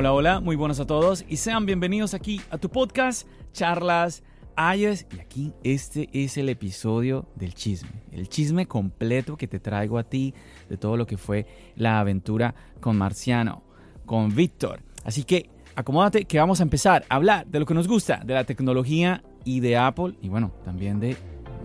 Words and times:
Hola, 0.00 0.14
hola, 0.14 0.40
muy 0.40 0.56
buenos 0.56 0.80
a 0.80 0.86
todos 0.86 1.26
y 1.28 1.36
sean 1.36 1.66
bienvenidos 1.66 2.14
aquí 2.14 2.40
a 2.50 2.56
tu 2.56 2.70
podcast 2.70 3.28
Charlas 3.52 4.22
iOS. 4.56 5.04
Y 5.14 5.20
aquí 5.20 5.52
este 5.62 6.08
es 6.14 6.38
el 6.38 6.48
episodio 6.48 7.28
del 7.34 7.52
chisme, 7.52 7.90
el 8.10 8.26
chisme 8.30 8.66
completo 8.66 9.36
que 9.36 9.46
te 9.46 9.60
traigo 9.60 9.98
a 9.98 10.04
ti 10.04 10.32
de 10.70 10.78
todo 10.78 10.96
lo 10.96 11.06
que 11.06 11.18
fue 11.18 11.44
la 11.76 12.00
aventura 12.00 12.54
con 12.80 12.96
Marciano, 12.96 13.62
con 14.06 14.34
Víctor. 14.34 14.80
Así 15.04 15.24
que 15.24 15.50
acomódate 15.74 16.24
que 16.24 16.38
vamos 16.38 16.60
a 16.60 16.62
empezar 16.62 17.04
a 17.10 17.16
hablar 17.16 17.46
de 17.46 17.60
lo 17.60 17.66
que 17.66 17.74
nos 17.74 17.86
gusta, 17.86 18.22
de 18.24 18.32
la 18.32 18.44
tecnología 18.44 19.22
y 19.44 19.60
de 19.60 19.76
Apple 19.76 20.14
y 20.22 20.30
bueno, 20.30 20.50
también 20.64 20.98
de 20.98 21.14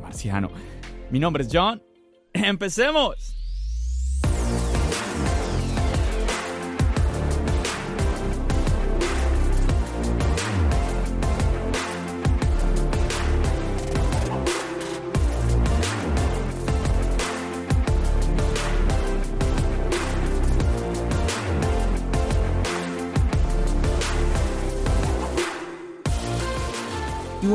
Marciano. 0.01 0.49
Mi 1.09 1.19
nombre 1.19 1.45
es 1.45 1.49
John. 1.49 1.81
¡Empecemos! 2.33 3.44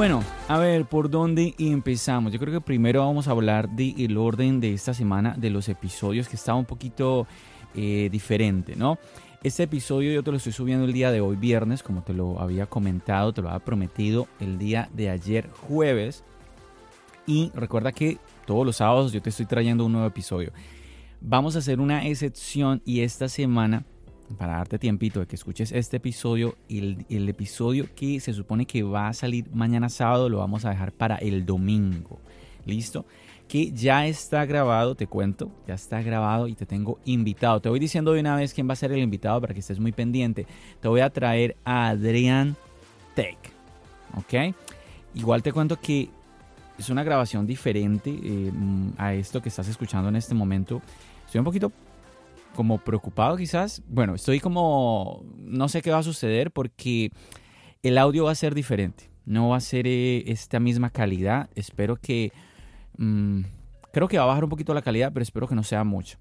Bueno, 0.00 0.24
a 0.48 0.58
ver, 0.58 0.86
¿por 0.86 1.10
dónde 1.10 1.54
empezamos? 1.58 2.32
Yo 2.32 2.38
creo 2.38 2.54
que 2.54 2.62
primero 2.62 3.04
vamos 3.04 3.28
a 3.28 3.32
hablar 3.32 3.68
del 3.68 4.16
orden 4.16 4.58
de 4.58 4.72
esta 4.72 4.94
semana, 4.94 5.34
de 5.36 5.50
los 5.50 5.68
episodios, 5.68 6.26
que 6.26 6.36
estaba 6.36 6.56
un 6.56 6.64
poquito 6.64 7.26
eh, 7.74 8.08
diferente, 8.10 8.76
¿no? 8.76 8.98
Este 9.42 9.64
episodio 9.64 10.10
yo 10.10 10.22
te 10.22 10.30
lo 10.30 10.38
estoy 10.38 10.52
subiendo 10.52 10.86
el 10.86 10.94
día 10.94 11.12
de 11.12 11.20
hoy, 11.20 11.36
viernes, 11.36 11.82
como 11.82 12.02
te 12.02 12.14
lo 12.14 12.40
había 12.40 12.64
comentado, 12.64 13.34
te 13.34 13.42
lo 13.42 13.50
había 13.50 13.62
prometido 13.62 14.26
el 14.40 14.56
día 14.56 14.88
de 14.94 15.10
ayer, 15.10 15.50
jueves. 15.68 16.24
Y 17.26 17.52
recuerda 17.54 17.92
que 17.92 18.16
todos 18.46 18.64
los 18.64 18.76
sábados 18.76 19.12
yo 19.12 19.20
te 19.20 19.28
estoy 19.28 19.44
trayendo 19.44 19.84
un 19.84 19.92
nuevo 19.92 20.06
episodio. 20.06 20.50
Vamos 21.20 21.56
a 21.56 21.58
hacer 21.58 21.78
una 21.78 22.06
excepción 22.06 22.80
y 22.86 23.02
esta 23.02 23.28
semana 23.28 23.84
para 24.36 24.54
darte 24.54 24.78
tiempito 24.78 25.20
de 25.20 25.26
que 25.26 25.36
escuches 25.36 25.72
este 25.72 25.96
episodio, 25.96 26.56
el, 26.68 27.28
episodio 27.28 27.88
que 27.94 28.20
se 28.20 28.32
supone 28.32 28.66
que 28.66 28.82
va 28.82 29.08
a 29.08 29.12
salir 29.12 29.46
mañana 29.52 29.88
sábado 29.88 30.28
lo 30.28 30.38
vamos 30.38 30.64
a 30.64 30.70
dejar 30.70 30.92
para 30.92 31.16
el 31.16 31.44
domingo. 31.44 32.18
¿Listo? 32.66 33.04
Que 33.48 33.72
ya 33.72 34.06
está 34.06 34.44
grabado, 34.44 34.94
te 34.94 35.06
cuento, 35.06 35.50
ya 35.66 35.74
está 35.74 36.02
grabado 36.02 36.46
y 36.46 36.54
te 36.54 36.66
tengo 36.66 36.98
invitado. 37.04 37.60
Te 37.60 37.68
voy 37.68 37.80
diciendo 37.80 38.12
de 38.12 38.20
una 38.20 38.36
vez 38.36 38.54
quién 38.54 38.68
va 38.68 38.74
a 38.74 38.76
ser 38.76 38.92
el 38.92 39.00
invitado 39.00 39.40
para 39.40 39.54
que 39.54 39.60
estés 39.60 39.80
muy 39.80 39.92
pendiente. 39.92 40.46
Te 40.80 40.88
voy 40.88 41.00
a 41.00 41.10
traer 41.10 41.56
a 41.64 41.88
Adrián 41.88 42.56
Tech. 43.14 43.38
¿Ok? 44.16 44.54
Igual 45.14 45.42
te 45.42 45.52
cuento 45.52 45.80
que 45.80 46.08
es 46.78 46.88
una 46.88 47.02
grabación 47.02 47.46
diferente 47.46 48.16
eh, 48.22 48.52
a 48.96 49.14
esto 49.14 49.42
que 49.42 49.48
estás 49.48 49.66
escuchando 49.68 50.08
en 50.08 50.16
este 50.16 50.34
momento. 50.34 50.80
Estoy 51.26 51.40
un 51.40 51.44
poquito 51.44 51.72
como 52.60 52.76
preocupado 52.76 53.38
quizás. 53.38 53.82
Bueno, 53.88 54.14
estoy 54.14 54.38
como, 54.38 55.24
no 55.38 55.66
sé 55.70 55.80
qué 55.80 55.90
va 55.90 55.96
a 55.96 56.02
suceder 56.02 56.50
porque 56.50 57.10
el 57.82 57.96
audio 57.96 58.24
va 58.24 58.32
a 58.32 58.34
ser 58.34 58.54
diferente. 58.54 59.10
No 59.24 59.48
va 59.48 59.56
a 59.56 59.60
ser 59.60 59.86
eh, 59.86 60.24
esta 60.26 60.60
misma 60.60 60.90
calidad. 60.90 61.48
Espero 61.54 61.96
que... 61.96 62.34
Mmm, 62.98 63.44
creo 63.94 64.08
que 64.08 64.18
va 64.18 64.24
a 64.24 64.26
bajar 64.26 64.44
un 64.44 64.50
poquito 64.50 64.74
la 64.74 64.82
calidad, 64.82 65.10
pero 65.10 65.22
espero 65.22 65.48
que 65.48 65.54
no 65.54 65.62
sea 65.62 65.84
mucho. 65.84 66.18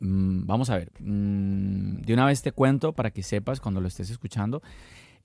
Mm, 0.00 0.44
vamos 0.44 0.70
a 0.70 0.76
ver. 0.78 0.90
Mm, 0.98 2.00
de 2.00 2.14
una 2.14 2.26
vez 2.26 2.42
te 2.42 2.50
cuento 2.50 2.92
para 2.92 3.12
que 3.12 3.22
sepas 3.22 3.60
cuando 3.60 3.80
lo 3.80 3.86
estés 3.86 4.10
escuchando. 4.10 4.60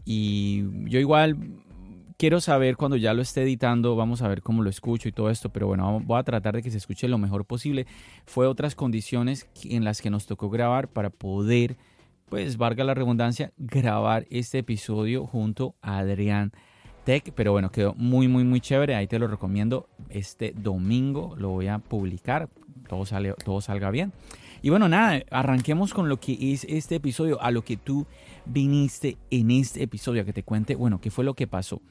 Y 0.05 0.61
yo 0.87 0.99
igual 0.99 1.37
quiero 2.19 2.41
saber 2.41 2.75
cuando 2.75 2.97
ya 2.97 3.13
lo 3.13 3.21
esté 3.21 3.43
editando, 3.43 3.95
vamos 3.95 4.21
a 4.21 4.27
ver 4.27 4.41
cómo 4.41 4.61
lo 4.61 4.69
escucho 4.69 5.07
y 5.07 5.13
todo 5.13 5.29
esto, 5.29 5.49
pero 5.49 5.67
bueno, 5.67 6.01
voy 6.03 6.19
a 6.19 6.23
tratar 6.23 6.53
de 6.53 6.61
que 6.61 6.69
se 6.69 6.77
escuche 6.77 7.07
lo 7.07 7.17
mejor 7.17 7.45
posible. 7.45 7.87
Fue 8.25 8.45
otras 8.45 8.75
condiciones 8.75 9.47
en 9.63 9.85
las 9.85 10.01
que 10.01 10.09
nos 10.09 10.25
tocó 10.25 10.49
grabar 10.49 10.89
para 10.89 11.11
poder, 11.11 11.77
pues, 12.27 12.57
valga 12.57 12.83
la 12.83 12.93
redundancia, 12.93 13.53
grabar 13.57 14.27
este 14.29 14.57
episodio 14.57 15.25
junto 15.25 15.75
a 15.81 15.99
Adrián 15.99 16.51
Tech, 17.05 17.31
pero 17.35 17.53
bueno, 17.53 17.71
quedó 17.71 17.95
muy, 17.95 18.27
muy, 18.27 18.43
muy 18.43 18.59
chévere, 18.59 18.95
ahí 18.95 19.07
te 19.07 19.17
lo 19.17 19.29
recomiendo. 19.29 19.87
Este 20.09 20.53
domingo 20.53 21.35
lo 21.37 21.51
voy 21.51 21.67
a 21.67 21.79
publicar, 21.79 22.49
todo, 22.89 23.05
sale, 23.05 23.33
todo 23.45 23.61
salga 23.61 23.91
bien. 23.91 24.11
Y 24.61 24.71
bueno, 24.71 24.89
nada, 24.89 25.21
arranquemos 25.31 25.93
con 25.93 26.09
lo 26.09 26.19
que 26.19 26.51
es 26.51 26.65
este 26.65 26.95
episodio, 26.95 27.41
a 27.41 27.49
lo 27.49 27.61
que 27.61 27.77
tú 27.77 28.05
viniste 28.45 29.17
en 29.29 29.51
este 29.51 29.83
episodio, 29.83 30.21
a 30.21 30.25
que 30.25 30.33
te 30.33 30.43
cuente, 30.43 30.75
bueno, 30.75 30.99
qué 31.01 31.11
fue 31.11 31.23
lo 31.23 31.33
que 31.33 31.47
pasó. 31.47 31.81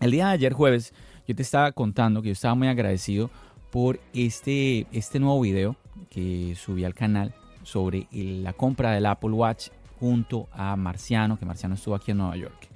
El 0.00 0.10
día 0.10 0.26
de 0.26 0.32
ayer 0.32 0.52
jueves 0.52 0.92
yo 1.26 1.34
te 1.34 1.42
estaba 1.42 1.72
contando 1.72 2.22
que 2.22 2.28
yo 2.28 2.32
estaba 2.32 2.54
muy 2.54 2.68
agradecido 2.68 3.30
por 3.70 4.00
este, 4.14 4.86
este 4.92 5.18
nuevo 5.18 5.40
video 5.40 5.76
que 6.10 6.54
subí 6.56 6.84
al 6.84 6.94
canal 6.94 7.34
sobre 7.62 8.06
la 8.12 8.52
compra 8.52 8.92
del 8.92 9.06
Apple 9.06 9.32
Watch 9.32 9.68
junto 10.00 10.48
a 10.52 10.76
Marciano, 10.76 11.38
que 11.38 11.44
Marciano 11.44 11.74
estuvo 11.74 11.94
aquí 11.94 12.12
en 12.12 12.18
Nueva 12.18 12.36
York. 12.36 12.68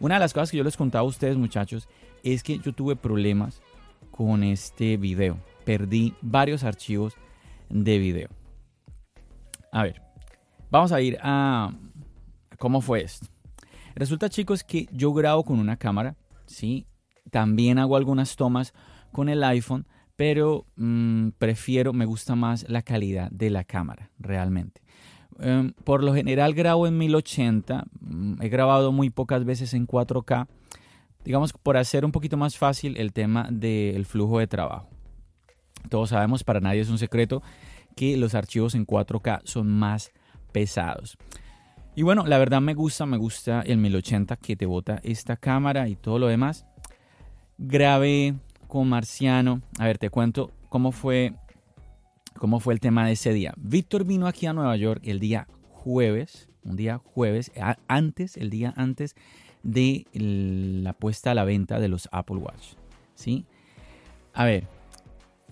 Una 0.00 0.14
de 0.14 0.20
las 0.20 0.32
cosas 0.32 0.50
que 0.50 0.56
yo 0.56 0.64
les 0.64 0.76
contaba 0.76 1.02
a 1.02 1.08
ustedes 1.08 1.36
muchachos 1.36 1.88
es 2.24 2.42
que 2.42 2.58
yo 2.58 2.72
tuve 2.72 2.96
problemas 2.96 3.60
con 4.10 4.42
este 4.42 4.96
video. 4.96 5.38
Perdí 5.64 6.14
varios 6.22 6.64
archivos 6.64 7.14
de 7.68 7.98
video. 7.98 8.28
A 9.70 9.84
ver, 9.84 10.02
vamos 10.70 10.90
a 10.92 11.00
ir 11.00 11.18
a 11.22 11.72
cómo 12.62 12.80
fue 12.80 13.02
esto. 13.02 13.26
Resulta 13.96 14.30
chicos 14.30 14.62
que 14.62 14.86
yo 14.92 15.12
grabo 15.12 15.42
con 15.42 15.58
una 15.58 15.76
cámara 15.76 16.14
¿sí? 16.46 16.86
También 17.32 17.80
hago 17.80 17.96
algunas 17.96 18.36
tomas 18.36 18.72
con 19.10 19.28
el 19.28 19.42
iPhone, 19.42 19.84
pero 20.14 20.64
mm, 20.76 21.30
prefiero, 21.38 21.92
me 21.92 22.04
gusta 22.04 22.36
más 22.36 22.64
la 22.68 22.82
calidad 22.82 23.32
de 23.32 23.50
la 23.50 23.64
cámara, 23.64 24.12
realmente. 24.16 24.80
Em, 25.40 25.72
por 25.82 26.04
lo 26.04 26.14
general 26.14 26.54
grabo 26.54 26.86
en 26.86 26.98
1080, 26.98 27.84
mm, 27.98 28.42
he 28.42 28.48
grabado 28.48 28.92
muy 28.92 29.10
pocas 29.10 29.44
veces 29.44 29.74
en 29.74 29.88
4K, 29.88 30.46
digamos 31.24 31.52
por 31.52 31.76
hacer 31.76 32.04
un 32.04 32.12
poquito 32.12 32.36
más 32.36 32.56
fácil 32.56 32.96
el 32.96 33.12
tema 33.12 33.48
del 33.50 34.06
flujo 34.06 34.38
de 34.38 34.46
trabajo. 34.46 34.88
Todos 35.88 36.10
sabemos, 36.10 36.44
para 36.44 36.60
nadie 36.60 36.82
es 36.82 36.90
un 36.90 36.98
secreto, 36.98 37.42
que 37.96 38.16
los 38.16 38.36
archivos 38.36 38.76
en 38.76 38.86
4K 38.86 39.40
son 39.42 39.66
más 39.66 40.12
pesados. 40.52 41.18
Y 41.94 42.02
bueno, 42.02 42.24
la 42.26 42.38
verdad 42.38 42.62
me 42.62 42.72
gusta, 42.72 43.04
me 43.04 43.18
gusta 43.18 43.60
el 43.60 43.76
1080 43.76 44.36
que 44.36 44.56
te 44.56 44.64
bota 44.64 45.00
esta 45.02 45.36
cámara 45.36 45.88
y 45.88 45.96
todo 45.96 46.18
lo 46.18 46.26
demás. 46.26 46.64
Grabé 47.58 48.34
con 48.66 48.88
Marciano. 48.88 49.60
A 49.78 49.84
ver, 49.84 49.98
te 49.98 50.08
cuento 50.08 50.52
cómo 50.70 50.92
fue, 50.92 51.34
cómo 52.38 52.60
fue 52.60 52.72
el 52.72 52.80
tema 52.80 53.06
de 53.06 53.12
ese 53.12 53.34
día. 53.34 53.52
Víctor 53.58 54.04
vino 54.04 54.26
aquí 54.26 54.46
a 54.46 54.54
Nueva 54.54 54.74
York 54.76 55.02
el 55.04 55.20
día 55.20 55.46
jueves, 55.68 56.48
un 56.64 56.76
día 56.76 56.96
jueves, 56.96 57.52
antes, 57.88 58.38
el 58.38 58.48
día 58.48 58.72
antes 58.74 59.14
de 59.62 60.06
la 60.14 60.94
puesta 60.94 61.32
a 61.32 61.34
la 61.34 61.44
venta 61.44 61.78
de 61.78 61.88
los 61.88 62.08
Apple 62.10 62.36
Watch. 62.36 62.74
¿Sí? 63.14 63.44
A 64.32 64.46
ver, 64.46 64.66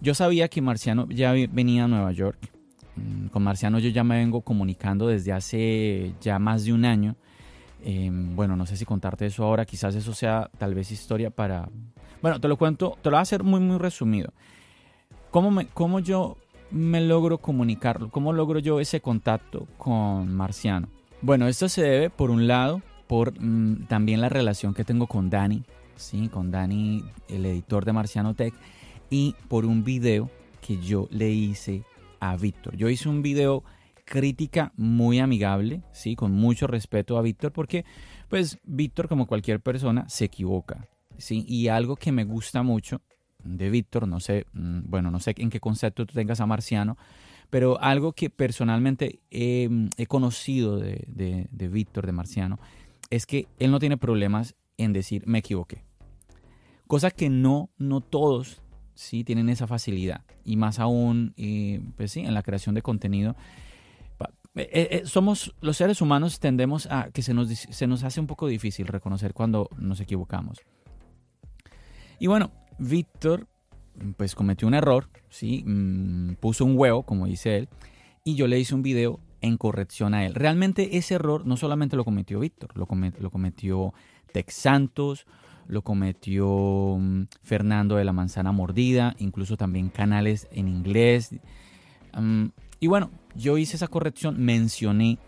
yo 0.00 0.14
sabía 0.14 0.48
que 0.48 0.62
Marciano 0.62 1.06
ya 1.10 1.32
venía 1.32 1.84
a 1.84 1.88
Nueva 1.88 2.12
York 2.12 2.49
con 3.30 3.42
Marciano 3.42 3.78
yo 3.78 3.88
ya 3.90 4.04
me 4.04 4.18
vengo 4.18 4.42
comunicando 4.42 5.06
desde 5.06 5.32
hace 5.32 6.12
ya 6.20 6.38
más 6.38 6.64
de 6.64 6.72
un 6.72 6.84
año. 6.84 7.16
Em, 7.82 8.36
bueno, 8.36 8.56
no 8.56 8.66
sé 8.66 8.76
si 8.76 8.84
contarte 8.84 9.26
eso 9.26 9.44
ahora, 9.44 9.64
quizás 9.64 9.94
eso 9.94 10.12
sea 10.12 10.50
tal 10.58 10.74
vez 10.74 10.90
historia 10.90 11.30
para... 11.30 11.68
Bueno, 12.20 12.40
te 12.40 12.48
lo 12.48 12.58
cuento, 12.58 12.98
te 13.02 13.08
lo 13.08 13.16
voy 13.16 13.20
a 13.20 13.22
hacer 13.22 13.42
muy, 13.42 13.60
muy 13.60 13.78
resumido. 13.78 14.32
¿Cómo, 15.30 15.50
me, 15.50 15.66
cómo 15.66 16.00
yo 16.00 16.36
me 16.70 17.00
logro 17.00 17.38
comunicarlo? 17.38 18.10
¿Cómo 18.10 18.32
logro 18.32 18.58
yo 18.58 18.80
ese 18.80 19.00
contacto 19.00 19.66
con 19.78 20.34
Marciano? 20.34 20.88
Bueno, 21.22 21.48
esto 21.48 21.68
se 21.68 21.82
debe, 21.82 22.10
por 22.10 22.30
un 22.30 22.46
lado, 22.46 22.82
por 23.06 23.32
mm, 23.40 23.86
también 23.86 24.20
la 24.20 24.28
relación 24.28 24.74
que 24.74 24.84
tengo 24.84 25.06
con 25.06 25.30
Dani, 25.30 25.62
¿sí? 25.96 26.28
con 26.28 26.50
Dani, 26.50 27.04
el 27.28 27.46
editor 27.46 27.84
de 27.84 27.92
Marciano 27.92 28.34
Tech, 28.34 28.54
y 29.08 29.34
por 29.48 29.64
un 29.64 29.84
video 29.84 30.30
que 30.60 30.78
yo 30.78 31.08
le 31.10 31.30
hice 31.30 31.84
a 32.20 32.36
Víctor. 32.36 32.76
Yo 32.76 32.88
hice 32.88 33.08
un 33.08 33.22
video 33.22 33.64
crítica 34.04 34.72
muy 34.76 35.18
amigable, 35.20 35.82
sí, 35.92 36.16
con 36.16 36.32
mucho 36.32 36.66
respeto 36.66 37.16
a 37.16 37.22
Víctor, 37.22 37.52
porque 37.52 37.84
pues 38.28 38.58
Víctor 38.64 39.08
como 39.08 39.26
cualquier 39.26 39.60
persona 39.60 40.08
se 40.08 40.26
equivoca, 40.26 40.88
sí, 41.16 41.44
y 41.46 41.68
algo 41.68 41.96
que 41.96 42.12
me 42.12 42.24
gusta 42.24 42.62
mucho 42.62 43.00
de 43.44 43.70
Víctor, 43.70 44.06
no 44.08 44.20
sé, 44.20 44.46
mm, 44.52 44.80
bueno, 44.84 45.10
no 45.10 45.20
sé 45.20 45.34
en 45.36 45.48
qué 45.48 45.60
concepto 45.60 46.06
tú 46.06 46.14
tengas 46.14 46.40
a 46.40 46.46
Marciano, 46.46 46.98
pero 47.50 47.80
algo 47.80 48.12
que 48.12 48.30
personalmente 48.30 49.20
he, 49.30 49.68
conocido 50.08 50.78
de, 50.78 51.04
de, 51.06 51.48
de 51.50 51.68
Víctor, 51.68 52.06
de 52.06 52.12
Marciano, 52.12 52.58
es 53.10 53.26
que 53.26 53.46
él 53.58 53.70
no 53.70 53.78
tiene 53.78 53.96
problemas 53.96 54.54
en 54.76 54.92
decir 54.92 55.22
me 55.26 55.38
equivoqué. 55.38 55.84
Cosa 56.86 57.10
que 57.12 57.30
no, 57.30 57.70
no 57.78 58.00
todos 58.00 58.62
sí 59.00 59.24
tienen 59.24 59.48
esa 59.48 59.66
facilidad. 59.66 60.22
Y 60.44 60.56
más 60.56 60.78
aún, 60.78 61.32
eh, 61.36 61.80
pues 61.96 62.12
sí, 62.12 62.20
en 62.20 62.34
la 62.34 62.42
creación 62.42 62.74
de 62.74 62.82
contenido. 62.82 63.34
eh, 64.54 65.02
somos 65.06 65.54
los 65.60 65.76
seres 65.76 66.02
humanos 66.02 66.38
tendemos 66.38 66.86
a 66.86 67.10
que 67.10 67.22
se 67.22 67.32
nos, 67.32 67.48
se 67.48 67.86
nos 67.86 68.04
hace 68.04 68.20
un 68.20 68.26
poco 68.26 68.46
difícil 68.46 68.86
reconocer 68.86 69.32
cuando 69.32 69.70
nos 69.78 70.00
equivocamos. 70.00 70.58
Y 72.18 72.26
bueno, 72.26 72.52
Víctor 72.78 73.48
pues 74.16 74.34
cometió 74.34 74.68
un 74.68 74.74
error, 74.74 75.08
¿sí? 75.28 75.64
Mm, 75.66 76.34
puso 76.34 76.64
un 76.64 76.76
huevo, 76.76 77.02
como 77.02 77.26
dice 77.26 77.56
él, 77.56 77.68
y 78.24 78.34
yo 78.34 78.46
le 78.46 78.58
hice 78.58 78.74
un 78.74 78.82
video 78.82 79.20
en 79.40 79.56
corrección 79.56 80.14
a 80.14 80.26
él. 80.26 80.34
Realmente 80.34 80.98
ese 80.98 81.14
error 81.14 81.46
no 81.46 81.56
solamente 81.56 81.96
lo 81.96 82.04
cometió 82.04 82.40
Víctor, 82.40 82.76
lo, 82.76 82.86
lo 83.18 83.30
cometió 83.30 83.94
Tex 84.32 84.54
Santos, 84.54 85.26
lo 85.70 85.82
cometió 85.82 86.96
mm, 86.98 87.22
Fernando 87.42 87.96
de 87.96 88.04
la 88.04 88.12
Manzana 88.12 88.52
Mordida, 88.52 89.14
incluso 89.18 89.56
también 89.56 89.88
canales 89.88 90.48
en 90.52 90.68
inglés. 90.68 91.30
Mm, 92.18 92.46
y 92.80 92.86
bueno, 92.88 93.10
yo 93.36 93.56
hice 93.56 93.76
esa 93.76 93.86
corrección, 93.86 94.44
mencioné 94.44 95.18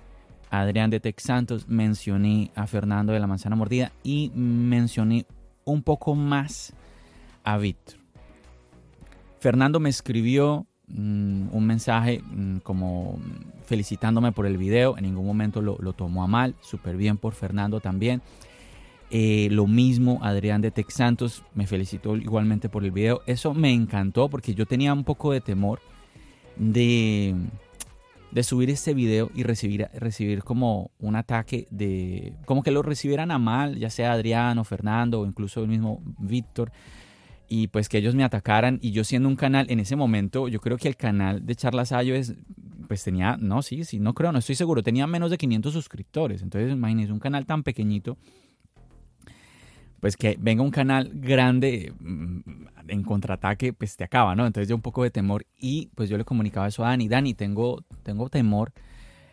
a 0.50 0.60
Adrián 0.60 0.90
de 0.90 1.00
Tex 1.00 1.22
Santos, 1.22 1.68
mencioné 1.68 2.50
a 2.56 2.66
Fernando 2.66 3.12
de 3.12 3.20
la 3.20 3.26
Manzana 3.26 3.56
Mordida 3.56 3.92
y 4.02 4.32
mencioné 4.34 5.26
un 5.64 5.82
poco 5.82 6.14
más 6.14 6.74
a 7.44 7.56
Víctor. 7.56 7.98
Fernando 9.38 9.78
me 9.78 9.90
escribió 9.90 10.66
mm, 10.88 11.48
un 11.52 11.66
mensaje 11.66 12.22
como 12.64 13.18
felicitándome 13.64 14.32
por 14.32 14.46
el 14.46 14.58
video, 14.58 14.98
en 14.98 15.04
ningún 15.04 15.24
momento 15.24 15.62
lo, 15.62 15.78
lo 15.78 15.92
tomó 15.92 16.24
a 16.24 16.26
mal, 16.26 16.56
súper 16.60 16.96
bien 16.96 17.16
por 17.16 17.32
Fernando 17.34 17.78
también. 17.78 18.22
Eh, 19.14 19.48
lo 19.50 19.66
mismo, 19.66 20.20
Adrián 20.22 20.62
de 20.62 20.70
Tex 20.70 20.94
Santos 20.94 21.44
me 21.54 21.66
felicitó 21.66 22.16
igualmente 22.16 22.70
por 22.70 22.82
el 22.82 22.92
video. 22.92 23.20
Eso 23.26 23.52
me 23.52 23.70
encantó 23.70 24.30
porque 24.30 24.54
yo 24.54 24.64
tenía 24.64 24.94
un 24.94 25.04
poco 25.04 25.32
de 25.32 25.42
temor 25.42 25.80
de, 26.56 27.34
de 28.30 28.42
subir 28.42 28.70
este 28.70 28.94
video 28.94 29.30
y 29.34 29.42
recibir, 29.42 29.90
recibir 29.92 30.42
como 30.42 30.92
un 30.98 31.16
ataque 31.16 31.66
de... 31.70 32.32
como 32.46 32.62
que 32.62 32.70
lo 32.70 32.80
recibieran 32.80 33.30
a 33.30 33.38
mal, 33.38 33.78
ya 33.78 33.90
sea 33.90 34.12
Adrián 34.12 34.56
o 34.56 34.64
Fernando 34.64 35.20
o 35.20 35.26
incluso 35.26 35.60
el 35.60 35.68
mismo 35.68 36.02
Víctor. 36.18 36.72
Y 37.48 37.66
pues 37.66 37.90
que 37.90 37.98
ellos 37.98 38.14
me 38.14 38.24
atacaran 38.24 38.78
y 38.80 38.92
yo 38.92 39.04
siendo 39.04 39.28
un 39.28 39.36
canal, 39.36 39.66
en 39.68 39.78
ese 39.78 39.94
momento 39.94 40.48
yo 40.48 40.58
creo 40.58 40.78
que 40.78 40.88
el 40.88 40.96
canal 40.96 41.44
de 41.44 41.54
Charlas 41.54 41.92
Ayo 41.92 42.14
es, 42.14 42.32
pues 42.88 43.04
tenía, 43.04 43.36
no, 43.36 43.60
sí, 43.60 43.84
sí, 43.84 44.00
no 44.00 44.14
creo, 44.14 44.32
no 44.32 44.38
estoy 44.38 44.54
seguro, 44.54 44.82
tenía 44.82 45.06
menos 45.06 45.30
de 45.30 45.36
500 45.36 45.70
suscriptores. 45.70 46.40
Entonces 46.40 46.72
imagínense 46.72 47.12
un 47.12 47.20
canal 47.20 47.44
tan 47.44 47.62
pequeñito 47.62 48.16
pues 50.02 50.16
que 50.16 50.37
venga 50.40 50.64
un 50.64 50.72
canal 50.72 51.12
grande 51.14 51.94
mm, 52.00 52.40
en 52.88 53.04
contraataque, 53.04 53.72
pues 53.72 53.96
te 53.96 54.02
acaba, 54.02 54.34
¿no? 54.34 54.44
Entonces 54.44 54.69
yo 54.69 54.75
un 54.75 54.82
poco 54.82 55.04
de 55.04 55.12
temor 55.12 55.46
y 55.56 55.90
pues 55.94 56.10
yo 56.10 56.19
le 56.19 56.25
comunicaba 56.25 56.66
eso 56.66 56.84
a 56.84 56.88
Dani, 56.88 57.06
Dani, 57.06 57.34
tengo, 57.34 57.84
tengo 58.02 58.28
temor 58.28 58.72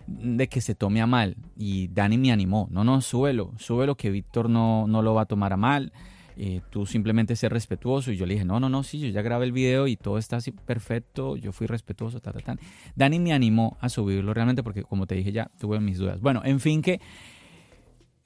de 0.05 0.47
que 0.47 0.61
se 0.61 0.75
tome 0.75 1.01
a 1.01 1.07
mal 1.07 1.37
y 1.57 1.87
Dani 1.87 2.19
me 2.19 2.31
animó, 2.31 2.67
no, 2.69 2.83
no, 2.83 3.01
súbelo, 3.01 3.51
súbelo 3.57 3.95
que 3.95 4.11
Víctor 4.11 4.47
no, 4.47 4.85
no 4.87 5.01
lo 5.01 5.15
va 5.15 5.23
a 5.23 5.25
tomar 5.25 5.53
a 5.53 5.57
mal, 5.57 5.91
eh, 6.37 6.61
tú 6.69 6.85
simplemente 6.85 7.35
sé 7.35 7.49
respetuoso 7.49 8.11
y 8.11 8.17
yo 8.17 8.27
le 8.27 8.35
dije, 8.35 8.45
no, 8.45 8.59
no, 8.59 8.69
no, 8.69 8.83
sí, 8.83 8.99
yo 8.99 9.07
ya 9.07 9.23
grabé 9.23 9.45
el 9.45 9.51
video 9.51 9.87
y 9.87 9.95
todo 9.95 10.19
está 10.19 10.35
así 10.35 10.51
perfecto, 10.51 11.35
yo 11.35 11.51
fui 11.51 11.65
respetuoso, 11.65 12.19
ta, 12.19 12.31
ta, 12.31 12.41
ta. 12.41 12.57
Dani 12.95 13.17
me 13.17 13.33
animó 13.33 13.75
a 13.81 13.89
subirlo 13.89 14.35
realmente 14.35 14.61
porque 14.61 14.83
como 14.83 15.07
te 15.07 15.15
dije 15.15 15.31
ya 15.31 15.49
tuve 15.57 15.79
mis 15.79 15.97
dudas. 15.97 16.21
Bueno, 16.21 16.43
en 16.45 16.59
fin 16.59 16.83
que 16.83 17.01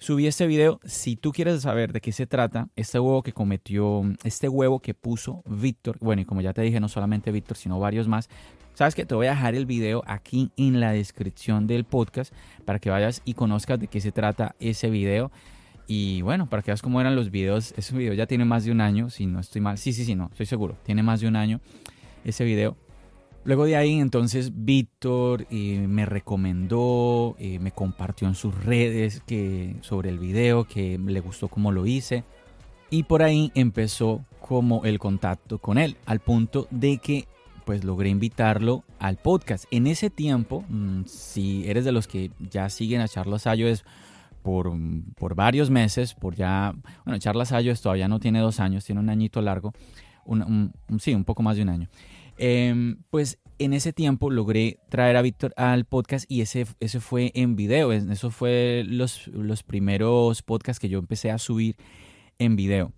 subí 0.03 0.27
este 0.27 0.47
video. 0.47 0.81
Si 0.83 1.15
tú 1.15 1.31
quieres 1.31 1.61
saber 1.61 1.93
de 1.93 2.01
qué 2.01 2.11
se 2.11 2.27
trata, 2.27 2.67
este 2.75 2.99
huevo 2.99 3.23
que 3.23 3.31
cometió, 3.31 4.03
este 4.25 4.49
huevo 4.49 4.81
que 4.81 4.93
puso 4.93 5.43
Víctor, 5.45 5.97
bueno, 6.01 6.21
y 6.21 6.25
como 6.25 6.41
ya 6.41 6.51
te 6.51 6.61
dije, 6.61 6.81
no 6.81 6.89
solamente 6.89 7.31
Víctor, 7.31 7.55
sino 7.55 7.79
varios 7.79 8.09
más, 8.09 8.27
sabes 8.73 8.95
que 8.95 9.05
te 9.05 9.15
voy 9.15 9.27
a 9.27 9.29
dejar 9.29 9.55
el 9.55 9.65
video 9.65 10.03
aquí 10.05 10.51
en 10.57 10.81
la 10.81 10.91
descripción 10.91 11.67
del 11.67 11.85
podcast 11.85 12.33
para 12.65 12.79
que 12.79 12.89
vayas 12.89 13.21
y 13.23 13.33
conozcas 13.33 13.79
de 13.79 13.87
qué 13.87 14.01
se 14.01 14.11
trata 14.11 14.55
ese 14.59 14.89
video. 14.89 15.31
Y 15.87 16.21
bueno, 16.21 16.49
para 16.49 16.63
que 16.63 16.71
veas 16.71 16.81
cómo 16.81 16.99
eran 16.99 17.15
los 17.15 17.31
videos, 17.31 17.73
ese 17.77 17.95
video 17.95 18.13
ya 18.13 18.27
tiene 18.27 18.43
más 18.43 18.65
de 18.65 18.71
un 18.71 18.81
año, 18.81 19.09
si 19.09 19.25
no 19.25 19.39
estoy 19.39 19.61
mal. 19.61 19.77
Sí, 19.77 19.93
sí, 19.93 20.03
sí, 20.03 20.15
no, 20.15 20.27
estoy 20.31 20.47
seguro, 20.47 20.75
tiene 20.83 21.01
más 21.01 21.21
de 21.21 21.29
un 21.29 21.37
año 21.37 21.61
ese 22.25 22.43
video. 22.43 22.75
Luego 23.45 23.65
de 23.65 23.75
ahí 23.75 23.99
entonces 23.99 24.51
Víctor 24.55 25.45
eh, 25.49 25.85
me 25.87 26.05
recomendó, 26.05 27.35
eh, 27.39 27.59
me 27.59 27.71
compartió 27.71 28.27
en 28.27 28.35
sus 28.35 28.55
redes 28.63 29.21
que, 29.25 29.75
sobre 29.81 30.09
el 30.09 30.17
video, 30.17 30.63
que 30.63 30.97
le 30.97 31.19
gustó 31.19 31.49
cómo 31.49 31.71
lo 31.71 31.85
hice. 31.85 32.23
Y 32.89 33.03
por 33.03 33.21
ahí 33.21 33.51
empezó 33.53 34.23
como 34.39 34.85
el 34.85 34.97
contacto 34.99 35.57
con 35.57 35.77
él, 35.77 35.97
al 36.05 36.19
punto 36.19 36.67
de 36.69 36.99
que 36.99 37.27
pues 37.65 37.83
logré 37.83 38.09
invitarlo 38.09 38.83
al 38.99 39.17
podcast. 39.17 39.65
En 39.71 39.87
ese 39.87 40.09
tiempo, 40.09 40.63
mm, 40.69 41.03
si 41.05 41.67
eres 41.67 41.85
de 41.85 41.91
los 41.91 42.07
que 42.07 42.31
ya 42.39 42.69
siguen 42.69 43.01
a 43.01 43.07
Charlas 43.07 43.47
Ayos 43.47 43.83
por, 44.41 44.71
por 45.15 45.35
varios 45.35 45.69
meses, 45.69 46.13
por 46.13 46.35
ya, 46.35 46.73
bueno, 47.05 47.19
Charlas 47.19 47.51
Ayos 47.51 47.81
todavía 47.81 48.07
no 48.07 48.19
tiene 48.19 48.39
dos 48.39 48.59
años, 48.59 48.85
tiene 48.85 49.01
un 49.01 49.09
añito 49.09 49.41
largo, 49.41 49.73
sí, 50.99 51.13
un 51.13 51.23
poco 51.23 51.43
más 51.43 51.55
de 51.55 51.63
un 51.63 51.69
año. 51.69 51.89
Em, 52.37 52.97
pues 53.09 53.39
en 53.59 53.73
ese 53.73 53.93
tiempo 53.93 54.29
logré 54.29 54.79
traer 54.89 55.15
a 55.15 55.21
Víctor 55.21 55.53
al 55.55 55.85
podcast 55.85 56.25
y 56.29 56.41
ese, 56.41 56.65
ese 56.79 56.99
fue 56.99 57.31
en 57.35 57.55
video. 57.55 57.91
Eso 57.91 58.31
fue 58.31 58.83
los, 58.87 59.27
los 59.27 59.63
primeros 59.63 60.41
podcasts 60.41 60.79
que 60.79 60.89
yo 60.89 60.99
empecé 60.99 61.31
a 61.31 61.37
subir 61.37 61.75
en 62.39 62.55
video. 62.55 62.91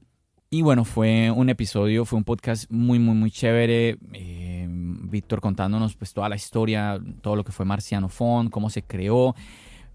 Y 0.49 0.61
bueno, 0.61 0.85
fue 0.85 1.31
un 1.31 1.49
episodio, 1.49 2.05
fue 2.05 2.17
un 2.17 2.23
podcast 2.23 2.69
muy, 2.71 2.99
muy, 2.99 3.15
muy 3.15 3.31
chévere. 3.31 3.97
Em, 4.13 5.09
Víctor 5.09 5.41
contándonos 5.41 5.95
pues 5.95 6.13
toda 6.13 6.29
la 6.29 6.35
historia, 6.35 6.99
todo 7.21 7.35
lo 7.35 7.43
que 7.43 7.51
fue 7.51 7.65
Marciano 7.65 8.09
Font, 8.09 8.49
cómo 8.49 8.69
se 8.69 8.83
creó, 8.83 9.35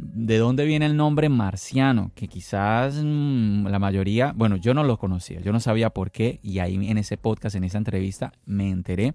de 0.01 0.39
dónde 0.39 0.65
viene 0.65 0.87
el 0.87 0.97
nombre 0.97 1.29
Marciano, 1.29 2.13
que 2.15 2.29
quizás 2.29 3.01
mm, 3.03 3.67
la 3.67 3.79
mayoría, 3.79 4.33
bueno, 4.35 4.57
yo 4.57 4.75
no 4.75 4.85
lo 4.85 4.99
conocía, 4.99 5.41
yo 5.41 5.53
no 5.53 5.61
sabía 5.61 5.91
por 5.91 6.11
qué 6.11 6.41
y 6.43 6.59
ahí 6.59 6.75
en 6.75 6.99
ese 6.99 7.17
podcast, 7.17 7.57
en 7.57 7.65
esa 7.65 7.79
entrevista, 7.79 8.33
me 8.47 8.71
enteré 8.71 9.15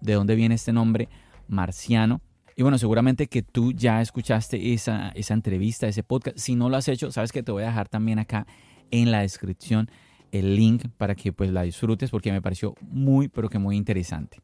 de 0.00 0.14
dónde 0.14 0.34
viene 0.34 0.54
este 0.54 0.72
nombre 0.72 1.08
Marciano. 1.48 2.20
Y 2.56 2.62
bueno, 2.62 2.76
seguramente 2.76 3.28
que 3.28 3.42
tú 3.42 3.72
ya 3.72 4.02
escuchaste 4.02 4.74
esa, 4.74 5.08
esa 5.10 5.34
entrevista, 5.34 5.88
ese 5.88 6.02
podcast. 6.02 6.36
Si 6.36 6.54
no 6.54 6.68
lo 6.68 6.76
has 6.76 6.88
hecho, 6.88 7.10
sabes 7.10 7.32
que 7.32 7.42
te 7.42 7.52
voy 7.52 7.62
a 7.62 7.66
dejar 7.66 7.88
también 7.88 8.18
acá 8.18 8.46
en 8.90 9.10
la 9.10 9.20
descripción 9.20 9.90
el 10.32 10.56
link 10.56 10.86
para 10.96 11.14
que 11.14 11.32
pues 11.32 11.50
la 11.50 11.62
disfrutes 11.62 12.10
porque 12.10 12.32
me 12.32 12.42
pareció 12.42 12.74
muy, 12.82 13.28
pero 13.28 13.48
que 13.48 13.58
muy 13.58 13.76
interesante. 13.76 14.38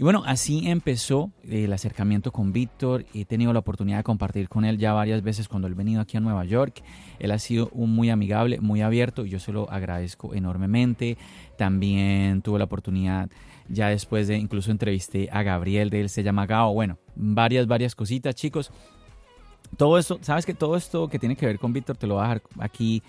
Y 0.00 0.02
bueno, 0.02 0.22
así 0.24 0.66
empezó 0.66 1.30
el 1.46 1.70
acercamiento 1.74 2.32
con 2.32 2.54
Víctor. 2.54 3.04
He 3.12 3.26
tenido 3.26 3.52
la 3.52 3.58
oportunidad 3.58 3.98
de 3.98 4.02
compartir 4.02 4.48
con 4.48 4.64
él 4.64 4.78
ya 4.78 4.94
varias 4.94 5.20
veces 5.20 5.46
cuando 5.46 5.68
él 5.68 5.74
ha 5.74 5.76
venido 5.76 6.00
aquí 6.00 6.16
a 6.16 6.20
Nueva 6.20 6.42
York. 6.46 6.82
Él 7.18 7.30
ha 7.32 7.38
sido 7.38 7.68
un 7.74 7.94
muy 7.94 8.08
amigable, 8.08 8.60
muy 8.60 8.80
abierto 8.80 9.26
y 9.26 9.28
yo 9.28 9.38
se 9.38 9.52
lo 9.52 9.70
agradezco 9.70 10.32
enormemente. 10.32 11.18
También 11.58 12.40
tuve 12.40 12.58
la 12.58 12.64
oportunidad, 12.64 13.28
ya 13.68 13.88
después 13.88 14.26
de 14.26 14.38
incluso 14.38 14.70
entrevisté 14.70 15.28
a 15.30 15.42
Gabriel 15.42 15.90
de 15.90 16.00
él, 16.00 16.08
se 16.08 16.22
llama 16.22 16.46
Gao. 16.46 16.72
Bueno, 16.72 16.96
varias, 17.14 17.66
varias 17.66 17.94
cositas, 17.94 18.34
chicos. 18.34 18.72
Todo 19.76 19.98
esto, 19.98 20.18
sabes 20.22 20.46
que 20.46 20.54
todo 20.54 20.76
esto 20.76 21.08
que 21.08 21.18
tiene 21.18 21.36
que 21.36 21.44
ver 21.44 21.58
con 21.58 21.74
Víctor 21.74 21.98
te 21.98 22.06
lo 22.06 22.14
voy 22.14 22.24
a 22.24 22.28
dejar 22.28 22.42
aquí 22.58 23.02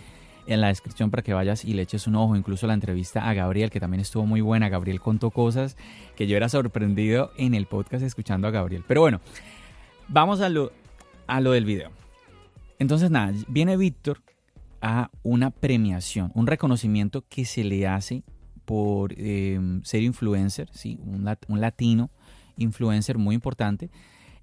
en 0.48 0.62
la 0.62 0.68
descripción 0.68 1.12
para 1.12 1.24
que 1.24 1.34
vayas 1.34 1.66
y 1.66 1.74
le 1.74 1.84
eches 1.84 2.08
un 2.08 2.16
ojo. 2.16 2.36
Incluso 2.36 2.68
la 2.68 2.74
entrevista 2.74 3.28
a 3.28 3.34
Gabriel, 3.34 3.70
que 3.70 3.80
también 3.80 4.02
estuvo 4.02 4.26
muy 4.26 4.42
buena. 4.42 4.70
Gabriel 4.70 5.00
contó 5.00 5.32
cosas 5.32 5.78
que 6.16 6.28
yo 6.28 6.38
era 6.38 6.50
sorprendido 6.50 7.32
en 7.38 7.54
el 7.54 7.66
podcast 7.66 8.04
escuchando 8.04 8.48
a 8.48 8.52
Gabriel. 8.52 8.84
Pero 8.88 9.02
bueno, 9.02 9.22
vamos 10.08 10.42
a 10.42 10.50
lo, 10.50 10.72
a 11.28 11.42
lo 11.42 11.52
del 11.52 11.66
video. 11.66 11.92
Entonces, 12.80 13.12
nada, 13.12 13.34
viene 13.48 13.78
Víctor 13.78 14.22
a 14.82 15.12
una 15.24 15.52
premiación, 15.52 16.32
un 16.34 16.48
reconocimiento 16.48 17.24
que 17.30 17.46
se 17.46 17.64
le 17.64 17.88
hace 17.88 18.24
por 18.66 19.14
em, 19.18 19.84
ser 19.84 20.02
influencer, 20.02 20.70
¿sí? 20.74 21.00
un, 21.04 21.62
latino 21.62 22.10
influencer 22.58 23.18
muy 23.18 23.36
importante. 23.36 23.90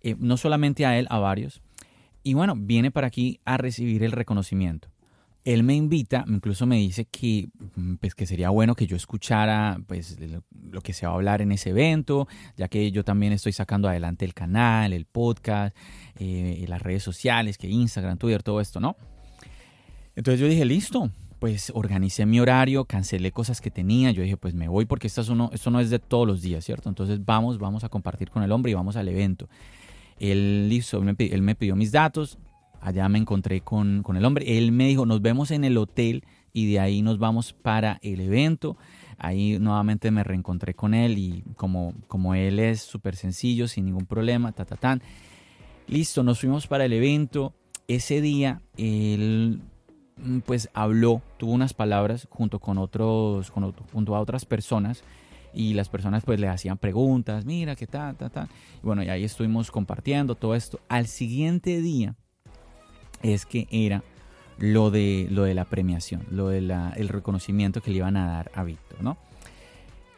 Eh, 0.00 0.14
no 0.18 0.36
solamente 0.36 0.86
a 0.86 0.96
él, 0.98 1.08
a 1.10 1.18
varios. 1.18 1.60
Y 2.22 2.34
bueno, 2.34 2.54
viene 2.56 2.90
para 2.90 3.08
aquí 3.08 3.40
a 3.44 3.56
recibir 3.56 4.04
el 4.04 4.12
reconocimiento 4.12 4.88
él 5.48 5.62
me 5.62 5.74
invita, 5.74 6.26
incluso 6.28 6.66
me 6.66 6.76
dice 6.76 7.06
que, 7.06 7.48
mm, 7.74 7.94
pues, 7.94 8.14
que 8.14 8.26
sería 8.26 8.50
bueno 8.50 8.74
que 8.74 8.86
yo 8.86 8.96
escuchara 8.96 9.80
pues, 9.86 10.18
lo 10.70 10.82
que 10.82 10.92
se 10.92 11.06
va 11.06 11.12
a 11.12 11.14
hablar 11.14 11.40
en 11.40 11.52
ese 11.52 11.70
evento, 11.70 12.28
ya 12.58 12.68
que 12.68 12.90
yo 12.92 13.02
también 13.02 13.32
estoy 13.32 13.52
sacando 13.52 13.88
adelante 13.88 14.26
el 14.26 14.34
canal, 14.34 14.92
el 14.92 15.06
podcast, 15.06 15.74
eh, 16.16 16.66
las 16.68 16.82
redes 16.82 17.02
sociales, 17.02 17.56
que 17.56 17.66
Instagram, 17.66 18.18
Twitter, 18.18 18.42
todo 18.42 18.60
esto, 18.60 18.78
¿no? 18.78 18.96
Entonces 20.16 20.38
yo 20.38 20.48
dije, 20.48 20.66
listo, 20.66 21.10
pues 21.38 21.72
organicé 21.74 22.26
mi 22.26 22.40
horario, 22.40 22.84
cancelé 22.84 23.32
cosas 23.32 23.62
que 23.62 23.70
tenía, 23.70 24.10
yo 24.10 24.22
dije, 24.22 24.36
pues 24.36 24.52
me 24.52 24.68
voy 24.68 24.84
porque 24.84 25.06
esto, 25.06 25.34
no, 25.34 25.48
esto 25.54 25.70
no 25.70 25.80
es 25.80 25.88
de 25.88 25.98
todos 25.98 26.26
los 26.26 26.42
días, 26.42 26.62
¿cierto? 26.62 26.90
Entonces 26.90 27.24
vamos, 27.24 27.56
vamos 27.56 27.84
a 27.84 27.88
compartir 27.88 28.28
con 28.28 28.42
el 28.42 28.52
hombre 28.52 28.72
y 28.72 28.74
vamos 28.74 28.96
al 28.96 29.08
evento. 29.08 29.48
Él, 30.18 30.68
hizo, 30.70 31.02
él 31.02 31.42
me 31.42 31.54
pidió 31.54 31.74
mis 31.74 31.90
datos, 31.90 32.36
Allá 32.80 33.08
me 33.08 33.18
encontré 33.18 33.60
con, 33.60 34.04
el 34.14 34.24
hombre. 34.24 34.58
Él 34.58 34.72
me 34.72 34.88
dijo, 34.88 35.06
nos 35.06 35.20
vemos 35.20 35.50
en 35.50 35.64
el 35.64 35.76
hotel 35.76 36.24
y 36.52 36.70
de 36.70 36.80
ahí 36.80 37.02
nos 37.02 37.18
vamos 37.18 37.52
para 37.52 37.98
el 38.02 38.20
evento. 38.20 38.76
Ahí 39.18 39.58
nuevamente 39.58 40.10
me 40.10 40.22
reencontré 40.22 40.74
con 40.74 40.94
él 40.94 41.18
y 41.18 41.42
como, 41.56 41.92
como 42.06 42.34
él 42.34 42.58
es 42.60 42.80
súper 42.80 43.16
sencillo, 43.16 43.66
sin 43.66 43.86
ningún 43.86 44.06
problema, 44.06 44.52
ta, 44.52 44.64
ta, 44.64 44.76
tan. 44.76 45.02
Listo, 45.88 46.22
nos 46.22 46.40
fuimos 46.40 46.66
para 46.66 46.84
el 46.84 46.92
evento. 46.92 47.52
Ese 47.88 48.20
día 48.20 48.60
él 48.76 49.60
mm, 50.18 50.40
pues 50.40 50.70
habló, 50.74 51.22
tuvo 51.36 51.52
unas 51.52 51.74
palabras 51.74 52.28
junto 52.30 52.60
con 52.60 52.78
otros, 52.78 53.50
junto 53.50 54.14
a 54.14 54.20
otras 54.20 54.44
personas 54.44 55.02
y 55.54 55.74
las 55.74 55.88
personas 55.88 56.24
pues 56.24 56.38
le 56.38 56.48
hacían 56.48 56.78
preguntas, 56.78 57.44
mira, 57.44 57.74
qué 57.74 57.86
tal, 57.86 58.16
tal. 58.16 58.48
Y 58.82 58.86
bueno, 58.86 59.02
y 59.02 59.08
ahí 59.08 59.24
estuvimos 59.24 59.70
compartiendo 59.70 60.34
todo 60.34 60.54
esto. 60.54 60.80
Al 60.88 61.06
siguiente 61.06 61.80
día 61.80 62.14
es 63.22 63.46
que 63.46 63.66
era 63.70 64.02
lo 64.58 64.90
de, 64.90 65.28
lo 65.30 65.44
de 65.44 65.54
la 65.54 65.64
premiación, 65.64 66.24
lo 66.30 66.48
del 66.48 66.70
el 66.70 67.08
reconocimiento 67.08 67.80
que 67.80 67.90
le 67.90 67.98
iban 67.98 68.16
a 68.16 68.26
dar 68.26 68.50
a 68.54 68.64
Víctor, 68.64 69.02
¿no? 69.02 69.16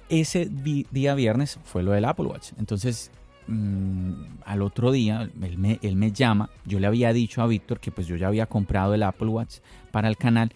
Ese 0.09 0.49
día 0.50 1.14
viernes 1.14 1.61
fue 1.64 1.83
lo 1.83 1.92
del 1.92 2.04
Apple 2.04 2.26
Watch. 2.26 2.52
Entonces, 2.59 3.12
mm, 3.47 4.12
al 4.45 4.62
otro 4.62 4.90
día, 4.90 5.30
él 5.40 5.57
me, 5.57 5.78
él 5.83 5.95
me 5.95 6.11
llama. 6.11 6.50
Yo 6.64 6.80
le 6.80 6.88
había 6.88 7.12
dicho 7.12 7.42
a 7.42 7.47
Víctor 7.47 7.78
que 7.78 7.92
pues 7.92 8.09
yo 8.09 8.16
ya 8.16 8.26
había 8.26 8.47
comprado 8.47 8.95
el 8.95 9.04
Apple 9.04 9.28
Watch 9.28 9.59
para 9.92 10.09
el 10.09 10.16
canal. 10.16 10.52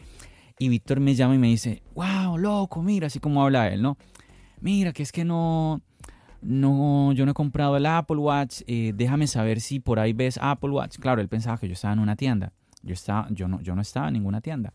Y 0.59 0.69
Víctor 0.69 0.99
me 0.99 1.15
llama 1.15 1.37
y 1.37 1.39
me 1.39 1.49
dice, 1.49 1.83
wow, 1.95 2.37
loco, 2.37 2.83
mira, 2.83 3.07
así 3.07 3.21
como 3.21 3.45
habla 3.45 3.69
él, 3.69 3.83
¿no? 3.83 3.97
Mira, 4.61 4.93
que 4.93 5.03
es 5.03 5.13
que 5.13 5.25
no, 5.25 5.83
no, 6.45 7.13
yo 7.13 7.25
no 7.25 7.33
he 7.33 7.35
comprado 7.35 7.77
el 7.77 7.87
Apple 7.87 8.19
Watch, 8.19 8.63
eh, 8.67 8.93
déjame 8.95 9.27
saber 9.27 9.61
si 9.61 9.81
por 9.81 9.99
ahí 9.99 10.13
ves 10.13 10.39
Apple 10.41 10.71
Watch. 10.71 10.99
Claro, 10.99 11.21
él 11.21 11.29
pensaba 11.29 11.59
que 11.59 11.67
yo 11.67 11.73
estaba 11.73 11.95
en 11.95 12.01
una 12.01 12.17
tienda. 12.17 12.53
Yo, 12.83 12.93
estaba, 12.93 13.27
yo, 13.31 13.49
no, 13.49 13.61
yo 13.63 13.75
no 13.75 13.81
estaba 13.81 14.09
en 14.09 14.15
ninguna 14.15 14.41
tienda. 14.41 14.75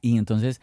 Y 0.00 0.16
entonces 0.16 0.60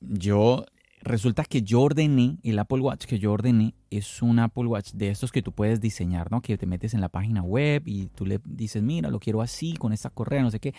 yo, 0.00 0.64
resulta 1.02 1.44
que 1.44 1.62
yo 1.62 1.82
ordené, 1.82 2.38
el 2.44 2.58
Apple 2.58 2.80
Watch 2.80 3.06
que 3.06 3.18
yo 3.18 3.32
ordené 3.32 3.74
es 3.90 4.22
un 4.22 4.38
Apple 4.38 4.66
Watch 4.66 4.92
de 4.92 5.10
estos 5.10 5.32
que 5.32 5.42
tú 5.42 5.52
puedes 5.52 5.80
diseñar, 5.80 6.30
¿no? 6.30 6.40
Que 6.40 6.56
te 6.56 6.66
metes 6.66 6.94
en 6.94 7.00
la 7.00 7.08
página 7.08 7.42
web 7.42 7.82
y 7.84 8.06
tú 8.06 8.26
le 8.26 8.40
dices, 8.44 8.82
mira, 8.82 9.10
lo 9.10 9.18
quiero 9.18 9.42
así, 9.42 9.74
con 9.74 9.92
esta 9.92 10.10
correa, 10.10 10.42
no 10.42 10.50
sé 10.50 10.60
qué 10.60 10.72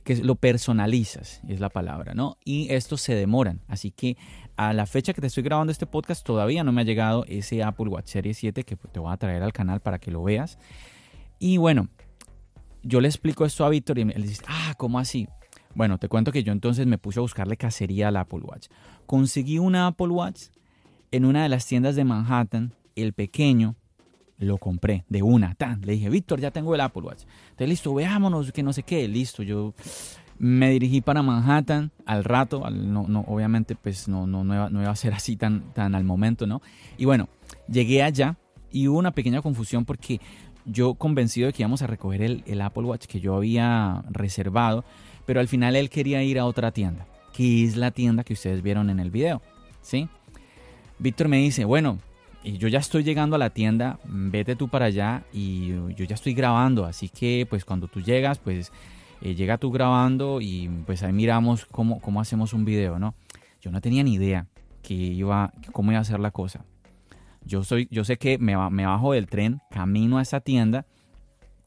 que 0.00 0.16
lo 0.16 0.36
personalizas, 0.36 1.42
es 1.48 1.60
la 1.60 1.68
palabra, 1.68 2.14
¿no? 2.14 2.38
Y 2.44 2.72
estos 2.72 3.00
se 3.02 3.14
demoran. 3.14 3.60
Así 3.68 3.90
que 3.90 4.16
a 4.56 4.72
la 4.72 4.86
fecha 4.86 5.12
que 5.12 5.20
te 5.20 5.26
estoy 5.26 5.42
grabando 5.42 5.70
este 5.70 5.86
podcast 5.86 6.24
todavía 6.24 6.64
no 6.64 6.72
me 6.72 6.80
ha 6.80 6.84
llegado 6.84 7.24
ese 7.28 7.62
Apple 7.62 7.88
Watch 7.88 8.06
Series 8.06 8.38
7 8.38 8.64
que 8.64 8.76
te 8.76 9.00
voy 9.00 9.12
a 9.12 9.16
traer 9.16 9.42
al 9.42 9.52
canal 9.52 9.80
para 9.80 9.98
que 9.98 10.10
lo 10.10 10.22
veas. 10.22 10.58
Y 11.38 11.56
bueno, 11.56 11.88
yo 12.82 13.00
le 13.00 13.08
explico 13.08 13.44
esto 13.44 13.64
a 13.64 13.68
Víctor 13.68 13.98
y 13.98 14.02
él 14.02 14.22
dice, 14.22 14.42
ah, 14.48 14.74
¿cómo 14.76 14.98
así? 14.98 15.28
Bueno, 15.74 15.98
te 15.98 16.08
cuento 16.08 16.32
que 16.32 16.42
yo 16.42 16.52
entonces 16.52 16.86
me 16.86 16.98
puse 16.98 17.18
a 17.18 17.22
buscarle 17.22 17.56
cacería 17.56 18.08
al 18.08 18.16
Apple 18.16 18.40
Watch. 18.42 18.68
Conseguí 19.06 19.58
una 19.58 19.86
Apple 19.86 20.08
Watch 20.08 20.48
en 21.10 21.24
una 21.24 21.42
de 21.42 21.48
las 21.48 21.66
tiendas 21.66 21.96
de 21.96 22.04
Manhattan, 22.04 22.74
el 22.94 23.12
pequeño, 23.12 23.76
lo 24.42 24.58
compré 24.58 25.04
de 25.08 25.22
una, 25.22 25.54
tan. 25.54 25.80
Le 25.82 25.92
dije, 25.92 26.08
Víctor, 26.08 26.40
ya 26.40 26.50
tengo 26.50 26.74
el 26.74 26.80
Apple 26.80 27.02
Watch. 27.02 27.22
Entonces, 27.50 27.68
listo, 27.68 27.94
veámonos, 27.94 28.52
que 28.52 28.62
no 28.62 28.72
sé 28.72 28.82
qué, 28.82 29.06
listo. 29.08 29.42
Yo 29.42 29.74
me 30.38 30.70
dirigí 30.70 31.00
para 31.00 31.22
Manhattan 31.22 31.92
al 32.04 32.24
rato, 32.24 32.68
no, 32.70 33.06
no, 33.06 33.20
obviamente, 33.28 33.76
pues 33.76 34.08
no, 34.08 34.26
no, 34.26 34.42
no, 34.42 34.82
iba, 34.82 34.90
a 34.90 34.96
ser 34.96 35.14
así 35.14 35.36
tan, 35.36 35.72
tan 35.72 35.94
al 35.94 36.04
momento, 36.04 36.46
¿no? 36.46 36.62
Y 36.98 37.04
bueno, 37.04 37.28
llegué 37.68 38.02
allá 38.02 38.36
y 38.70 38.88
hubo 38.88 38.98
una 38.98 39.12
pequeña 39.12 39.40
confusión 39.42 39.84
porque 39.84 40.20
yo 40.64 40.94
convencido 40.94 41.46
de 41.46 41.52
que 41.52 41.62
íbamos 41.62 41.82
a 41.82 41.86
recoger 41.86 42.22
el, 42.22 42.42
el 42.46 42.60
Apple 42.60 42.84
Watch 42.84 43.06
que 43.06 43.20
yo 43.20 43.36
había 43.36 44.04
reservado, 44.10 44.84
pero 45.26 45.40
al 45.40 45.48
final 45.48 45.76
él 45.76 45.90
quería 45.90 46.22
ir 46.22 46.38
a 46.38 46.46
otra 46.46 46.72
tienda, 46.72 47.06
que 47.32 47.64
es 47.64 47.76
la 47.76 47.90
tienda 47.90 48.24
que 48.24 48.32
ustedes 48.32 48.62
vieron 48.62 48.90
en 48.90 48.98
el 48.98 49.10
video, 49.10 49.42
¿sí? 49.80 50.08
Víctor 50.98 51.28
me 51.28 51.38
dice, 51.38 51.64
bueno, 51.64 51.98
y 52.44 52.58
yo 52.58 52.68
ya 52.68 52.78
estoy 52.78 53.04
llegando 53.04 53.36
a 53.36 53.38
la 53.38 53.50
tienda, 53.50 53.98
vete 54.04 54.56
tú 54.56 54.68
para 54.68 54.86
allá 54.86 55.22
y 55.32 55.68
yo 55.94 56.04
ya 56.04 56.14
estoy 56.14 56.34
grabando, 56.34 56.84
así 56.84 57.08
que 57.08 57.46
pues 57.48 57.64
cuando 57.64 57.88
tú 57.88 58.00
llegas, 58.00 58.38
pues 58.38 58.72
eh, 59.20 59.34
llega 59.34 59.58
tú 59.58 59.70
grabando 59.70 60.40
y 60.40 60.68
pues 60.86 61.02
ahí 61.02 61.12
miramos 61.12 61.66
cómo, 61.66 62.00
cómo 62.00 62.20
hacemos 62.20 62.52
un 62.52 62.64
video, 62.64 62.98
¿no? 62.98 63.14
Yo 63.60 63.70
no 63.70 63.80
tenía 63.80 64.02
ni 64.02 64.14
idea 64.14 64.46
que 64.82 64.94
iba, 64.94 65.52
cómo 65.70 65.92
iba 65.92 66.00
a 66.00 66.04
ser 66.04 66.18
la 66.18 66.32
cosa. 66.32 66.64
Yo, 67.44 67.62
soy, 67.62 67.86
yo 67.90 68.04
sé 68.04 68.18
que 68.18 68.38
me, 68.38 68.56
me 68.70 68.86
bajo 68.86 69.12
del 69.12 69.28
tren, 69.28 69.60
camino 69.70 70.18
a 70.18 70.22
esa 70.22 70.40
tienda. 70.40 70.86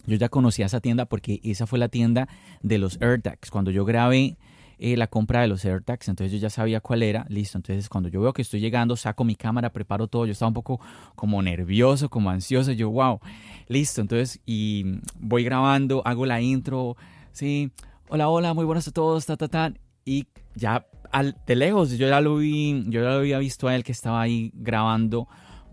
Yo 0.06 0.18
ya 0.18 0.30
conocía 0.30 0.66
esa 0.66 0.82
tienda 0.82 1.06
porque 1.06 1.40
esa 1.44 1.66
fue 1.66 1.80
la 1.80 1.88
tienda 1.88 2.28
de 2.62 2.78
los 2.78 3.02
AirTags. 3.02 3.50
Cuando 3.50 3.72
yo 3.72 3.86
grabé 3.86 4.38
eh, 4.78 4.98
la 4.98 5.08
compra 5.08 5.42
de 5.42 5.48
los 5.48 5.64
AirTags, 5.66 6.08
entonces 6.10 6.32
yo 6.32 6.38
ya 6.40 6.50
sabía 6.50 6.82
cuál 6.82 7.04
era, 7.04 7.26
listo, 7.30 7.58
entonces 7.58 7.90
cuando 7.90 8.10
yo 8.10 8.22
veo 8.22 8.34
que 8.34 8.42
estoy 8.42 8.60
llegando, 8.60 8.96
saco 8.96 9.24
mi 9.24 9.36
cámara, 9.36 9.72
preparo 9.72 10.08
todo, 10.08 10.26
yo 10.26 10.32
estaba 10.32 10.50
un 10.50 10.54
poco 10.54 10.80
como 11.16 11.42
nervioso, 11.42 12.10
como 12.10 12.30
ansioso, 12.30 12.72
yo, 12.72 12.90
wow, 12.90 13.20
listo, 13.68 14.02
entonces, 14.02 14.40
y 14.46 15.00
voy 15.20 15.44
grabando, 15.44 16.02
hago 16.06 16.26
la 16.26 16.42
intro, 16.42 16.98
sí, 17.32 17.72
hola, 18.10 18.30
hola, 18.30 18.54
muy 18.54 18.66
buenas 18.66 18.88
a 18.88 18.92
todos, 18.92 19.26
ta, 19.26 19.38
ta, 19.38 19.48
ta, 19.48 19.74
y 20.04 20.28
ya 20.56 20.86
al, 21.12 21.36
de 21.46 21.56
lejos, 21.56 21.92
yo 21.98 22.08
ya 22.08 22.22
lo 22.22 22.38
vi, 22.38 22.84
yo 22.88 23.02
ya 23.02 23.10
lo 23.10 23.20
había 23.20 23.40
visto 23.40 23.68
a 23.68 23.76
él 23.76 23.84
que 23.84 23.92
estaba 23.92 24.22
ahí 24.22 24.52
grabando 24.54 25.28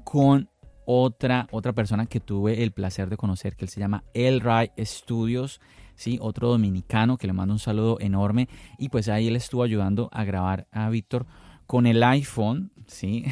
con 0.05 0.49
otra, 0.85 1.47
otra 1.51 1.73
persona 1.73 2.07
que 2.07 2.21
tuve 2.21 2.63
el 2.63 2.73
placer 2.73 3.09
de 3.09 3.17
conocer, 3.17 3.57
que 3.57 3.65
él 3.65 3.69
se 3.69 3.81
llama 3.81 4.05
El 4.15 4.41
Ray 4.41 4.71
Studios. 4.79 5.61
¿Sí? 6.03 6.19
Otro 6.21 6.49
dominicano 6.49 7.17
que 7.17 7.29
le 7.29 7.33
mando 7.33 7.55
un 7.55 7.61
saludo 7.61 7.99
enorme 8.01 8.49
y 8.77 8.89
pues 8.89 9.09
ahí 9.09 9.29
él 9.29 9.37
estuvo 9.37 9.63
ayudando 9.63 10.09
a 10.13 10.25
grabar 10.25 10.67
a 10.73 10.91
Víctor 10.91 11.27
con 11.67 11.87
el 11.87 12.03
iPhone, 12.03 12.73
¿sí? 12.87 13.25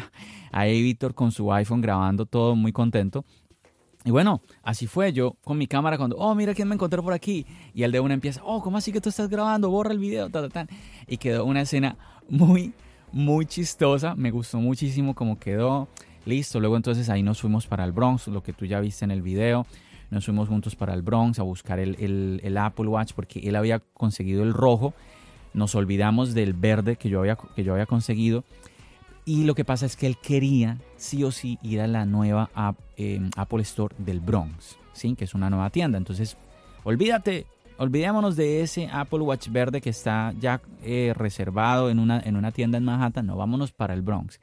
ahí 0.52 0.82
Víctor 0.82 1.14
con 1.14 1.30
su 1.30 1.52
iPhone 1.52 1.80
grabando 1.80 2.26
todo 2.26 2.56
muy 2.56 2.72
contento. 2.72 3.24
Y 4.04 4.10
bueno, 4.10 4.42
así 4.62 4.86
fue 4.86 5.12
yo 5.12 5.36
con 5.44 5.58
mi 5.58 5.66
cámara 5.68 5.96
cuando, 5.96 6.16
oh, 6.16 6.34
mira 6.34 6.54
quién 6.54 6.66
me 6.66 6.74
encontré 6.74 7.00
por 7.02 7.12
aquí. 7.12 7.46
Y 7.72 7.84
el 7.84 7.92
de 7.92 8.00
una 8.00 8.14
empieza, 8.14 8.42
oh, 8.44 8.62
¿cómo 8.62 8.78
así 8.78 8.90
que 8.90 9.00
tú 9.00 9.10
estás 9.10 9.28
grabando? 9.28 9.70
Borra 9.70 9.92
el 9.92 9.98
video, 9.98 10.28
Y 11.06 11.18
quedó 11.18 11.44
una 11.44 11.60
escena 11.60 11.96
muy, 12.28 12.72
muy 13.12 13.46
chistosa. 13.46 14.14
Me 14.14 14.30
gustó 14.30 14.58
muchísimo 14.58 15.14
cómo 15.14 15.38
quedó. 15.38 15.88
Listo, 16.24 16.58
luego 16.58 16.76
entonces 16.76 17.08
ahí 17.10 17.22
nos 17.22 17.40
fuimos 17.40 17.66
para 17.66 17.84
el 17.84 17.92
Bronx, 17.92 18.28
lo 18.28 18.42
que 18.42 18.52
tú 18.52 18.66
ya 18.66 18.80
viste 18.80 19.04
en 19.04 19.10
el 19.10 19.22
video. 19.22 19.66
Nos 20.10 20.24
fuimos 20.24 20.48
juntos 20.48 20.74
para 20.74 20.94
el 20.94 21.02
Bronx 21.02 21.38
a 21.38 21.42
buscar 21.42 21.78
el, 21.78 22.40
el, 22.42 22.56
Apple 22.56 22.86
Watch 22.86 23.12
porque 23.12 23.40
él 23.40 23.56
había 23.56 23.80
conseguido 23.80 24.42
el 24.42 24.54
rojo. 24.54 24.94
Nos 25.52 25.74
olvidamos 25.74 26.34
del 26.34 26.54
verde 26.54 26.96
que 26.96 27.10
yo 27.10 27.20
había, 27.20 27.36
que 27.36 27.62
yo 27.62 27.72
había 27.74 27.86
conseguido. 27.86 28.44
Y 29.26 29.44
lo 29.44 29.54
que 29.54 29.66
pasa 29.66 29.84
es 29.84 29.96
que 29.96 30.06
él 30.06 30.16
quería 30.16 30.78
sí 30.96 31.22
o 31.24 31.30
sí 31.30 31.58
ir 31.62 31.82
a 31.82 31.86
la 31.86 32.06
nueva 32.06 32.50
em, 32.96 33.30
Apple 33.36 33.60
Store 33.60 33.94
del 33.98 34.20
Bronx, 34.20 34.78
¿sí? 34.94 35.14
que 35.14 35.24
es 35.24 35.34
una 35.34 35.50
nueva 35.50 35.68
tienda. 35.68 35.98
Entonces, 35.98 36.38
olvídate, 36.84 37.46
olvidémonos 37.76 38.36
de 38.36 38.62
ese 38.62 38.88
Apple 38.90 39.20
Watch 39.20 39.48
verde 39.48 39.82
que 39.82 39.90
está 39.90 40.32
ya 40.40 40.62
eh, 40.82 41.12
reservado 41.14 41.90
en 41.90 41.98
una, 41.98 42.20
en 42.20 42.36
una 42.36 42.52
tienda 42.52 42.78
en 42.78 42.84
Manhattan. 42.84 43.26
No, 43.26 43.36
vámonos 43.36 43.72
para 43.72 43.92
el 43.92 44.00
Bronx. 44.00 44.40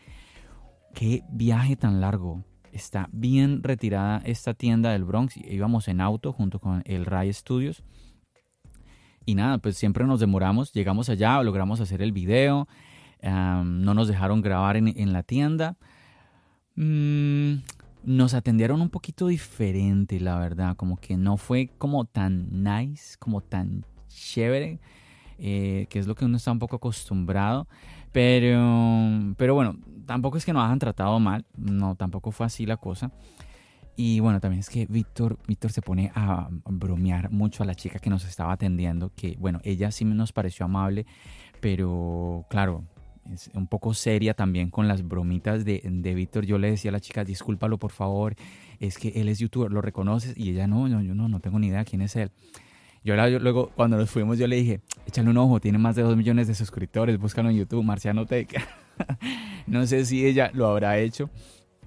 Qué 0.93 1.23
viaje 1.31 1.75
tan 1.75 1.99
largo 1.99 2.43
está 2.75 3.07
bien 3.11 3.63
retirada 3.63 4.21
esta 4.25 4.53
tienda 4.53 4.91
del 4.91 5.05
Bronx. 5.05 5.37
Íbamos 5.37 5.87
en 5.87 6.01
auto 6.01 6.33
junto 6.33 6.59
con 6.59 6.83
el 6.85 7.05
Ray 7.05 7.31
Studios. 7.31 7.83
Y 9.25 9.35
nada, 9.35 9.57
pues 9.57 9.77
siempre 9.77 10.05
nos 10.05 10.19
demoramos. 10.19 10.73
Llegamos 10.73 11.09
allá, 11.09 11.41
logramos 11.41 11.79
hacer 11.79 12.01
el 12.01 12.11
video. 12.11 12.67
no 13.23 13.93
nos 13.93 14.07
dejaron 14.07 14.41
grabar 14.41 14.75
en, 14.75 15.13
la 15.13 15.23
tienda. 15.23 15.77
Mm, 16.75 17.55
nos 18.03 18.33
atendieron 18.33 18.81
un 18.81 18.89
poquito 18.89 19.27
diferente, 19.27 20.19
la 20.19 20.37
verdad. 20.37 20.75
Como 20.75 20.97
que 20.97 21.15
no 21.15 21.37
fue 21.37 21.71
como 21.77 22.05
tan 22.05 22.63
nice, 22.63 23.15
como 23.17 23.41
tan 23.41 23.85
chévere. 24.09 24.79
Eh, 25.37 25.87
que 25.89 25.99
es 25.99 26.07
lo 26.07 26.15
que 26.15 26.25
uno 26.25 26.37
está 26.37 26.51
un 26.51 26.59
poco 26.59 26.75
acostumbrado. 26.75 27.67
Pero, 28.15 29.35
pero 29.35 29.55
bueno, 29.55 29.75
tampoco 30.05 30.37
es 30.37 30.45
que 30.45 30.53
nos 30.53 30.63
hayan 30.63 30.79
tratado 30.79 31.19
mal, 31.19 31.43
no, 31.57 31.95
tampoco 31.95 32.31
fue 32.31 32.45
así 32.45 32.65
la 32.65 32.77
cosa. 32.77 33.11
Y 33.97 34.21
bueno, 34.21 34.39
también 34.39 34.61
es 34.61 34.69
que 34.69 34.85
Víctor, 34.85 35.37
Víctor 35.45 35.73
se 35.73 35.81
pone 35.81 36.13
a 36.15 36.47
bromear 36.63 37.29
mucho 37.29 37.61
a 37.61 37.65
la 37.65 37.75
chica 37.75 37.99
que 37.99 38.09
nos 38.09 38.23
estaba 38.23 38.53
atendiendo, 38.53 39.11
que 39.17 39.35
bueno, 39.37 39.59
ella 39.65 39.91
sí 39.91 40.05
nos 40.05 40.31
pareció 40.31 40.63
amable, 40.65 41.05
pero 41.59 42.45
claro, 42.49 42.85
es 43.33 43.51
un 43.53 43.67
poco 43.67 43.93
seria 43.93 44.33
también 44.33 44.69
con 44.69 44.87
las 44.87 45.05
bromitas 45.05 45.65
de, 45.65 45.81
de 45.83 46.15
Víctor. 46.15 46.45
Yo 46.45 46.57
le 46.57 46.71
decía 46.71 46.91
a 46.91 46.93
la 46.93 47.01
chica, 47.01 47.25
discúlpalo 47.25 47.77
por 47.77 47.91
favor, 47.91 48.37
es 48.79 48.97
que 48.97 49.09
él 49.09 49.27
es 49.27 49.39
youtuber, 49.39 49.73
¿lo 49.73 49.81
reconoces? 49.81 50.37
Y 50.37 50.51
ella, 50.51 50.67
no, 50.67 50.87
no 50.87 51.01
yo 51.01 51.15
no, 51.15 51.27
no 51.27 51.41
tengo 51.41 51.59
ni 51.59 51.67
idea 51.67 51.83
quién 51.83 52.01
es 52.01 52.15
él. 52.15 52.31
Yo, 53.05 53.15
luego, 53.39 53.69
cuando 53.75 53.97
nos 53.97 54.09
fuimos, 54.09 54.39
yo 54.39 54.47
le 54.47 54.55
dije, 54.55 54.81
échale 55.05 55.29
un 55.29 55.37
ojo, 55.37 55.59
tiene 55.59 55.77
más 55.77 55.95
de 55.95 56.01
dos 56.01 56.17
millones 56.17 56.47
de 56.47 56.55
suscriptores, 56.55 57.19
búscalo 57.19 57.51
en 57.51 57.57
YouTube, 57.57 57.83
Marciano 57.83 58.25
Tech. 58.25 58.59
no 59.67 59.85
sé 59.85 60.05
si 60.05 60.25
ella 60.25 60.49
lo 60.55 60.65
habrá 60.65 60.97
hecho. 60.97 61.29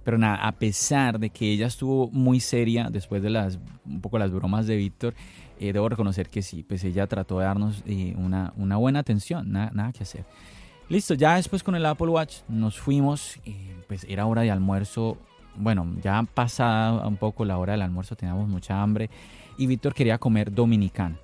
Pero 0.05 0.17
nada, 0.17 0.37
a 0.37 0.53
pesar 0.53 1.19
de 1.19 1.31
que 1.31 1.51
ella 1.51 1.67
estuvo 1.67 2.09
muy 2.13 2.39
seria 2.39 2.89
después 2.89 3.21
de 3.21 3.31
las 3.31 3.59
un 3.85 4.01
poco 4.01 4.17
las 4.21 4.31
bromas 4.31 4.69
de 4.69 4.77
Víctor, 4.77 5.15
eh, 5.59 5.73
debo 5.73 5.89
reconocer 5.89 6.29
que 6.31 6.41
sí, 6.41 6.63
pues 6.63 6.85
ella 6.85 7.09
trató 7.09 7.41
de 7.41 7.47
darnos 7.47 7.83
eh, 7.85 8.15
una, 8.17 8.53
una, 8.57 8.77
buena 8.77 9.01
atención, 9.01 9.51
nada, 9.51 9.73
nada, 9.75 9.93
que 9.93 10.05
hacer. 10.05 10.25
Listo, 10.89 11.15
ya 11.15 11.35
después 11.35 11.65
con 11.65 11.75
el 11.75 11.85
Apple 11.85 12.07
Watch 12.07 12.43
nos 12.49 12.79
fuimos, 12.79 13.41
pues 13.89 14.07
era 14.09 14.25
hora 14.25 14.43
de 14.43 14.53
almuerzo, 14.53 15.19
bueno, 15.57 15.85
ya 16.01 16.23
pasada 16.23 17.09
un 17.09 17.17
poco 17.17 17.45
la 17.45 17.59
hora 17.59 17.73
del 17.73 17.83
almuerzo, 17.83 18.15
teníamos 18.15 18.49
mucha 18.49 18.81
hambre 18.81 19.11
y 19.59 19.67
Víctor 19.67 19.93
quería 19.93 20.19
comer 20.19 20.53
dominicano. 20.53 21.19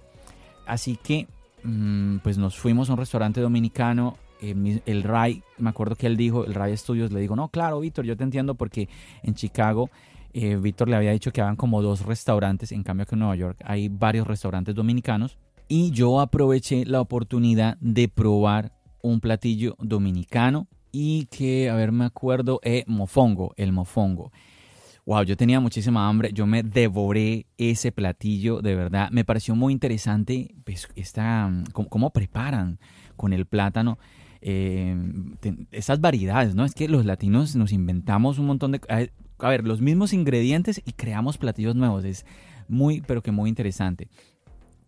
Así 0.67 0.99
que 1.03 1.27
mm, 1.63 2.19
pues 2.19 2.37
nos 2.37 2.59
fuimos 2.59 2.91
a 2.91 2.93
un 2.93 2.99
restaurante 2.99 3.41
dominicano. 3.41 4.19
Eh, 4.43 4.81
el 4.85 5.03
RAI, 5.03 5.43
me 5.59 5.71
acuerdo 5.71 5.95
que 5.95 6.07
él 6.07 6.17
dijo, 6.17 6.45
el 6.45 6.55
RAI 6.55 6.77
Studios 6.77 7.13
le 7.13 7.21
dijo, 7.21 7.37
no, 7.37 7.49
claro, 7.49 7.81
Víctor, 7.81 8.05
yo 8.05 8.17
te 8.17 8.25
entiendo 8.25 8.55
porque 8.55 8.89
en 9.23 9.35
Chicago 9.35 9.89
eh, 10.35 10.57
Víctor 10.57 10.89
le 10.89 10.97
había 10.97 11.13
dicho 11.13 11.33
que 11.33 11.41
habían 11.41 11.55
como 11.55 11.81
dos 11.81 12.05
restaurantes, 12.05 12.73
en 12.73 12.83
cambio 12.83 13.07
que 13.07 13.15
en 13.15 13.21
Nueva 13.21 13.37
York 13.37 13.63
hay 13.65 13.89
varios 13.89 14.27
restaurantes 14.27 14.75
dominicanos. 14.75 15.39
Y 15.69 15.93
yo 15.93 16.21
aproveché 16.21 16.85
la 16.85 17.01
oportunidad 17.01 17.79
de 17.81 18.09
probar 18.09 18.73
un 19.01 19.21
platillo 19.21 19.77
dominicano 19.79 20.67
y 20.91 21.27
que, 21.27 21.71
a 21.71 21.75
ver, 21.75 21.93
me 21.93 22.05
acuerdo, 22.05 22.61
eh, 22.65 22.85
mofongo, 22.87 23.55
el 23.57 23.73
mofongo. 23.73 24.33
Wow, 25.07 25.23
yo 25.25 25.37
tenía 25.37 25.61
muchísima 25.61 26.09
hambre, 26.09 26.33
yo 26.33 26.47
me 26.47 26.63
devoré 26.63 27.47
ese 27.59 27.93
platillo, 27.93 28.63
de 28.63 28.75
verdad. 28.75 29.11
Me 29.11 29.25
pareció 29.25 29.55
muy 29.55 29.73
interesante 29.73 30.55
pues, 30.65 30.89
esta, 30.97 31.51
cómo, 31.73 32.11
preparan 32.11 32.79
con 33.17 33.33
el 33.35 33.45
plátano. 33.45 33.99
Eh, 34.41 34.97
esas 35.73 36.01
variedades, 36.01 36.55
¿no? 36.55 36.65
Es 36.65 36.75
que 36.75 36.89
los 36.89 37.05
latinos 37.05 37.55
nos 37.55 37.73
inventamos 37.73 38.39
un 38.39 38.47
montón 38.47 38.73
de 38.73 39.11
a 39.39 39.49
ver, 39.49 39.67
los 39.67 39.81
mismos 39.81 40.13
ingredientes 40.13 40.81
y 40.85 40.93
creamos 40.93 41.39
platillos 41.39 41.75
nuevos. 41.75 42.05
Es 42.05 42.25
muy, 42.69 43.03
pero 43.03 43.23
que 43.23 43.31
muy 43.31 43.49
interesante. 43.49 44.09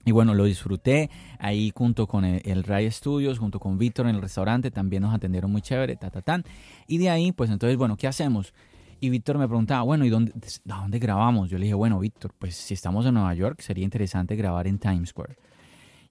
Y 0.05 0.13
bueno, 0.13 0.35
lo 0.35 0.45
disfruté 0.45 1.11
ahí 1.39 1.73
junto 1.75 2.07
con 2.07 2.25
el, 2.25 2.63
Ray 2.63 2.91
Studios, 2.91 3.39
junto 3.39 3.59
con 3.59 3.77
Víctor 3.77 4.07
en 4.07 4.15
el 4.15 4.23
restaurante, 4.23 4.71
también 4.71 5.03
nos 5.03 5.13
atendieron 5.13 5.51
muy 5.51 5.63
chévere, 5.63 5.97
ta, 5.97 6.11
ta, 6.11 6.23
tan. 6.23 6.45
Y 6.87 6.99
de 6.99 7.11
ahí, 7.11 7.33
pues 7.33 7.51
entonces, 7.51 7.77
bueno, 7.77 7.97
¿qué 7.97 8.07
hacemos? 8.07 8.55
Y 9.01 9.11
Víctor 9.11 9.39
me 9.39 9.47
preguntaba, 9.47 9.83
bueno, 9.83 10.05
¿y 10.05 10.11
dónde, 10.11 10.33
dónde 10.65 10.99
grabamos? 10.99 11.51
Yo 11.51 11.59
le 11.59 11.65
dije, 11.65 11.75
bueno, 11.75 11.99
Víctor, 11.99 12.33
pues 12.39 12.57
si 12.57 12.75
estamos 12.75 13.05
en 13.07 13.15
Nueva 13.15 13.35
York, 13.35 13.61
sería 13.61 13.85
interesante 13.85 14.37
grabar 14.37 14.67
en 14.67 14.79
Times 14.79 15.11
Square. 15.11 15.37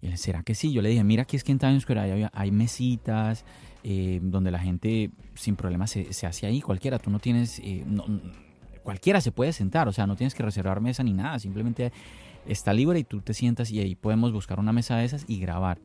Y 0.01 0.08
él, 0.08 0.18
¿será 0.18 0.44
que 0.44 0.54
sí? 0.54 0.72
Yo 0.72 0.82
le 0.82 0.89
dije, 0.89 1.04
mira, 1.04 1.24
aquí 1.24 1.36
es 1.36 1.44
que 1.44 1.51
en 1.51 1.60
Times 1.60 1.84
Square 1.84 2.00
hay, 2.00 2.27
hay 2.32 2.51
mesitas, 2.51 3.44
eh, 3.84 4.20
donde 4.22 4.51
la 4.51 4.60
gente 4.60 5.10
sin 5.34 5.56
problema 5.56 5.88
se, 5.88 6.13
se, 6.13 6.27
hace 6.27 6.46
ahí, 6.46 6.62
cualquiera, 6.62 7.00
tú 7.00 7.10
no 7.10 7.20
tienes, 7.20 7.60
eh, 7.60 7.86
cualquiera 8.84 9.20
se 9.22 9.32
puede 9.32 9.51
sentar, 9.51 9.88
o 9.88 9.92
sea, 9.92 10.06
no 10.06 10.15
tienes 10.15 10.36
que 10.36 10.44
reservar 10.44 10.80
mesa 10.80 11.04
ni 11.04 11.13
nada, 11.13 11.39
simplemente 11.39 11.92
está 12.48 12.74
libre 12.74 13.00
y 13.00 13.04
tú 13.04 13.22
te 13.22 13.34
sientas 13.34 13.72
y 13.72 13.80
ahí 13.80 13.96
podemos 13.96 14.32
buscar 14.32 14.60
una 14.60 14.74
mesa 14.74 14.98
de 14.98 15.06
esas 15.06 15.25
y 15.27 15.39
grabar. 15.39 15.80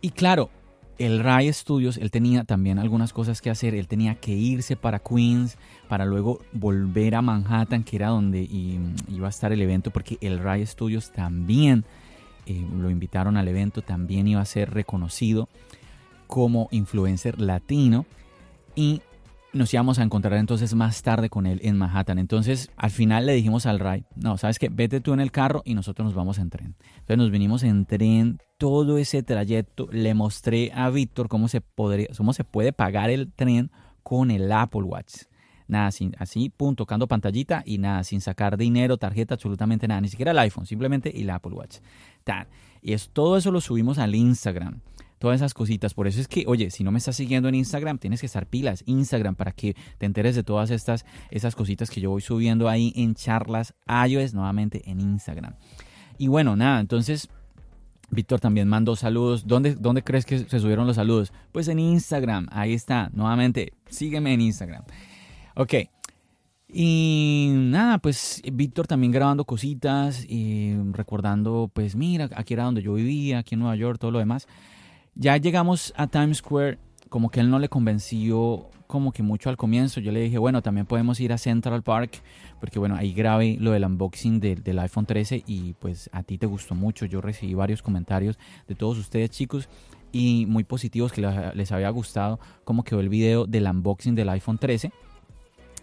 Y 0.00 0.10
claro, 0.10 0.50
el 0.98 1.20
Ray 1.20 1.52
Studios, 1.52 1.96
él 1.98 2.10
tenía 2.10 2.44
también 2.44 2.78
algunas 2.78 3.12
cosas 3.12 3.40
que 3.40 3.50
hacer, 3.50 3.74
él 3.74 3.88
tenía 3.88 4.14
que 4.14 4.32
irse 4.32 4.76
para 4.76 4.98
Queens 4.98 5.58
para 5.88 6.04
luego 6.04 6.40
volver 6.52 7.14
a 7.14 7.22
Manhattan, 7.22 7.84
que 7.84 7.96
era 7.96 8.08
donde 8.08 8.42
iba 8.42 9.26
a 9.26 9.30
estar 9.30 9.52
el 9.52 9.62
evento, 9.62 9.90
porque 9.90 10.18
el 10.20 10.38
Ray 10.38 10.64
Studios 10.66 11.12
también 11.12 11.84
eh, 12.46 12.66
lo 12.76 12.90
invitaron 12.90 13.36
al 13.36 13.48
evento, 13.48 13.82
también 13.82 14.28
iba 14.28 14.40
a 14.40 14.44
ser 14.44 14.72
reconocido 14.72 15.48
como 16.26 16.68
influencer 16.70 17.40
latino 17.40 18.06
y 18.74 19.02
nos 19.52 19.72
íbamos 19.72 19.98
a 19.98 20.02
encontrar 20.02 20.34
entonces 20.34 20.74
más 20.74 21.02
tarde 21.02 21.30
con 21.30 21.46
él 21.46 21.60
en 21.62 21.78
Manhattan. 21.78 22.18
Entonces 22.18 22.70
al 22.76 22.90
final 22.90 23.26
le 23.26 23.34
dijimos 23.34 23.66
al 23.66 23.78
Ray, 23.78 24.04
no, 24.16 24.36
sabes 24.36 24.58
que 24.58 24.68
vete 24.68 25.00
tú 25.00 25.12
en 25.12 25.20
el 25.20 25.30
carro 25.30 25.62
y 25.64 25.74
nosotros 25.74 26.04
nos 26.06 26.14
vamos 26.14 26.38
en 26.38 26.50
tren. 26.50 26.76
Entonces 26.94 27.18
nos 27.18 27.30
vinimos 27.30 27.62
en 27.62 27.86
tren 27.86 28.38
todo 28.64 28.96
ese 28.96 29.22
trayecto. 29.22 29.88
Le 29.92 30.14
mostré 30.14 30.72
a 30.74 30.88
Víctor 30.88 31.28
cómo 31.28 31.48
se, 31.48 31.60
podría, 31.60 32.08
cómo 32.16 32.32
se 32.32 32.44
puede 32.44 32.72
pagar 32.72 33.10
el 33.10 33.30
tren 33.30 33.70
con 34.02 34.30
el 34.30 34.50
Apple 34.50 34.84
Watch. 34.84 35.24
Nada, 35.68 35.90
sin, 35.90 36.14
así, 36.18 36.48
pum, 36.48 36.74
tocando 36.74 37.06
pantallita 37.06 37.62
y 37.66 37.76
nada, 37.76 38.04
sin 38.04 38.22
sacar 38.22 38.56
dinero, 38.56 38.96
tarjeta, 38.96 39.34
absolutamente 39.34 39.86
nada, 39.86 40.00
ni 40.00 40.08
siquiera 40.08 40.30
el 40.30 40.38
iPhone, 40.38 40.64
simplemente 40.64 41.20
el 41.20 41.28
Apple 41.28 41.52
Watch. 41.52 41.76
Y 42.80 42.94
es, 42.94 43.10
todo 43.10 43.36
eso 43.36 43.50
lo 43.50 43.60
subimos 43.60 43.98
al 43.98 44.14
Instagram 44.14 44.80
todas 45.18 45.36
esas 45.36 45.52
cositas. 45.52 45.92
Por 45.92 46.06
eso 46.06 46.18
es 46.22 46.28
que, 46.28 46.44
oye, 46.46 46.70
si 46.70 46.84
no 46.84 46.90
me 46.90 46.96
estás 46.96 47.16
siguiendo 47.16 47.50
en 47.50 47.56
Instagram, 47.56 47.98
tienes 47.98 48.20
que 48.20 48.26
estar 48.26 48.46
pilas. 48.46 48.82
Instagram 48.86 49.34
para 49.34 49.52
que 49.52 49.76
te 49.98 50.06
enteres 50.06 50.36
de 50.36 50.42
todas 50.42 50.70
estas 50.70 51.04
esas 51.30 51.54
cositas 51.54 51.90
que 51.90 52.00
yo 52.00 52.08
voy 52.08 52.22
subiendo 52.22 52.70
ahí 52.70 52.94
en 52.96 53.14
charlas 53.14 53.74
iOS 54.08 54.32
nuevamente 54.32 54.82
en 54.90 55.00
Instagram. 55.00 55.54
Y 56.16 56.28
bueno, 56.28 56.56
nada, 56.56 56.80
entonces 56.80 57.28
Víctor 58.14 58.40
también 58.40 58.68
mandó 58.68 58.96
saludos. 58.96 59.46
¿Dónde, 59.46 59.74
¿Dónde 59.74 60.02
crees 60.02 60.24
que 60.24 60.38
se 60.40 60.60
subieron 60.60 60.86
los 60.86 60.96
saludos? 60.96 61.32
Pues 61.52 61.68
en 61.68 61.78
Instagram. 61.78 62.48
Ahí 62.50 62.72
está. 62.74 63.10
Nuevamente, 63.12 63.72
sígueme 63.88 64.32
en 64.34 64.40
Instagram. 64.40 64.84
Ok. 65.56 65.74
Y 66.68 67.50
nada, 67.52 67.98
pues 67.98 68.42
Víctor 68.52 68.88
también 68.88 69.12
grabando 69.12 69.44
cositas 69.44 70.24
y 70.28 70.74
recordando, 70.90 71.70
pues 71.72 71.94
mira, 71.94 72.28
aquí 72.34 72.54
era 72.54 72.64
donde 72.64 72.82
yo 72.82 72.94
vivía, 72.94 73.38
aquí 73.38 73.54
en 73.54 73.60
Nueva 73.60 73.76
York, 73.76 74.00
todo 74.00 74.10
lo 74.10 74.18
demás. 74.18 74.48
Ya 75.14 75.36
llegamos 75.36 75.94
a 75.96 76.08
Times 76.08 76.38
Square, 76.38 76.78
como 77.08 77.30
que 77.30 77.38
él 77.38 77.48
no 77.48 77.60
le 77.60 77.68
convenció 77.68 78.70
como 78.94 79.10
que 79.10 79.24
mucho 79.24 79.50
al 79.50 79.56
comienzo. 79.56 79.98
Yo 79.98 80.12
le 80.12 80.20
dije, 80.20 80.38
bueno, 80.38 80.62
también 80.62 80.86
podemos 80.86 81.18
ir 81.18 81.32
a 81.32 81.36
Central 81.36 81.82
Park, 81.82 82.22
porque 82.60 82.78
bueno, 82.78 82.94
ahí 82.94 83.12
grabé 83.12 83.56
lo 83.58 83.72
del 83.72 83.84
unboxing 83.84 84.38
del 84.38 84.78
iPhone 84.78 85.04
13 85.04 85.42
y 85.48 85.72
pues 85.80 86.08
a 86.12 86.22
ti 86.22 86.38
te 86.38 86.46
gustó 86.46 86.76
mucho. 86.76 87.04
Yo 87.04 87.20
recibí 87.20 87.54
varios 87.54 87.82
comentarios 87.82 88.38
de 88.68 88.76
todos 88.76 88.96
ustedes 88.96 89.30
chicos 89.30 89.68
y 90.12 90.46
muy 90.46 90.62
positivos 90.62 91.10
que 91.10 91.28
les 91.56 91.72
había 91.72 91.90
gustado 91.90 92.38
cómo 92.62 92.84
quedó 92.84 93.00
el 93.00 93.08
video 93.08 93.46
del 93.46 93.66
unboxing 93.66 94.14
del 94.14 94.28
iPhone 94.28 94.58
13. 94.58 94.92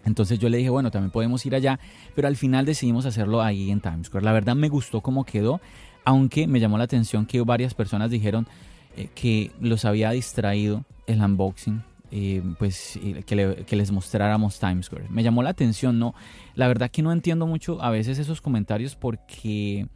Entonces 0.06 0.38
yo 0.38 0.48
le 0.48 0.56
dije, 0.56 0.70
bueno, 0.70 0.90
también 0.90 1.10
podemos 1.10 1.44
ir 1.44 1.54
allá, 1.54 1.78
pero 2.14 2.28
al 2.28 2.36
final 2.36 2.64
decidimos 2.64 3.04
hacerlo 3.04 3.42
ahí 3.42 3.70
en 3.70 3.82
Times 3.82 4.06
Square. 4.06 4.24
La 4.24 4.32
verdad 4.32 4.56
me 4.56 4.70
gustó 4.70 5.02
cómo 5.02 5.24
quedó, 5.24 5.60
aunque 6.06 6.46
me 6.46 6.60
llamó 6.60 6.78
la 6.78 6.84
atención 6.84 7.26
que 7.26 7.42
varias 7.42 7.74
personas 7.74 8.10
dijeron, 8.10 8.48
eh, 8.96 9.10
que 9.14 9.50
los 9.60 9.84
había 9.84 10.12
distraído 10.12 10.86
el 11.06 11.20
unboxing, 11.20 11.82
eh, 12.14 12.42
pues 12.58 13.00
que, 13.24 13.76
les 13.76 13.90
mostráramos 13.90 14.58
Times 14.58 14.84
Square. 14.84 15.06
Me 15.08 15.22
llamó 15.22 15.42
la 15.42 15.48
atención, 15.48 15.98
¿no? 15.98 16.14
La 16.54 16.68
verdad 16.68 16.90
que 16.90 17.00
no 17.00 17.10
entiendo 17.10 17.46
mucho 17.46 17.82
a 17.82 17.88
veces 17.88 18.18
esos 18.18 18.42
comentarios 18.42 18.96
porque, 18.96 19.86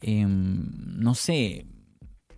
em, 0.00 0.70
no 0.98 1.14
sé, 1.14 1.66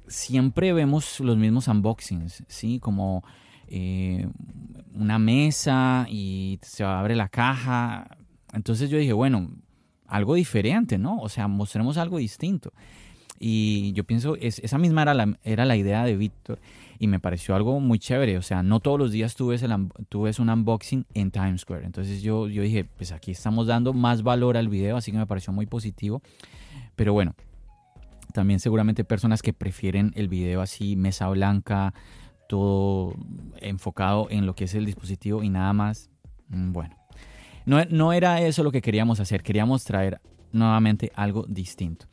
siempre 0.09 0.73
vemos 0.73 1.21
los 1.21 1.37
mismos 1.37 1.69
unboxings, 1.69 2.43
¿sí? 2.49 2.81
Como 2.81 3.23
eh, 3.69 4.27
una 4.95 5.21
mesa 5.21 6.07
y 6.11 6.59
se 6.63 6.83
abre 6.83 7.15
la 7.15 7.29
caja. 7.29 8.19
Entonces 8.53 8.91
yo 8.91 8.99
dije, 8.99 9.13
bueno, 9.13 9.49
algo 10.09 10.35
diferente, 10.35 10.99
¿no? 10.99 11.19
O 11.21 11.29
sea, 11.29 11.47
mostremos 11.47 11.99
algo 11.99 12.19
distinto. 12.19 12.73
Y 13.39 13.93
yo 13.93 14.05
pienso, 14.05 14.37
es, 14.37 14.59
esa 14.61 14.79
misma 14.79 15.03
era 15.03 15.15
la, 15.15 15.39
era 15.43 15.65
la 15.65 15.77
idea 15.77 16.05
de 16.05 16.17
Víctor 16.17 16.61
y 16.99 17.07
me 17.09 17.21
pareció 17.21 17.55
algo 17.55 17.81
muy 17.81 17.99
chévere. 17.99 18.39
O 18.39 18.43
sea, 18.43 18.63
no 18.63 18.81
todos 18.81 18.99
los 18.99 19.11
días 19.11 19.35
tú 19.35 19.49
ves, 19.49 19.63
el, 19.63 19.73
un 19.73 20.51
unboxing 20.51 21.07
en 21.15 21.31
Times 21.31 21.63
Square. 21.63 21.85
Entonces 21.85 22.23
yo, 22.23 22.49
yo 22.49 22.63
dije, 22.63 22.85
pues 22.85 23.13
aquí 23.13 23.33
estamos 23.33 23.67
dando 23.67 23.93
más 23.93 24.23
valor 24.23 24.57
al 24.57 24.69
video, 24.69 24.97
así 24.97 25.13
que 25.13 25.19
me 25.19 25.27
pareció 25.27 25.53
muy 25.53 25.67
positivo. 25.67 26.23
Pero 26.97 27.13
bueno, 27.13 27.35
también 28.33 28.61
seguramente 28.61 29.05
personas 29.05 29.43
que 29.43 29.53
prefieren 29.53 30.13
el 30.15 30.29
video 30.29 30.61
así, 30.61 30.97
mesa 30.97 31.29
blanca, 31.29 31.93
todo 32.49 33.15
enfocado 33.61 34.29
en 34.31 34.47
lo 34.47 34.55
que 34.55 34.65
es 34.65 34.75
el 34.75 34.87
dispositivo 34.87 35.43
y 35.43 35.51
nada 35.51 35.73
más. 35.73 36.11
Mm, 36.49 36.73
bueno, 36.73 36.97
no, 37.67 37.85
no 37.87 38.13
era 38.13 38.41
eso 38.41 38.63
lo 38.63 38.73
que 38.73 38.83
queríamos 38.83 39.21
hacer, 39.21 39.43
queríamos 39.43 39.85
traer 39.85 40.21
nuevamente 40.53 41.11
algo 41.15 41.45
distinto. 41.49 42.07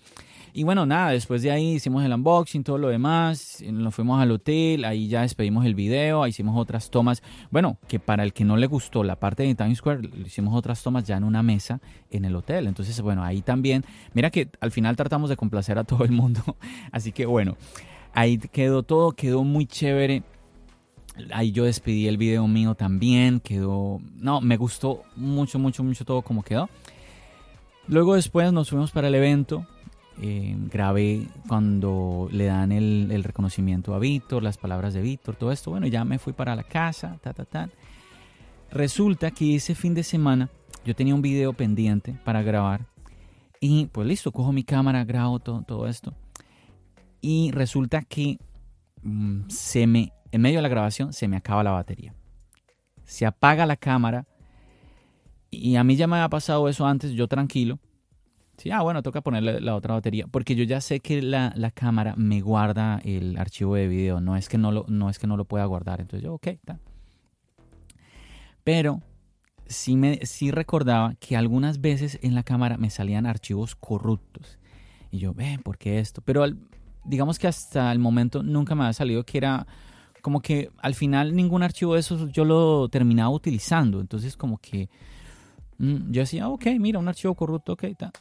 Y 0.53 0.63
bueno, 0.63 0.85
nada, 0.85 1.11
después 1.11 1.41
de 1.41 1.51
ahí 1.51 1.75
hicimos 1.75 2.03
el 2.03 2.13
unboxing, 2.13 2.63
todo 2.63 2.77
lo 2.77 2.89
demás, 2.89 3.63
nos 3.65 3.95
fuimos 3.95 4.21
al 4.21 4.31
hotel, 4.31 4.83
ahí 4.83 5.07
ya 5.07 5.21
despedimos 5.21 5.65
el 5.65 5.75
video, 5.75 6.27
hicimos 6.27 6.59
otras 6.59 6.89
tomas. 6.89 7.23
Bueno, 7.51 7.77
que 7.87 7.99
para 7.99 8.23
el 8.23 8.33
que 8.33 8.43
no 8.43 8.57
le 8.57 8.67
gustó 8.67 9.03
la 9.03 9.15
parte 9.15 9.43
de 9.43 9.55
Times 9.55 9.77
Square, 9.77 10.09
hicimos 10.25 10.53
otras 10.53 10.83
tomas 10.83 11.05
ya 11.05 11.15
en 11.15 11.23
una 11.23 11.41
mesa 11.41 11.79
en 12.09 12.25
el 12.25 12.35
hotel. 12.35 12.67
Entonces, 12.67 12.99
bueno, 13.01 13.23
ahí 13.23 13.41
también, 13.41 13.85
mira 14.13 14.29
que 14.29 14.49
al 14.59 14.71
final 14.71 14.95
tratamos 14.97 15.29
de 15.29 15.37
complacer 15.37 15.77
a 15.77 15.85
todo 15.85 16.03
el 16.03 16.11
mundo. 16.11 16.41
Así 16.91 17.13
que 17.13 17.25
bueno, 17.25 17.55
ahí 18.13 18.37
quedó 18.37 18.83
todo, 18.83 19.13
quedó 19.13 19.43
muy 19.43 19.65
chévere. 19.65 20.23
Ahí 21.33 21.51
yo 21.51 21.65
despedí 21.65 22.07
el 22.07 22.17
video 22.17 22.47
mío 22.47 22.75
también, 22.75 23.39
quedó... 23.39 23.99
No, 24.15 24.41
me 24.41 24.57
gustó 24.57 25.03
mucho, 25.15 25.59
mucho, 25.59 25.83
mucho 25.83 26.05
todo 26.05 26.21
como 26.21 26.43
quedó. 26.43 26.69
Luego 27.87 28.15
después 28.15 28.51
nos 28.53 28.69
fuimos 28.69 28.91
para 28.91 29.09
el 29.09 29.15
evento, 29.15 29.65
eh, 30.21 30.55
grabé 30.71 31.27
cuando 31.47 32.29
le 32.31 32.45
dan 32.45 32.71
el, 32.71 33.23
reconocimiento 33.23 33.95
a 33.95 33.99
Víctor, 33.99 34.43
las 34.43 34.57
palabras 34.57 34.93
de 34.93 35.01
Víctor, 35.01 35.36
todo 35.36 35.51
esto. 35.51 35.71
Bueno, 35.71 35.88
ya 35.88 36.05
me 36.05 36.19
fui 36.19 36.34
para 36.34 36.55
la 36.55 36.63
casa, 36.63 37.17
ta, 37.21 37.34
ta, 37.34 37.45
ta. 37.45 37.69
Resulta 38.71 39.31
que 39.31 39.55
ese 39.55 39.73
fin 39.73 39.93
de 39.93 40.03
semana 40.03 40.49
yo 40.86 40.95
tenía 40.95 41.15
un 41.15 41.21
video 41.21 41.53
pendiente 41.53 42.15
para 42.23 42.41
grabar 42.43 42.86
y 43.60 43.86
pues 43.88 44.07
listo, 44.07 44.31
cojo 44.31 44.51
mi 44.51 44.63
cámara, 44.63 45.05
grabo 45.05 45.39
todo, 45.39 45.62
todo 45.62 45.88
esto. 45.88 46.13
Y 47.21 47.51
resulta 47.51 48.01
que 48.01 48.39
mm, 49.03 49.49
se 49.49 49.86
me, 49.86 50.13
en 50.31 50.41
medio 50.41 50.57
de 50.57 50.63
la 50.63 50.69
grabación 50.69 51.13
se 51.13 51.27
me 51.27 51.38
acaba 51.38 51.63
la 51.63 51.71
batería. 51.71 52.15
Se 53.05 53.25
apaga 53.25 53.65
la 53.65 53.75
cámara 53.75 54.25
Y 55.49 55.75
a 55.75 55.84
mí 55.84 55.95
ya 55.95 56.07
me 56.07 56.15
había 56.15 56.29
pasado 56.29 56.69
eso 56.69 56.86
antes, 56.86 57.12
yo 57.12 57.27
tranquilo. 57.27 57.79
Ah, 58.69 58.82
bueno, 58.82 59.02
toca 59.02 59.21
ponerle 59.21 59.62
la 59.62 59.76
otra 59.76 59.95
batería, 59.95 60.28
porque 60.28 60.56
yo 60.56 60.63
ya 60.63 60.82
sé 60.82 61.00
que 61.00 61.21
la, 61.21 61.54
la 61.56 61.71
cámara 61.71 62.13
me 62.17 62.41
guarda 62.41 63.00
el 63.04 63.38
archivo 63.38 63.76
de 63.76 63.88
video, 63.88 64.21
no 64.21 64.36
es 64.36 64.50
que 64.50 64.58
no 64.58 64.71
lo, 64.71 64.86
no 64.88 65.10
es 65.10 65.17
que 65.17 65.28
no 65.28 65.38
lo 65.38 65.45
pueda 65.45 65.65
guardar, 65.65 66.02
entonces 66.02 66.24
yo, 66.24 66.34
ok, 66.34 66.47
está. 66.47 66.80
Pero 68.63 69.02
sí, 69.65 69.95
me, 69.95 70.26
sí 70.26 70.52
recordaba 70.52 71.15
que 71.15 71.36
algunas 71.36 71.82
veces 71.82 72.19
en 72.21 72.36
la 72.36 72.43
cámara 72.43 72.78
me 72.78 72.89
salían 72.89 73.26
archivos 73.26 73.76
corruptos. 73.76 74.60
Y 75.10 75.19
yo, 75.19 75.34
ve, 75.34 75.60
¿por 75.63 75.78
qué 75.78 76.00
esto? 76.00 76.21
Pero 76.21 76.45
digamos 77.06 77.39
que 77.39 77.47
hasta 77.47 77.91
el 77.91 78.00
momento 78.00 78.43
nunca 78.43 78.76
me 78.76 78.84
había 78.84 78.93
salido 78.93 79.24
que 79.24 79.38
era 79.38 79.65
como 80.21 80.41
que 80.41 80.69
al 80.78 80.93
final 80.93 81.36
ningún 81.36 81.63
archivo 81.63 81.95
de 81.95 82.02
esos 82.02 82.32
yo 82.32 82.45
lo 82.45 82.89
terminaba 82.89 83.30
utilizando. 83.30 84.00
Entonces 84.00 84.38
como 84.38 84.58
que 84.58 84.89
mm, 85.80 86.12
yo 86.12 86.21
decía, 86.21 86.47
ok, 86.47 86.67
mira, 86.80 87.00
un 87.00 87.08
archivo 87.08 87.34
corrupto, 87.36 87.74
ok, 87.74 87.84
está 87.86 88.12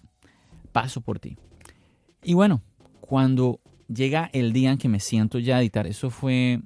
paso 0.72 1.00
por 1.00 1.18
ti. 1.18 1.36
Y 2.22 2.34
bueno, 2.34 2.62
cuando 3.00 3.60
llega 3.88 4.30
el 4.32 4.52
día 4.52 4.72
en 4.72 4.78
que 4.78 4.88
me 4.88 5.00
siento 5.00 5.38
ya 5.38 5.56
a 5.56 5.60
editar, 5.60 5.86
eso 5.86 6.10
fue, 6.10 6.60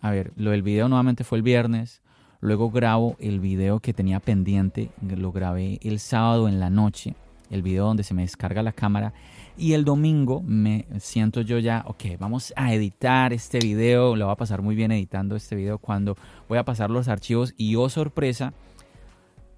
a 0.00 0.10
ver, 0.10 0.32
lo 0.36 0.50
del 0.50 0.62
video 0.62 0.88
nuevamente 0.88 1.24
fue 1.24 1.38
el 1.38 1.42
viernes, 1.42 2.02
luego 2.40 2.70
grabo 2.70 3.16
el 3.18 3.40
video 3.40 3.80
que 3.80 3.94
tenía 3.94 4.20
pendiente, 4.20 4.90
lo 5.00 5.32
grabé 5.32 5.78
el 5.82 6.00
sábado 6.00 6.48
en 6.48 6.60
la 6.60 6.70
noche, 6.70 7.14
el 7.50 7.62
video 7.62 7.86
donde 7.86 8.02
se 8.02 8.14
me 8.14 8.22
descarga 8.22 8.62
la 8.62 8.72
cámara, 8.72 9.14
y 9.56 9.72
el 9.72 9.84
domingo 9.84 10.42
me 10.42 10.86
siento 10.98 11.40
yo 11.40 11.58
ya, 11.58 11.82
ok, 11.86 12.18
vamos 12.18 12.52
a 12.56 12.74
editar 12.74 13.32
este 13.32 13.58
video, 13.58 14.16
lo 14.16 14.26
va 14.26 14.32
a 14.32 14.36
pasar 14.36 14.60
muy 14.60 14.74
bien 14.74 14.92
editando 14.92 15.34
este 15.36 15.56
video 15.56 15.78
cuando 15.78 16.16
voy 16.48 16.58
a 16.58 16.64
pasar 16.64 16.90
los 16.90 17.08
archivos 17.08 17.54
y 17.56 17.76
oh 17.76 17.88
sorpresa, 17.88 18.52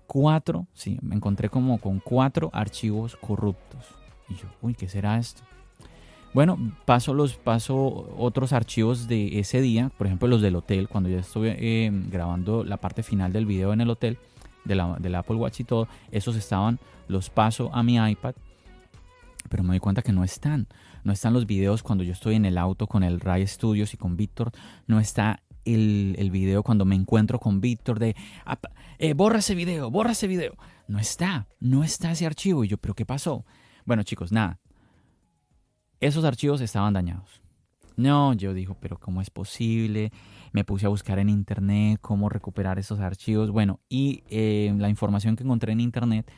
cuatro, 0.09 0.67
sí, 0.73 0.99
me 1.03 1.15
encontré 1.15 1.51
como 1.51 1.79
con 1.79 2.01
cuatro 2.01 2.51
archivos 2.53 3.15
corruptos. 3.15 3.85
Y 4.29 4.35
yo, 4.35 4.49
uy, 4.63 4.75
¿qué 4.75 4.89
será 4.89 5.19
esto? 5.19 5.43
Bueno, 6.35 6.59
paso 6.85 7.15
los 7.15 7.35
paso 7.35 8.15
otros 8.19 8.53
archivos 8.53 9.07
de 9.07 9.39
ese 9.39 9.61
día, 9.61 9.91
por 9.97 10.07
ejemplo 10.07 10.29
los 10.29 10.43
del 10.43 10.57
hotel, 10.57 10.89
cuando 10.89 11.09
ya 11.09 11.19
estuve 11.19 11.57
eh, 11.59 11.91
grabando 12.11 12.65
la 12.65 12.79
parte 12.79 13.03
final 13.03 13.33
del 13.33 13.47
video 13.47 13.73
en 13.73 13.81
el 13.81 13.91
hotel, 13.91 14.19
de 14.65 14.75
la, 14.75 15.19
Apple 15.19 15.37
Watch 15.37 15.61
y 15.61 15.65
todo, 15.65 15.89
esos 16.11 16.37
estaban, 16.37 16.79
los 17.07 17.31
paso 17.31 17.71
a 17.73 17.83
mi 17.83 17.97
iPad, 17.97 18.35
pero 19.49 19.63
me 19.63 19.71
doy 19.71 19.81
cuenta 19.81 20.03
que 20.03 20.13
no 20.13 20.25
están. 20.25 20.67
No 21.05 21.13
están 21.13 21.33
los 21.33 21.47
videos 21.47 21.83
cuando 21.83 22.05
yo 22.05 22.13
estoy 22.13 22.35
en 22.35 22.45
el 22.45 22.59
auto 22.59 22.87
con 22.87 23.03
el 23.03 23.21
Ray 23.21 23.47
Studios 23.47 23.95
y 23.95 23.97
con 23.97 24.17
Víctor, 24.17 24.53
no 24.87 25.01
está 25.01 25.43
el, 25.75 26.31
video 26.31 26.63
cuando 26.63 26.85
me 26.85 26.95
encuentro 26.95 27.39
con 27.39 27.61
Víctor 27.61 27.99
de, 27.99 28.17
eh, 28.99 29.15
borra 29.15 29.39
ese 29.39 29.55
video, 29.55 29.91
borra 29.91 30.13
ese 30.13 30.27
video. 30.27 30.57
No 30.87 30.99
está, 30.99 31.47
no 31.61 31.85
está 31.85 32.13
ese 32.13 32.27
archivo. 32.27 32.65
Y 32.65 32.69
yo, 32.69 32.79
¿pero 32.79 32.95
qué 32.95 33.05
pasó? 33.05 33.45
Bueno, 33.85 34.03
chicos, 34.03 34.33
nada. 34.33 34.59
Esos 36.01 36.25
archivos 36.25 36.61
estaban 36.61 36.95
dañados. 36.95 37.43
No, 37.97 38.33
yo 38.33 38.55
digo, 38.55 38.77
pero 38.81 38.99
¿cómo 38.99 39.21
es 39.21 39.29
posible? 39.29 40.13
Me 40.53 40.65
puse 40.65 40.87
a 40.87 40.89
buscar 40.89 41.19
en 41.19 41.29
internet 41.29 41.99
cómo 42.01 42.29
recuperar 42.29 42.79
esos 42.79 43.01
archivos. 43.01 43.51
Bueno, 43.51 43.81
y 43.89 44.23
eh, 44.31 44.73
la 44.79 44.89
información 44.89 45.35
que 45.35 45.43
encontré 45.43 45.73
en 45.73 45.81
internet, 45.81 46.31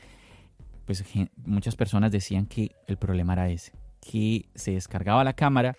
pues 0.86 1.04
muchas 1.44 1.76
personas 1.76 2.12
decían 2.12 2.46
que 2.46 2.70
el 2.86 2.96
problema 2.96 3.34
era 3.34 3.50
ese, 3.50 3.72
que 4.00 4.48
se 4.54 4.72
descargaba 4.72 5.22
la 5.22 5.34
cámara 5.34 5.76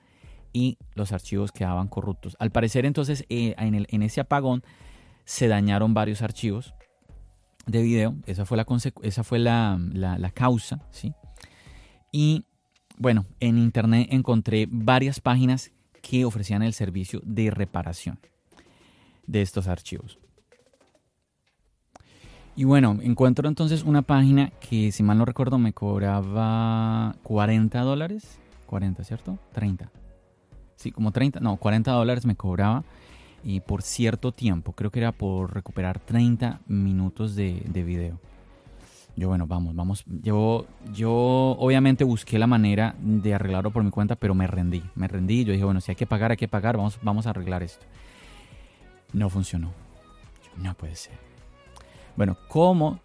y 0.54 0.78
los 0.96 1.12
archivos 1.12 1.52
quedaban 1.52 1.88
corruptos. 1.88 2.36
Al 2.40 2.52
parecer 2.52 2.86
entonces 2.86 3.26
eh, 3.30 3.56
en, 3.58 3.76
el, 3.76 3.88
en, 3.90 4.04
ese 4.04 4.22
apagón 4.22 4.64
se 5.26 5.48
dañaron 5.48 5.94
varios 5.94 6.22
archivos 6.22 6.74
de 7.68 7.82
video, 7.84 8.16
esa 8.26 8.46
fue 8.46 8.58
la, 9.40 9.80
la, 9.94 10.32
causa, 10.32 10.80
¿sí? 10.90 11.14
Y 12.12 12.44
bueno, 12.98 13.26
en 13.40 13.58
internet 13.58 14.08
encontré 14.12 14.68
varias 14.70 15.20
páginas 15.20 15.72
que 16.02 16.26
ofrecían 16.26 16.64
el 16.64 16.74
servicio 16.74 17.22
de 17.24 17.52
reparación 17.52 18.20
de 19.28 19.44
estos 19.44 19.68
archivos. 19.68 20.18
Y 22.56 22.66
bueno, 22.66 22.98
encuentro 23.02 23.48
entonces 23.48 23.84
una 23.84 24.02
página 24.02 24.50
que, 24.60 24.92
si 24.92 25.04
mal 25.04 25.18
no 25.18 25.26
recuerdo, 25.26 25.58
me 25.58 25.72
cobraba 25.72 27.16
40 27.24 27.80
dólares. 27.82 28.40
40, 28.66 29.04
¿cierto? 29.04 29.38
30 29.54 29.92
sí, 30.82 30.91
como 30.91 31.12
30, 31.12 31.39
no, 31.39 31.58
40 31.58 31.91
dólares 31.91 32.26
me 32.26 32.36
cobraba 32.36 32.84
y 33.44 33.60
por 33.62 33.82
cierto 33.82 34.32
tiempo, 34.32 34.74
creo 34.74 34.91
que 34.91 35.00
era 35.00 35.12
por 35.12 35.54
recuperar 35.54 36.00
30 36.00 36.62
minutos 36.67 37.36
de, 37.36 37.63
de 37.67 37.84
video. 37.84 38.20
Yo, 39.15 39.28
bueno, 39.28 39.46
vamos, 39.46 39.76
vamos. 39.76 40.04
Yo, 40.24 40.65
yo 40.94 41.12
obviamente 41.12 42.04
busqué 42.04 42.39
la 42.39 42.48
manera 42.48 42.96
de 43.00 43.34
arreglarlo 43.34 43.72
por 43.72 43.84
mi 43.84 43.91
cuenta, 43.91 44.15
pero 44.15 44.34
me 44.34 44.48
rendí, 44.48 44.82
me 44.96 45.08
rendí. 45.08 45.44
Yo 45.44 45.52
dije, 45.52 45.65
bueno, 45.65 45.82
si 45.82 45.91
hay 45.91 45.96
que 45.96 46.08
pagar, 46.08 46.32
hay 46.32 46.38
que 46.38 46.48
pagar, 46.48 46.78
vamos, 46.78 46.98
vamos 47.02 47.28
a 47.28 47.32
arreglar 47.32 47.62
esto. 47.62 47.86
No 49.13 49.30
funcionó. 49.30 49.72
No 50.58 50.74
puede 50.76 50.96
ser. 50.96 51.13
Bueno, 52.15 52.38
¿cómo 52.48 53.00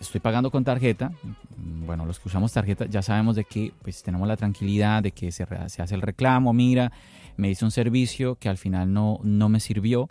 estoy 0.00 0.20
pagando 0.20 0.50
con 0.50 0.64
tarjeta, 0.64 1.12
bueno, 1.56 2.04
los 2.06 2.20
que 2.20 2.28
usamos 2.28 2.52
tarjeta 2.52 2.86
ya 2.86 3.02
sabemos 3.02 3.36
de 3.36 3.44
que 3.44 3.72
pues 3.82 4.02
tenemos 4.02 4.26
la 4.28 4.36
tranquilidad 4.36 5.02
de 5.02 5.12
que 5.12 5.32
se, 5.32 5.44
hace 5.44 5.94
el 5.94 6.02
reclamo, 6.02 6.52
mira, 6.52 6.92
me 7.36 7.50
hizo 7.50 7.64
un 7.64 7.70
servicio 7.70 8.36
que 8.36 8.48
al 8.48 8.58
final 8.58 8.92
no, 8.92 9.20
no 9.22 9.48
me 9.48 9.60
sirvió, 9.60 10.08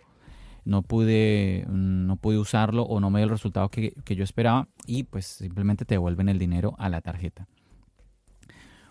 no 0.63 0.81
pude, 0.81 1.65
no 1.69 2.15
pude 2.15 2.37
usarlo 2.37 2.83
o 2.83 2.99
no 2.99 3.09
me 3.09 3.19
dio 3.19 3.25
el 3.25 3.31
resultado 3.31 3.69
que, 3.69 3.93
que 4.03 4.15
yo 4.15 4.23
esperaba 4.23 4.67
y 4.87 5.03
pues 5.03 5.25
simplemente 5.27 5.85
te 5.85 5.95
devuelven 5.95 6.29
el 6.29 6.39
dinero 6.39 6.75
a 6.77 6.89
la 6.89 7.01
tarjeta. 7.01 7.47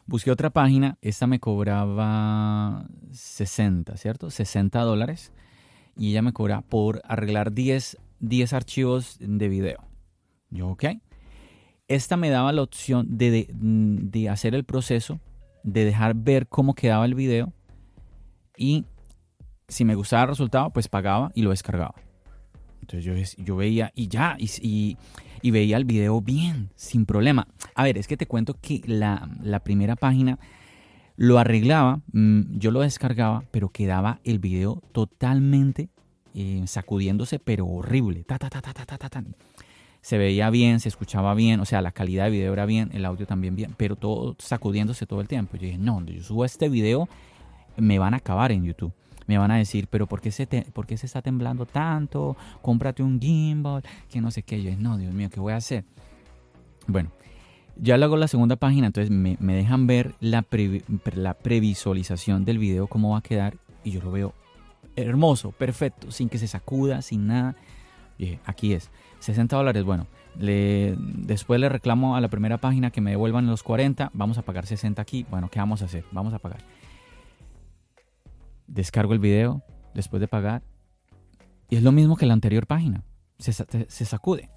Busqué 0.07 0.30
otra 0.30 0.50
página, 0.50 0.98
esta 1.00 1.26
me 1.26 1.40
cobraba 1.40 2.85
60, 3.12 3.96
¿cierto? 3.96 4.30
60 4.30 4.80
dólares 4.83 5.33
y 5.96 6.11
ella 6.11 6.22
me 6.22 6.33
cobra 6.33 6.61
por 6.61 7.00
arreglar 7.04 7.52
10, 7.52 7.98
10 8.20 8.52
archivos 8.52 9.16
de 9.18 9.48
video. 9.48 9.93
Yo, 10.54 10.68
ok. 10.68 10.84
Esta 11.88 12.16
me 12.16 12.30
daba 12.30 12.52
la 12.52 12.62
opción 12.62 13.18
de, 13.18 13.48
de, 13.52 14.28
hacer 14.30 14.54
el 14.54 14.64
proceso, 14.64 15.20
de 15.64 15.84
dejar 15.84 16.14
ver 16.14 16.46
cómo 16.46 16.74
quedaba 16.74 17.04
el 17.04 17.14
video 17.14 17.52
y 18.56 18.86
si 19.68 19.84
me 19.84 19.94
gustaba 19.94 20.22
el 20.22 20.28
resultado, 20.30 20.70
pues 20.70 20.88
pagaba 20.88 21.30
y 21.34 21.42
lo 21.42 21.50
descargaba. 21.50 21.94
Entonces 22.80 23.04
yo, 23.04 23.44
yo 23.44 23.56
veía 23.56 23.92
y 23.94 24.08
ya, 24.08 24.36
y, 24.38 24.96
y, 25.42 25.50
veía 25.50 25.76
el 25.76 25.84
video 25.84 26.20
bien, 26.20 26.70
sin 26.74 27.04
problema. 27.04 27.48
A 27.74 27.82
ver, 27.82 27.98
es 27.98 28.06
que 28.06 28.16
te 28.16 28.26
cuento 28.26 28.54
que 28.60 28.80
la, 28.86 29.28
la 29.42 29.60
primera 29.60 29.96
página 29.96 30.38
lo 31.16 31.38
arreglaba, 31.38 32.00
mm, 32.12 32.58
yo 32.58 32.70
lo 32.70 32.80
descargaba, 32.80 33.44
pero 33.50 33.70
quedaba 33.70 34.20
el 34.24 34.38
video 34.38 34.82
totalmente 34.92 35.88
eh, 36.34 36.62
sacudiéndose, 36.66 37.38
pero 37.38 37.66
horrible. 37.66 38.24
Ta, 38.24 38.38
ta, 38.38 38.48
ta, 38.48 38.60
ta, 38.60 38.72
ta, 38.72 38.86
ta, 38.86 39.08
ta 39.08 39.24
se 40.04 40.18
veía 40.18 40.50
bien, 40.50 40.80
se 40.80 40.90
escuchaba 40.90 41.32
bien, 41.32 41.60
o 41.60 41.64
sea, 41.64 41.80
la 41.80 41.90
calidad 41.90 42.24
de 42.24 42.30
video 42.30 42.52
era 42.52 42.66
bien, 42.66 42.90
el 42.92 43.06
audio 43.06 43.26
también 43.26 43.56
bien, 43.56 43.74
pero 43.74 43.96
todo 43.96 44.36
sacudiéndose 44.38 45.06
todo 45.06 45.22
el 45.22 45.28
tiempo. 45.28 45.56
Yo 45.56 45.62
dije, 45.62 45.78
no, 45.78 46.04
yo 46.04 46.22
subo 46.22 46.44
este 46.44 46.68
video, 46.68 47.08
me 47.78 47.98
van 47.98 48.12
a 48.12 48.18
acabar 48.18 48.52
en 48.52 48.64
YouTube. 48.64 48.92
Me 49.26 49.38
van 49.38 49.50
a 49.50 49.56
decir, 49.56 49.88
pero 49.88 50.06
¿por 50.06 50.20
qué 50.20 50.30
se, 50.30 50.46
¿por 50.46 50.86
qué 50.86 50.98
se 50.98 51.06
está 51.06 51.22
temblando 51.22 51.64
tanto? 51.64 52.36
Cómprate 52.60 53.02
un 53.02 53.18
gimbal, 53.18 53.82
que 54.10 54.20
no 54.20 54.30
sé 54.30 54.42
qué. 54.42 54.62
Yo 54.62 54.68
dije, 54.68 54.82
no, 54.82 54.98
Dios 54.98 55.14
mío, 55.14 55.30
¿qué 55.30 55.40
voy 55.40 55.54
a 55.54 55.56
hacer? 55.56 55.86
Bueno, 56.86 57.10
ya 57.76 57.96
luego 57.96 58.18
la 58.18 58.28
segunda 58.28 58.56
página, 58.56 58.88
entonces 58.88 59.10
me, 59.10 59.54
dejan 59.54 59.86
ver 59.86 60.16
la, 60.20 60.44
la 61.14 61.32
previsualización 61.32 62.44
del 62.44 62.58
video, 62.58 62.88
cómo 62.88 63.12
va 63.12 63.18
a 63.20 63.22
quedar, 63.22 63.56
y 63.82 63.92
yo 63.92 64.02
lo 64.02 64.12
veo 64.12 64.34
hermoso, 64.96 65.52
perfecto, 65.52 66.10
sin 66.10 66.28
que 66.28 66.36
se 66.36 66.46
sacuda, 66.46 67.00
sin 67.00 67.26
nada. 67.26 67.56
dije, 68.18 68.38
aquí 68.44 68.74
es. 68.74 68.90
60 69.24 69.56
dólares, 69.56 69.84
bueno, 69.84 70.06
después 70.37 71.58
le 71.58 71.70
reclamo 71.70 72.14
a 72.14 72.20
la 72.20 72.28
primera 72.28 72.58
página 72.58 72.90
que 72.90 73.00
me 73.00 73.12
devuelvan 73.12 73.46
los 73.46 73.62
40, 73.62 74.10
vamos 74.12 74.37
a 74.37 74.42
pagar 74.42 74.66
60 74.66 75.00
aquí, 75.00 75.24
bueno, 75.30 75.48
¿qué 75.50 75.58
vamos 75.58 75.80
a 75.80 75.87
hacer? 75.87 76.04
Vamos 76.12 76.34
a 76.34 76.38
pagar. 76.38 76.60
Descargo 78.66 79.14
el 79.14 79.18
video 79.20 79.62
después 79.94 80.20
de 80.20 80.28
pagar 80.28 80.62
y 81.70 81.76
es 81.76 81.82
lo 81.82 81.90
mismo 81.90 82.16
que 82.16 82.26
la 82.26 82.34
anterior 82.34 82.66
página, 82.66 83.02
se, 83.38 83.52
sacude. 84.04 84.50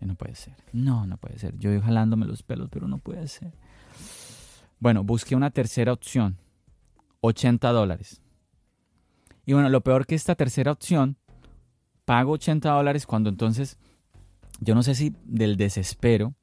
no 0.00 0.16
puede 0.16 0.34
ser, 0.34 0.56
no, 0.72 1.06
no 1.06 1.16
puede 1.16 1.38
ser, 1.38 1.56
yo 1.56 1.70
voy 1.70 1.80
jalándome 1.80 2.26
los 2.26 2.42
pelos, 2.42 2.68
pero 2.70 2.88
no 2.88 2.98
puede 2.98 3.28
ser. 3.28 3.52
Bueno, 4.80 5.04
busqué 5.04 5.36
una 5.36 5.50
tercera 5.50 5.92
opción, 5.92 6.36
80 7.20 7.70
dólares. 7.70 8.20
Y 9.46 9.52
bueno, 9.52 9.68
lo 9.68 9.82
peor 9.82 10.04
que 10.04 10.16
esta 10.16 10.34
tercera 10.34 10.72
opción 10.72 11.16
pago 12.04 12.32
80 12.32 12.70
dólares 12.70 13.06
cuando 13.06 13.30
entonces, 13.30 13.78
yo 14.64 14.74
no 14.74 14.82
sé 14.82 14.94
si 14.94 15.14
del 15.24 15.56
desespero, 15.56 16.34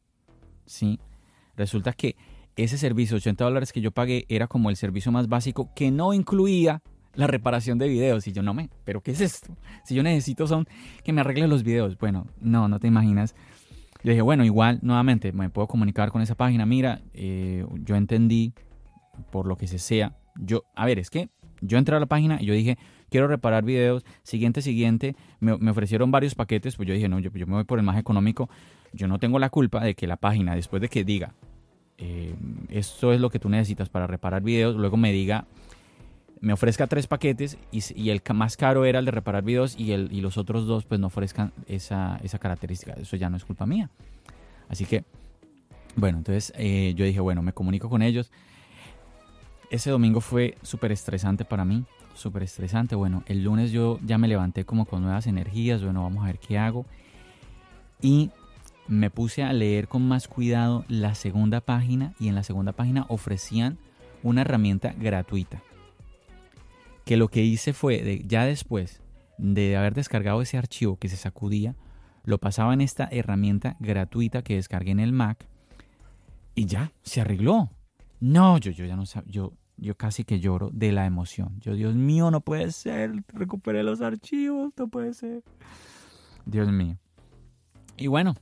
¿sí? 0.65 0.99
Resulta 1.55 1.93
que 1.93 2.15
ese 2.55 2.77
servicio, 2.77 3.17
80 3.17 3.43
dólares 3.43 3.71
que 3.71 3.81
yo 3.81 3.91
pagué, 3.91 4.25
era 4.29 4.47
como 4.47 4.69
el 4.69 4.75
servicio 4.75 5.12
más 5.12 5.27
básico 5.27 5.71
que 5.75 5.91
no 5.91 6.13
incluía 6.13 6.81
la 7.15 7.27
reparación 7.27 7.77
de 7.77 7.88
videos. 7.88 8.27
Y 8.27 8.31
yo 8.31 8.41
no 8.43 8.53
me, 8.53 8.69
pero 8.84 9.01
¿qué 9.01 9.12
es 9.12 9.21
esto? 9.21 9.55
Si 9.86 9.95
yo 9.95 10.03
necesito 10.03 10.47
son 10.47 10.67
que 11.03 11.13
me 11.13 11.21
arreglen 11.21 11.49
los 11.49 11.63
videos. 11.63 11.97
Bueno, 11.97 12.27
no, 12.39 12.67
no 12.67 12.79
te 12.79 12.88
imaginas. 12.88 13.36
Yo 14.03 14.12
dije, 14.12 14.21
bueno, 14.21 14.43
igual, 14.43 14.79
nuevamente, 14.81 15.31
me 15.31 15.49
puedo 15.49 15.67
comunicar 15.67 16.12
con 16.12 16.21
esa 16.21 16.36
página. 16.36 16.65
Mira, 16.65 17.01
eh, 17.13 17.65
yo 17.84 17.95
entendí, 17.95 18.53
por 19.31 19.47
lo 19.47 19.55
que 19.55 19.67
se 19.67 19.77
sea. 19.77 20.17
Yo, 20.36 20.63
a 20.75 20.86
ver, 20.86 20.99
es 20.99 21.10
que 21.10 21.29
yo 21.62 21.77
entré 21.77 21.95
a 21.95 21.99
la 21.99 22.07
página 22.07 22.41
y 22.41 22.45
yo 22.45 22.53
dije, 22.53 22.77
quiero 23.12 23.28
reparar 23.28 23.63
videos. 23.63 24.04
Siguiente, 24.24 24.63
siguiente, 24.63 25.15
me, 25.39 25.69
ofrecieron 25.69 26.10
varios 26.10 26.34
paquetes. 26.34 26.78
Pues 26.78 26.88
yo 26.88 26.95
dije, 26.95 27.10
no, 27.10 27.19
yo, 27.19 27.30
me 27.32 27.45
voy 27.45 27.65
por 27.65 27.78
el 27.78 27.86
más 27.86 28.00
económico. 28.00 28.50
Yo 28.93 29.08
no 29.08 29.19
tengo 29.19 29.38
la 29.38 29.50
culpa 29.50 29.84
de 29.84 29.93
que 29.93 30.08
la 30.08 30.17
página, 30.17 30.56
después 30.56 30.82
de 30.82 30.89
que 30.89 31.04
diga, 31.04 31.34
eh, 31.97 32.34
esto 32.69 33.13
es 33.13 33.21
lo 33.21 33.30
que 33.30 33.38
tú 33.38 33.50
necesitas 33.50 33.89
para 33.89 34.08
reparar 34.08 34.41
videos, 34.41 34.76
luego 34.76 34.97
me 34.97 35.12
diga, 35.12 35.45
me 36.39 36.54
ofrezca 36.54 36.88
tres 36.88 37.06
paquetes 37.06 37.58
y, 37.71 38.10
el 38.10 38.21
más 38.34 38.58
caro 38.58 38.86
era 38.86 39.00
el 39.00 39.06
de 39.06 39.12
reparar 39.12 39.43
videos 39.43 39.78
y, 39.78 39.91
el, 39.91 40.12
y 40.12 40.21
los 40.21 40.38
otros 40.38 40.65
dos 40.65 40.86
pues 40.86 41.00
no 41.00 41.08
ofrezcan 41.08 41.54
esa, 41.67 42.19
esa 42.24 42.39
característica. 42.39 42.93
Eso 42.93 43.17
ya 43.17 43.30
no 43.30 43.38
es 43.38 43.45
culpa 43.45 43.65
mía. 43.65 43.89
Así 44.67 44.86
que, 44.86 45.04
bueno, 45.95 46.17
entonces 46.17 46.54
eh, 46.56 46.93
yo 46.95 47.06
dije, 47.06 47.19
bueno, 47.19 47.41
me 47.43 47.54
comunico 47.54 47.89
con 47.89 48.02
ellos. 48.02 48.32
Ese 49.69 49.89
domingo 49.89 50.19
fue 50.19 50.58
súper 50.63 50.91
estresante 50.91 51.45
para 51.45 51.63
mí, 51.63 51.86
súper 52.21 52.43
estresante. 52.43 52.95
Bueno, 52.95 53.23
el 53.25 53.43
lunes 53.43 53.71
yo 53.71 53.99
ya 54.05 54.17
me 54.17 54.27
levanté 54.27 54.65
como 54.65 54.86
con 54.86 55.01
nuevas 55.01 55.27
energías, 55.27 55.84
bueno, 55.84 56.03
vamos 56.03 56.23
a 56.23 56.27
ver 56.27 56.39
qué 56.39 56.57
hago. 56.57 56.86
Y 58.01 58.31
me 58.88 59.10
puse 59.10 59.43
a 59.43 59.53
leer 59.53 59.88
con 59.88 60.07
más 60.07 60.27
cuidado 60.27 60.86
la 60.88 61.15
segunda 61.15 61.62
página 61.62 62.13
y 62.19 62.27
en 62.27 62.36
la 62.36 62.43
segunda 62.43 62.71
página 62.71 63.05
ofrecían 63.10 63.77
una 64.23 64.41
herramienta 64.41 64.93
gratuita 64.97 65.62
que 67.05 67.17
lo 67.17 67.27
que 67.27 67.43
hice 67.43 67.73
fue, 67.73 68.21
ya 68.25 68.45
después 68.45 69.01
de 69.38 69.75
haber 69.75 69.93
descargado 69.93 70.41
ese 70.41 70.57
archivo 70.57 70.97
que 70.97 71.10
se 71.10 71.17
sacudía, 71.17 71.75
lo 72.23 72.38
pasaba 72.38 72.73
en 72.73 72.81
esta 72.81 73.07
herramienta 73.12 73.75
gratuita 73.79 74.43
que 74.43 74.55
descargué 74.55 74.91
en 74.91 74.99
el 74.99 75.12
Mac 75.12 75.47
y 76.53 76.65
ya, 76.65 76.91
se 77.01 77.21
arregló. 77.21 77.71
No, 78.19 78.57
yo, 78.60 78.71
yo 78.71 78.86
ya 78.86 78.95
no 78.95 79.05
sabía, 79.05 79.43
yo 79.77 79.95
casi 79.95 80.23
que 80.23 80.39
lloro 80.39 80.69
de 80.71 80.91
la 80.91 81.05
emoción. 81.05 81.60
Yo, 81.60 81.75
Dios 81.75 81.95
mío, 81.95 82.31
no 82.31 82.41
puede 82.41 82.71
ser, 82.71 83.23
recuperé 83.29 83.84
los 83.84 84.01
archivos, 84.01 84.71
no 84.77 84.88
puede 84.88 85.13
ser. 85.13 85.43
Dios 86.45 86.71
mío. 86.71 86.97
Y 87.97 88.07
bueno, 88.07 88.36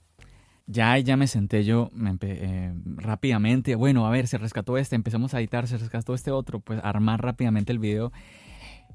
ya, 0.68 0.98
ya 1.00 1.18
me 1.18 1.28
senté 1.28 1.64
yo 1.64 1.92
eh, 2.22 2.74
rápidamente. 2.96 3.76
Bueno, 3.76 4.06
a 4.06 4.10
ver, 4.10 4.28
se 4.28 4.38
rescató 4.38 4.78
este, 4.78 4.96
empezamos 4.96 5.34
a 5.34 5.40
editar, 5.40 5.68
se 5.68 5.78
rescató 5.78 6.14
este 6.14 6.32
otro, 6.32 6.60
pues 6.60 6.80
armar 6.84 7.22
rápidamente 7.22 7.72
el 7.72 7.80
video 7.80 8.12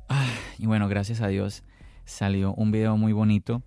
Ah, 0.09 0.27
y 0.59 0.67
bueno, 0.67 0.89
gracias 0.89 1.21
a 1.21 1.29
Dios 1.29 1.63
salió 2.05 2.53
un 2.55 2.71
video 2.71 2.97
muy 2.97 3.13
bonito. 3.13 3.63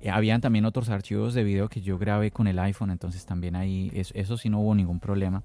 Eh, 0.00 0.10
habían 0.10 0.40
también 0.40 0.64
otros 0.64 0.88
archivos 0.88 1.34
de 1.34 1.44
video 1.44 1.68
que 1.68 1.82
yo 1.82 1.98
grabé 1.98 2.30
con 2.30 2.46
el 2.46 2.58
iPhone, 2.58 2.90
entonces 2.90 3.26
también 3.26 3.56
ahí 3.56 3.90
eso, 3.94 4.36
sí 4.36 4.48
no 4.48 4.60
hubo 4.60 4.74
ningún 4.74 5.00
problema. 5.00 5.42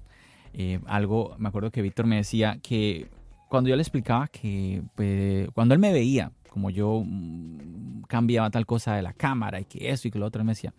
Eh, 0.54 0.80
algo, 0.86 1.34
me 1.38 1.48
acuerdo 1.48 1.70
que 1.70 1.82
Víctor 1.82 2.06
me 2.06 2.16
decía 2.16 2.58
que 2.62 3.08
cuando 3.48 3.70
yo 3.70 3.76
le 3.76 3.82
explicaba 3.82 4.28
que 4.28 4.82
pues, 4.94 5.48
cuando 5.54 5.74
él 5.74 5.80
me 5.80 5.92
veía, 5.92 6.32
como 6.48 6.70
yo 6.70 7.02
mm, 7.04 8.02
cambiaba 8.02 8.50
tal 8.50 8.66
cosa 8.66 8.94
de 8.94 9.02
la 9.02 9.12
cámara 9.12 9.60
y 9.60 9.64
que 9.64 9.90
eso 9.90 10.08
y 10.08 10.10
que 10.10 10.18
lo 10.18 10.26
otro, 10.26 10.40
él 10.40 10.46
me 10.46 10.52
decía, 10.52 10.72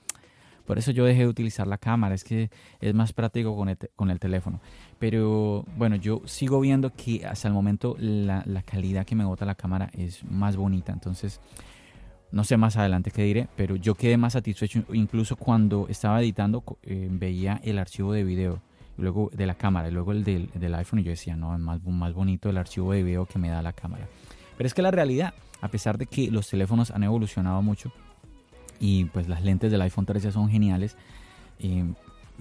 por 0.66 0.78
eso 0.78 0.92
yo 0.92 1.06
dejé 1.06 1.22
de 1.22 1.28
utilizar 1.28 1.68
la 1.68 1.78
cámara, 1.78 2.16
es 2.16 2.24
que 2.24 2.50
es 2.80 2.94
más 2.94 3.14
práctico 3.14 3.56
con 3.56 3.70
el, 3.70 3.78
con 3.96 4.10
el 4.10 4.20
teléfono. 4.20 4.62
Pero 5.00 5.66
bueno, 5.76 5.96
yo 5.96 6.22
sigo 6.26 6.60
viendo 6.60 6.94
que 6.94 7.26
hasta 7.26 7.48
el 7.48 7.54
momento 7.54 7.96
la, 8.00 8.44
la 8.46 8.62
calidad 8.62 9.06
que 9.06 9.16
me 9.16 9.26
bota 9.26 9.46
la 9.46 9.56
cámara 9.56 9.90
es 9.94 10.24
más 10.24 10.56
bonita. 10.56 10.94
Entonces, 10.94 11.42
no 12.32 12.44
sé 12.44 12.56
más 12.58 12.78
adelante 12.78 13.12
qué 13.12 13.24
diré, 13.24 13.48
pero 13.56 13.76
yo 13.76 13.96
quedé 13.96 14.18
más 14.18 14.34
satisfecho. 14.34 14.84
Incluso 14.94 15.36
cuando 15.36 15.88
estaba 15.90 16.22
editando, 16.22 16.64
eh, 16.84 17.10
veía 17.12 17.60
el 17.64 17.78
archivo 17.78 18.14
de 18.14 18.24
video 18.24 18.62
luego 18.98 19.30
de 19.34 19.46
la 19.46 19.56
cámara 19.56 19.88
y 19.88 19.92
luego 19.92 20.12
el 20.12 20.24
del, 20.24 20.50
del, 20.54 20.76
iPhone 20.76 21.00
y 21.00 21.04
yo 21.04 21.12
decía, 21.12 21.36
no, 21.36 21.54
es 21.54 21.60
más, 21.60 21.84
más 21.84 22.14
bonito 22.14 22.50
el 22.50 22.58
archivo 22.58 22.94
de 22.94 23.04
video 23.04 23.26
que 23.26 23.40
me 23.40 23.50
da 23.50 23.62
la 23.62 23.74
cámara. 23.74 24.08
Pero 24.58 24.68
es 24.68 24.74
que 24.74 24.82
la 24.82 24.92
realidad, 24.92 25.34
a 25.62 25.68
pesar 25.70 25.98
de 25.98 26.06
que 26.06 26.30
los 26.30 26.50
teléfonos 26.50 26.92
han 26.92 27.04
evolucionado 27.04 27.62
mucho, 27.62 27.92
y 28.82 29.06
pues 29.06 29.30
las 29.30 29.44
lentes 29.44 29.72
del 29.72 29.82
iPhone 29.84 30.06
13 30.06 30.32
son 30.32 30.50
geniales. 30.50 30.98
Eh, 31.60 31.86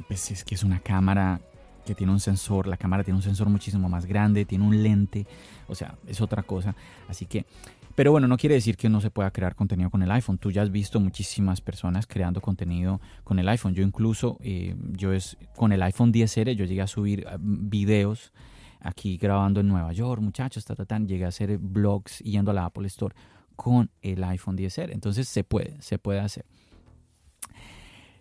pues 0.09 0.31
es 0.31 0.43
que 0.43 0.55
es 0.55 0.65
una 0.65 0.81
cámara 0.81 1.41
que 1.85 1.95
tiene 1.95 2.13
un 2.13 2.21
sensor, 2.21 2.67
la 2.67 2.79
cámara 2.79 3.05
tiene 3.05 3.17
un 3.17 3.23
sensor 3.23 3.49
muchísimo 3.49 3.89
más 3.89 4.07
grande, 4.07 4.47
tiene 4.47 4.65
un 4.65 4.83
lente, 4.83 5.27
o 5.69 5.75
sea, 5.75 5.97
es 6.07 6.21
otra 6.21 6.43
cosa. 6.43 6.75
Así 7.09 7.27
que, 7.27 7.45
pero 8.01 8.13
bueno, 8.13 8.29
no 8.29 8.39
quiere 8.39 8.55
decir 8.55 8.79
que 8.79 8.89
no 8.89 9.03
se 9.03 9.11
pueda 9.11 9.31
crear 9.31 9.55
contenido 9.55 9.91
con 9.91 10.03
el 10.03 10.11
iPhone. 10.11 10.39
Tú 10.39 10.51
ya 10.51 10.63
has 10.63 10.71
visto 10.71 10.99
muchísimas 11.01 11.61
personas 11.61 12.07
creando 12.07 12.41
contenido 12.41 12.99
con 13.25 13.39
el 13.39 13.47
iPhone. 13.47 13.75
Yo 13.75 13.83
incluso, 13.83 14.39
eh, 14.41 14.75
yo 14.93 15.13
es 15.13 15.37
con 15.55 15.71
el 15.71 15.83
iPhone 15.83 16.11
10R, 16.11 16.55
yo 16.55 16.65
llegué 16.65 16.81
a 16.81 16.87
subir 16.87 17.27
ah, 17.29 17.37
videos 17.39 18.33
aquí 18.81 19.19
grabando 19.19 19.61
en 19.61 19.69
Nueva 19.69 19.93
York, 19.93 20.23
muchachos, 20.23 20.65
ta, 20.65 20.75
ta, 20.75 20.87
ta, 20.87 20.99
llegué 21.01 21.27
a 21.27 21.29
hacer 21.29 21.59
blogs 21.59 22.21
yendo 22.21 22.53
a 22.53 22.55
la 22.55 22.65
Apple 22.65 22.87
Store 22.87 23.15
con 23.55 23.91
el 24.01 24.25
iPhone 24.25 24.57
10R. 24.57 24.93
Entonces 24.95 25.29
se 25.29 25.45
puede, 25.45 25.77
se 25.83 25.99
puede 25.99 26.21
hacer. 26.21 26.47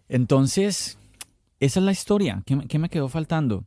Entonces, 0.10 0.98
esa 1.62 1.80
es 1.80 1.86
la 1.86 1.94
historia. 1.94 2.44
¿Qué, 2.46 2.80
me 2.80 2.90
quedó 2.90 3.08
faltando? 3.08 3.64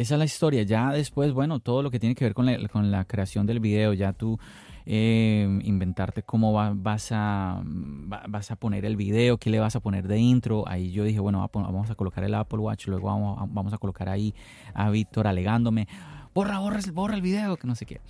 Esa 0.00 0.14
es 0.14 0.18
la 0.18 0.24
historia. 0.24 0.62
Ya 0.62 0.92
después, 0.92 1.34
bueno, 1.34 1.60
todo 1.60 1.82
lo 1.82 1.90
que 1.90 2.00
tiene 2.00 2.14
que 2.14 2.24
ver 2.24 2.32
con 2.32 2.46
la, 2.46 2.68
con 2.68 2.90
la 2.90 3.04
creación 3.04 3.44
del 3.44 3.60
video, 3.60 3.92
ya 3.92 4.14
tú 4.14 4.38
eh, 4.86 5.46
inventarte 5.62 6.22
cómo 6.22 6.54
vas, 6.54 7.08
a, 7.12 7.60
vas 7.62 8.50
a 8.50 8.56
poner 8.56 8.86
el 8.86 8.96
video, 8.96 9.36
qué 9.36 9.50
le 9.50 9.60
vas 9.60 9.76
a 9.76 9.80
poner 9.80 10.08
de 10.08 10.18
intro. 10.18 10.66
Ahí 10.66 10.90
yo 10.90 11.04
dije, 11.04 11.20
bueno, 11.20 11.46
vamos 11.52 11.90
a 11.90 11.94
colocar 11.96 12.24
el 12.24 12.34
Apple 12.34 12.60
Watch, 12.60 12.86
luego 12.86 13.08
vamos, 13.08 13.46
vamos 13.52 13.74
a 13.74 13.76
colocar 13.76 14.08
ahí 14.08 14.34
a 14.72 14.88
Víctor 14.88 15.26
alegándome, 15.26 15.86
borra, 16.32 16.60
borra, 16.60 16.80
borra 16.94 17.14
el 17.14 17.20
video, 17.20 17.58
que 17.58 17.66
no 17.66 17.74
sé 17.74 17.84
qué. 17.84 18.00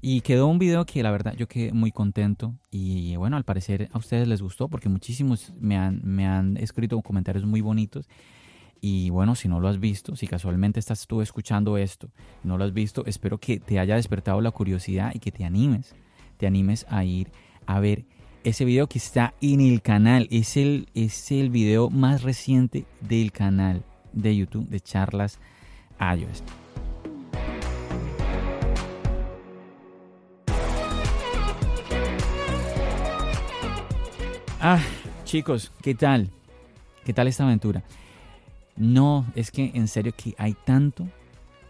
Y 0.00 0.20
quedó 0.20 0.46
un 0.46 0.60
video 0.60 0.86
que 0.86 1.02
la 1.02 1.10
verdad 1.10 1.34
yo 1.36 1.48
quedé 1.48 1.72
muy 1.72 1.90
contento 1.90 2.54
y 2.70 3.16
bueno, 3.16 3.36
al 3.36 3.44
parecer 3.44 3.88
a 3.92 3.98
ustedes 3.98 4.28
les 4.28 4.40
gustó 4.40 4.68
porque 4.68 4.88
muchísimos 4.88 5.52
me 5.58 5.76
han, 5.76 6.00
me 6.04 6.28
han 6.28 6.56
escrito 6.58 7.02
comentarios 7.02 7.44
muy 7.44 7.60
bonitos. 7.60 8.08
Y 8.80 9.10
bueno, 9.10 9.34
si 9.34 9.48
no 9.48 9.60
lo 9.60 9.68
has 9.68 9.78
visto, 9.78 10.16
si 10.16 10.26
casualmente 10.26 10.80
estás 10.80 11.06
tú 11.06 11.20
escuchando 11.20 11.76
esto, 11.76 12.08
no 12.42 12.56
lo 12.56 12.64
has 12.64 12.72
visto, 12.72 13.04
espero 13.04 13.38
que 13.38 13.60
te 13.60 13.78
haya 13.78 13.96
despertado 13.96 14.40
la 14.40 14.50
curiosidad 14.50 15.12
y 15.14 15.18
que 15.18 15.30
te 15.30 15.44
animes, 15.44 15.94
te 16.38 16.46
animes 16.46 16.86
a 16.88 17.04
ir 17.04 17.30
a 17.66 17.78
ver 17.78 18.04
ese 18.42 18.64
video 18.64 18.86
que 18.88 18.98
está 18.98 19.34
en 19.42 19.60
el 19.60 19.82
canal. 19.82 20.28
Es 20.30 20.56
el, 20.56 20.88
es 20.94 21.30
el 21.30 21.50
video 21.50 21.90
más 21.90 22.22
reciente 22.22 22.86
del 23.00 23.32
canal 23.32 23.84
de 24.14 24.34
YouTube 24.34 24.68
de 24.68 24.80
Charlas 24.80 25.38
iOS. 26.00 26.42
Ah, 34.62 34.82
chicos, 35.24 35.70
¿qué 35.82 35.94
tal? 35.94 36.30
¿Qué 37.04 37.12
tal 37.12 37.28
esta 37.28 37.44
aventura? 37.44 37.82
No, 38.80 39.26
es 39.34 39.50
que 39.50 39.72
en 39.74 39.88
serio 39.88 40.14
que 40.16 40.34
hay 40.38 40.54
tanto, 40.64 41.06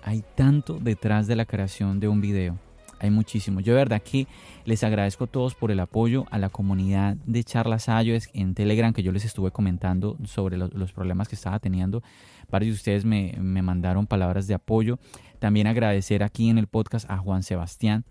hay 0.00 0.22
tanto 0.36 0.78
detrás 0.78 1.26
de 1.26 1.34
la 1.34 1.44
creación 1.44 1.98
de 1.98 2.06
un 2.06 2.20
video. 2.20 2.56
Hay 3.00 3.10
muchísimo. 3.10 3.58
Yo 3.58 3.72
de 3.72 3.78
verdad 3.78 4.00
que 4.00 4.28
les 4.64 4.84
agradezco 4.84 5.24
a 5.24 5.26
todos 5.26 5.56
por 5.56 5.72
el 5.72 5.80
apoyo 5.80 6.26
a 6.30 6.38
la 6.38 6.50
comunidad 6.50 7.16
de 7.26 7.42
Charlas 7.42 7.88
iOS 7.88 8.28
en 8.32 8.54
Telegram 8.54 8.92
que 8.92 9.02
yo 9.02 9.10
les 9.10 9.24
estuve 9.24 9.50
comentando 9.50 10.18
sobre 10.22 10.56
los, 10.56 10.92
problemas 10.92 11.26
que 11.26 11.34
estaba 11.34 11.58
teniendo. 11.58 12.00
Varios 12.48 12.74
de 12.74 12.76
ustedes 12.76 13.04
me, 13.04 13.34
me 13.40 13.60
mandaron 13.60 14.06
palabras 14.06 14.46
de 14.46 14.54
apoyo. 14.54 15.00
También 15.40 15.66
agradecer 15.66 16.22
aquí 16.22 16.48
en 16.48 16.58
el 16.58 16.68
podcast 16.68 17.10
a 17.10 17.18
Juan 17.18 17.42
Sebastián 17.42 18.04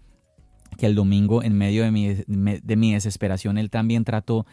que 0.77 0.87
el 0.87 0.95
domingo 0.95 1.41
en 1.41 1.57
medio 1.57 1.83
de 1.83 1.91
mi, 1.91 2.15
de 2.15 2.75
mi 2.75 2.93
desesperación 2.93 3.57
él 3.57 3.69
también 3.69 4.03
trató 4.03 4.45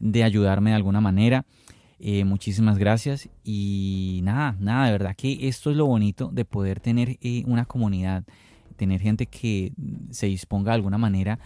de 0.00 0.24
ayudarme 0.24 0.70
de 0.70 0.76
alguna 0.76 1.00
manera. 1.00 1.46
Eh, 2.00 2.24
muchísimas 2.24 2.76
gracias 2.76 3.28
y 3.44 4.20
nada, 4.24 4.56
nada, 4.58 4.86
de 4.86 4.92
verdad 4.92 5.14
que 5.16 5.48
esto 5.48 5.70
es 5.70 5.76
lo 5.76 5.86
bonito 5.86 6.28
de 6.32 6.44
poder 6.44 6.80
tener 6.80 7.18
eh, 7.20 7.44
una 7.46 7.66
comunidad, 7.66 8.24
tener 8.76 9.00
gente 9.00 9.26
que 9.26 9.72
se 10.10 10.26
disponga 10.26 10.72
de 10.72 10.76
alguna 10.76 10.98
manera 10.98 11.38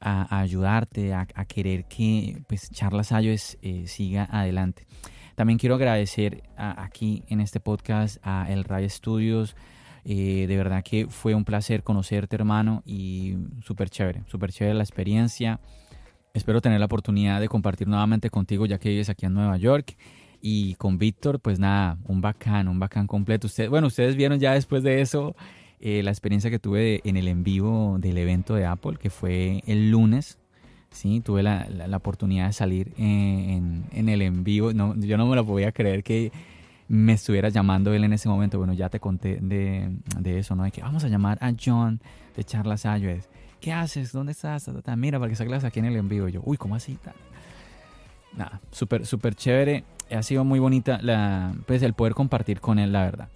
a, 0.00 0.40
ayudarte, 0.40 1.12
a, 1.12 1.26
querer 1.46 1.86
que 1.86 2.42
pues 2.46 2.70
Charlas 2.70 3.12
Ayos 3.12 3.58
eh, 3.62 3.84
siga 3.88 4.28
adelante. 4.30 4.86
También 5.34 5.58
quiero 5.58 5.74
agradecer 5.74 6.44
aquí 6.56 7.24
en 7.28 7.40
este 7.40 7.60
podcast 7.60 8.16
a 8.22 8.46
El 8.48 8.64
Ray 8.64 8.88
Studios, 8.88 9.54
de 10.02 10.46
verdad 10.48 10.82
que 10.82 11.08
fue 11.08 11.34
un 11.34 11.44
placer 11.44 11.82
conocerte, 11.82 12.36
hermano, 12.36 12.82
y 12.86 13.36
súper 13.62 13.90
chévere, 13.90 14.22
súper 14.28 14.50
chévere 14.50 14.74
la 14.74 14.84
experiencia. 14.84 15.60
Espero 16.36 16.60
tener 16.60 16.78
la 16.78 16.84
oportunidad 16.84 17.40
de 17.40 17.48
compartir 17.48 17.88
nuevamente 17.88 18.28
contigo 18.28 18.66
ya 18.66 18.76
que 18.76 18.90
vives 18.90 19.08
aquí 19.08 19.24
en 19.24 19.32
Nueva 19.32 19.56
York. 19.56 19.96
Y 20.42 20.74
con 20.74 20.98
Víctor, 20.98 21.40
pues 21.40 21.58
nada, 21.58 21.96
un 22.04 22.20
bacán, 22.20 22.68
un 22.68 22.78
bacán 22.78 23.06
completo. 23.06 23.46
Usted, 23.46 23.70
bueno, 23.70 23.86
ustedes 23.86 24.16
vieron 24.16 24.38
ya 24.38 24.52
después 24.52 24.82
de 24.82 25.00
eso 25.00 25.34
eh, 25.80 26.02
la 26.02 26.10
experiencia 26.10 26.50
que 26.50 26.58
tuve 26.58 27.00
en 27.04 27.16
el 27.16 27.28
en 27.28 27.42
vivo 27.42 27.96
del 27.98 28.18
evento 28.18 28.54
de 28.54 28.66
Apple, 28.66 28.98
que 29.00 29.08
fue 29.08 29.62
el 29.66 29.90
lunes. 29.90 30.38
Sí, 30.90 31.20
tuve 31.20 31.42
la, 31.42 31.66
la, 31.70 31.96
oportunidad 31.96 32.48
de 32.48 32.52
salir 32.52 32.92
en, 32.98 33.86
en, 33.92 34.08
el 34.10 34.20
en 34.20 34.44
vivo. 34.44 34.74
No, 34.74 34.94
yo 34.94 35.16
no 35.16 35.26
me 35.26 35.36
lo 35.36 35.46
podía 35.46 35.72
creer 35.72 36.02
que 36.04 36.32
me 36.86 37.14
estuviera 37.14 37.48
llamando 37.48 37.94
él 37.94 38.04
en 38.04 38.12
ese 38.12 38.28
momento. 38.28 38.58
Bueno, 38.58 38.74
ya 38.74 38.90
te 38.90 39.00
conté 39.00 39.38
de, 39.40 39.88
de 40.20 40.38
eso, 40.38 40.54
¿no? 40.54 40.64
De 40.64 40.70
que 40.70 40.82
vamos 40.82 41.02
a 41.02 41.08
llamar 41.08 41.38
a 41.40 41.54
John 41.58 41.98
de 42.36 42.44
Charlas 42.44 42.84
Ayues. 42.84 43.26
¿Qué 43.60 43.72
haces? 43.72 44.12
¿Dónde 44.12 44.32
estás? 44.32 44.70
Mira, 44.96 45.18
para 45.18 45.30
que 45.30 45.36
salgas 45.36 45.64
aquí 45.64 45.78
en 45.78 45.86
el 45.86 45.96
en 45.96 46.08
vivo. 46.08 46.28
yo, 46.28 46.40
uy, 46.44 46.56
¿cómo 46.56 46.74
así? 46.74 46.98
Nada, 48.36 48.60
súper, 48.70 49.06
súper 49.06 49.34
chévere. 49.34 49.84
Ha 50.10 50.22
sido 50.22 50.44
muy 50.44 50.58
bonita 50.58 50.98
la, 51.02 51.54
pues, 51.66 51.82
el 51.82 51.94
poder 51.94 52.14
compartir 52.14 52.60
con 52.60 52.78
él, 52.78 52.92
la 52.92 53.04
verdad. 53.04 53.28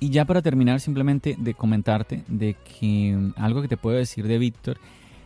Y 0.00 0.10
ya 0.10 0.24
para 0.24 0.42
terminar, 0.42 0.80
simplemente 0.80 1.36
de 1.38 1.54
comentarte 1.54 2.22
de 2.28 2.54
que 2.54 3.32
algo 3.36 3.62
que 3.62 3.68
te 3.68 3.76
puedo 3.76 3.96
decir 3.96 4.26
de 4.26 4.38
Víctor 4.38 4.78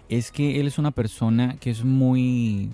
es 0.09 0.31
que 0.31 0.61
él 0.61 0.67
es 0.67 0.79
una 0.79 0.91
persona 0.91 1.57
que 1.59 1.71
es 1.71 1.85
muy, 1.85 2.71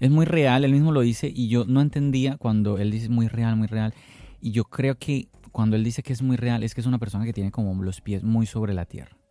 es 0.00 0.10
muy 0.10 0.26
real, 0.26 0.64
él 0.64 0.72
mismo 0.72 0.92
lo 0.92 1.00
dice, 1.00 1.30
y 1.34 1.48
yo 1.48 1.64
no 1.66 1.80
entendía 1.80 2.36
cuando 2.36 2.78
él 2.78 2.90
dice 2.90 3.08
muy 3.08 3.28
real, 3.28 3.56
muy 3.56 3.66
real. 3.66 3.94
Y 4.40 4.50
yo 4.50 4.64
creo 4.64 4.98
que 4.98 5.28
cuando 5.52 5.76
él 5.76 5.84
dice 5.84 6.02
que 6.02 6.12
es 6.12 6.22
muy 6.22 6.36
real, 6.36 6.62
es 6.62 6.74
que 6.74 6.80
es 6.80 6.86
una 6.86 6.98
persona 6.98 7.24
que 7.24 7.32
tiene 7.32 7.50
como 7.50 7.80
los 7.82 8.00
pies 8.00 8.24
muy 8.24 8.46
sobre 8.46 8.74
la 8.74 8.84
tierra. 8.84 9.21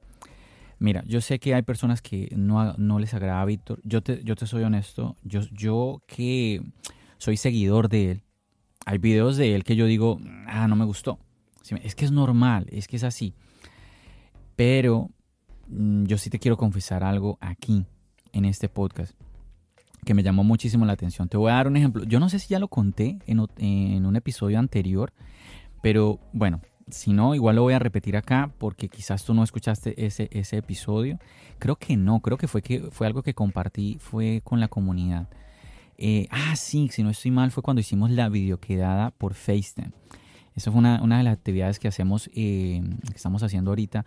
Mira, 0.81 1.03
yo 1.05 1.21
sé 1.21 1.37
que 1.37 1.53
hay 1.53 1.61
personas 1.61 2.01
que 2.01 2.33
no, 2.35 2.73
no 2.73 2.97
les 2.97 3.13
agrada 3.13 3.39
a 3.39 3.45
Víctor. 3.45 3.79
Yo 3.83 4.01
te, 4.01 4.23
yo 4.23 4.35
te 4.35 4.47
soy 4.47 4.63
honesto. 4.63 5.15
Yo, 5.23 5.41
yo 5.51 6.01
que 6.07 6.59
soy 7.19 7.37
seguidor 7.37 7.87
de 7.87 8.09
él, 8.09 8.23
hay 8.87 8.97
videos 8.97 9.37
de 9.37 9.53
él 9.53 9.63
que 9.63 9.75
yo 9.75 9.85
digo, 9.85 10.19
ah, 10.47 10.67
no 10.67 10.75
me 10.75 10.85
gustó. 10.85 11.19
Es 11.83 11.93
que 11.93 12.03
es 12.03 12.11
normal, 12.11 12.65
es 12.71 12.87
que 12.87 12.95
es 12.95 13.03
así. 13.03 13.35
Pero 14.55 15.11
mm, 15.67 16.05
yo 16.05 16.17
sí 16.17 16.31
te 16.31 16.39
quiero 16.39 16.57
confesar 16.57 17.03
algo 17.03 17.37
aquí, 17.41 17.85
en 18.33 18.45
este 18.45 18.67
podcast, 18.67 19.13
que 20.03 20.15
me 20.15 20.23
llamó 20.23 20.43
muchísimo 20.43 20.83
la 20.87 20.93
atención. 20.93 21.29
Te 21.29 21.37
voy 21.37 21.51
a 21.51 21.57
dar 21.57 21.67
un 21.67 21.77
ejemplo. 21.77 22.05
Yo 22.05 22.19
no 22.19 22.27
sé 22.27 22.39
si 22.39 22.47
ya 22.47 22.57
lo 22.57 22.69
conté 22.69 23.19
en, 23.27 23.45
en 23.57 24.03
un 24.07 24.15
episodio 24.15 24.57
anterior, 24.57 25.13
pero 25.83 26.19
bueno, 26.33 26.59
si 26.89 27.13
no, 27.13 27.35
igual 27.35 27.55
lo 27.55 27.63
voy 27.63 27.73
a 27.73 27.79
repetir 27.79 28.17
acá 28.17 28.51
porque 28.57 28.89
quizás 28.89 29.23
tú 29.23 29.33
no 29.33 29.43
escuchaste 29.43 30.05
ese, 30.05 30.29
ese 30.31 30.57
episodio. 30.57 31.19
Creo 31.59 31.75
que 31.75 31.97
no, 31.97 32.19
creo 32.21 32.37
que 32.37 32.47
fue, 32.47 32.61
que 32.61 32.81
fue 32.91 33.07
algo 33.07 33.23
que 33.23 33.33
compartí, 33.33 33.97
fue 33.99 34.41
con 34.43 34.59
la 34.59 34.67
comunidad. 34.67 35.27
Eh, 35.97 36.27
ah, 36.31 36.55
sí, 36.55 36.89
si 36.91 37.03
no 37.03 37.09
estoy 37.11 37.31
mal, 37.31 37.51
fue 37.51 37.61
cuando 37.61 37.79
hicimos 37.79 38.09
la 38.09 38.29
videoquedada 38.29 39.11
por 39.11 39.33
FaceTime. 39.33 39.91
Eso 40.55 40.71
fue 40.71 40.79
una, 40.79 41.17
de 41.17 41.23
las 41.23 41.33
actividades 41.33 41.79
que 41.79 41.87
hacemos, 41.87 42.29
eh, 42.33 42.81
que 43.09 43.15
estamos 43.15 43.43
haciendo 43.43 43.71
ahorita 43.71 44.05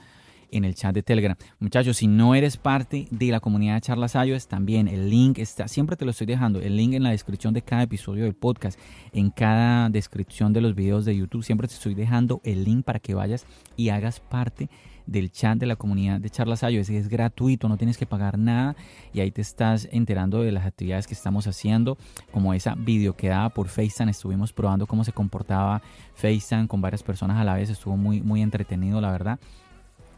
en 0.51 0.65
el 0.65 0.75
chat 0.75 0.95
de 0.95 1.03
Telegram. 1.03 1.37
Muchachos, 1.59 1.99
si 1.99 2.07
no 2.07 2.35
eres 2.35 2.57
parte 2.57 3.07
de 3.11 3.27
la 3.29 3.41
comunidad 3.41 3.75
de 3.75 3.81
Charlas 3.81 4.15
iOS, 4.15 4.49
también 4.49 4.89
el 4.89 5.11
link 5.11 5.39
está, 5.39 5.69
siempre 5.69 5.97
te 5.97 6.05
lo 6.05 6.11
estoy 6.11 6.27
dejando, 6.27 6.61
el 6.61 6.77
link 6.77 6.95
en 6.95 7.03
la 7.03 7.11
descripción 7.11 7.55
de 7.55 7.63
cada 7.63 7.83
episodio 7.83 8.25
del 8.25 8.35
podcast, 8.35 8.79
en 9.13 9.31
cada 9.31 9.89
descripción 9.89 10.53
de 10.53 10.61
los 10.61 10.75
videos 10.75 11.05
de 11.05 11.17
YouTube, 11.17 11.45
siempre 11.45 11.69
te 11.69 11.75
estoy 11.75 11.95
dejando 11.95 12.41
el 12.45 12.65
link 12.65 12.85
para 12.85 12.99
que 12.99 13.15
vayas 13.15 13.47
y 13.77 13.89
hagas 13.89 14.21
parte 14.21 14.69
del 15.07 15.31
chat 15.31 15.59
de 15.59 15.67
la 15.67 15.77
comunidad 15.77 16.21
de 16.21 16.31
Charlas 16.31 16.63
iOS. 16.63 16.91
Es 16.91 17.09
gratuito, 17.09 17.69
no 17.69 17.77
tienes 17.77 17.99
que 17.99 18.07
pagar 18.07 18.39
nada 18.39 18.77
y 19.13 19.21
ahí 19.21 19.31
te 19.31 19.43
estás 19.43 19.89
enterando 19.93 20.43
de 20.43 20.53
las 20.53 20.67
actividades 20.67 21.07
que 21.07 21.15
estamos 21.15 21.47
haciendo, 21.47 21.99
como 22.33 22.55
esa 22.55 22.75
videoquedada 22.75 23.51
por 23.51 23.69
FaceTime. 23.69 24.11
Estuvimos 24.11 24.53
probando 24.53 24.87
cómo 24.87 25.05
se 25.05 25.13
comportaba 25.13 25.83
FaceTime 26.15 26.69
con 26.69 26.81
varias 26.81 27.03
personas 27.03 27.39
a 27.39 27.45
la 27.45 27.55
vez. 27.55 27.71
Estuvo 27.71 27.97
muy, 27.97 28.21
muy 28.21 28.43
entretenido, 28.43 29.01
la 29.01 29.11
verdad. 29.11 29.39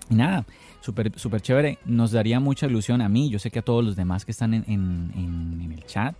Y 0.08 0.14
nada, 0.14 0.46
súper 0.80 1.18
super 1.18 1.40
chévere. 1.40 1.78
Nos 1.84 2.12
daría 2.12 2.40
mucha 2.40 2.66
ilusión 2.66 3.00
a 3.00 3.08
mí, 3.08 3.28
yo 3.28 3.38
sé 3.38 3.50
que 3.50 3.58
a 3.58 3.62
todos 3.62 3.84
los 3.84 3.96
demás 3.96 4.24
que 4.24 4.32
están 4.32 4.54
en, 4.54 4.64
en, 4.66 5.72
el 5.72 5.84
chat, 5.84 6.16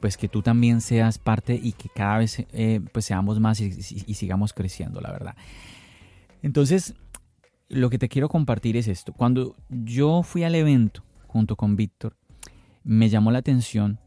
pues 0.00 0.16
que 0.16 0.28
tú 0.28 0.42
también 0.42 0.80
seas 0.80 1.18
parte 1.18 1.54
y 1.54 1.72
que 1.72 1.88
cada 1.88 2.18
vez 2.18 2.44
eh, 2.52 2.80
pues 2.92 3.04
seamos 3.04 3.40
más 3.40 3.60
y, 3.60 3.66
y, 4.06 4.14
sigamos 4.14 4.52
creciendo, 4.52 5.00
la 5.00 5.10
verdad. 5.10 5.36
Entonces, 6.42 6.94
lo 7.68 7.90
que 7.90 7.98
te 7.98 8.08
quiero 8.08 8.28
compartir 8.28 8.76
es 8.76 8.88
esto. 8.88 9.12
Cuando 9.12 9.56
yo 9.68 10.22
fui 10.22 10.44
al 10.44 10.54
evento 10.54 11.02
junto 11.26 11.56
con 11.56 11.76
Víctor, 11.76 12.16
me 12.82 13.08
llamó 13.08 13.30
la 13.30 13.38
atención, 13.38 13.98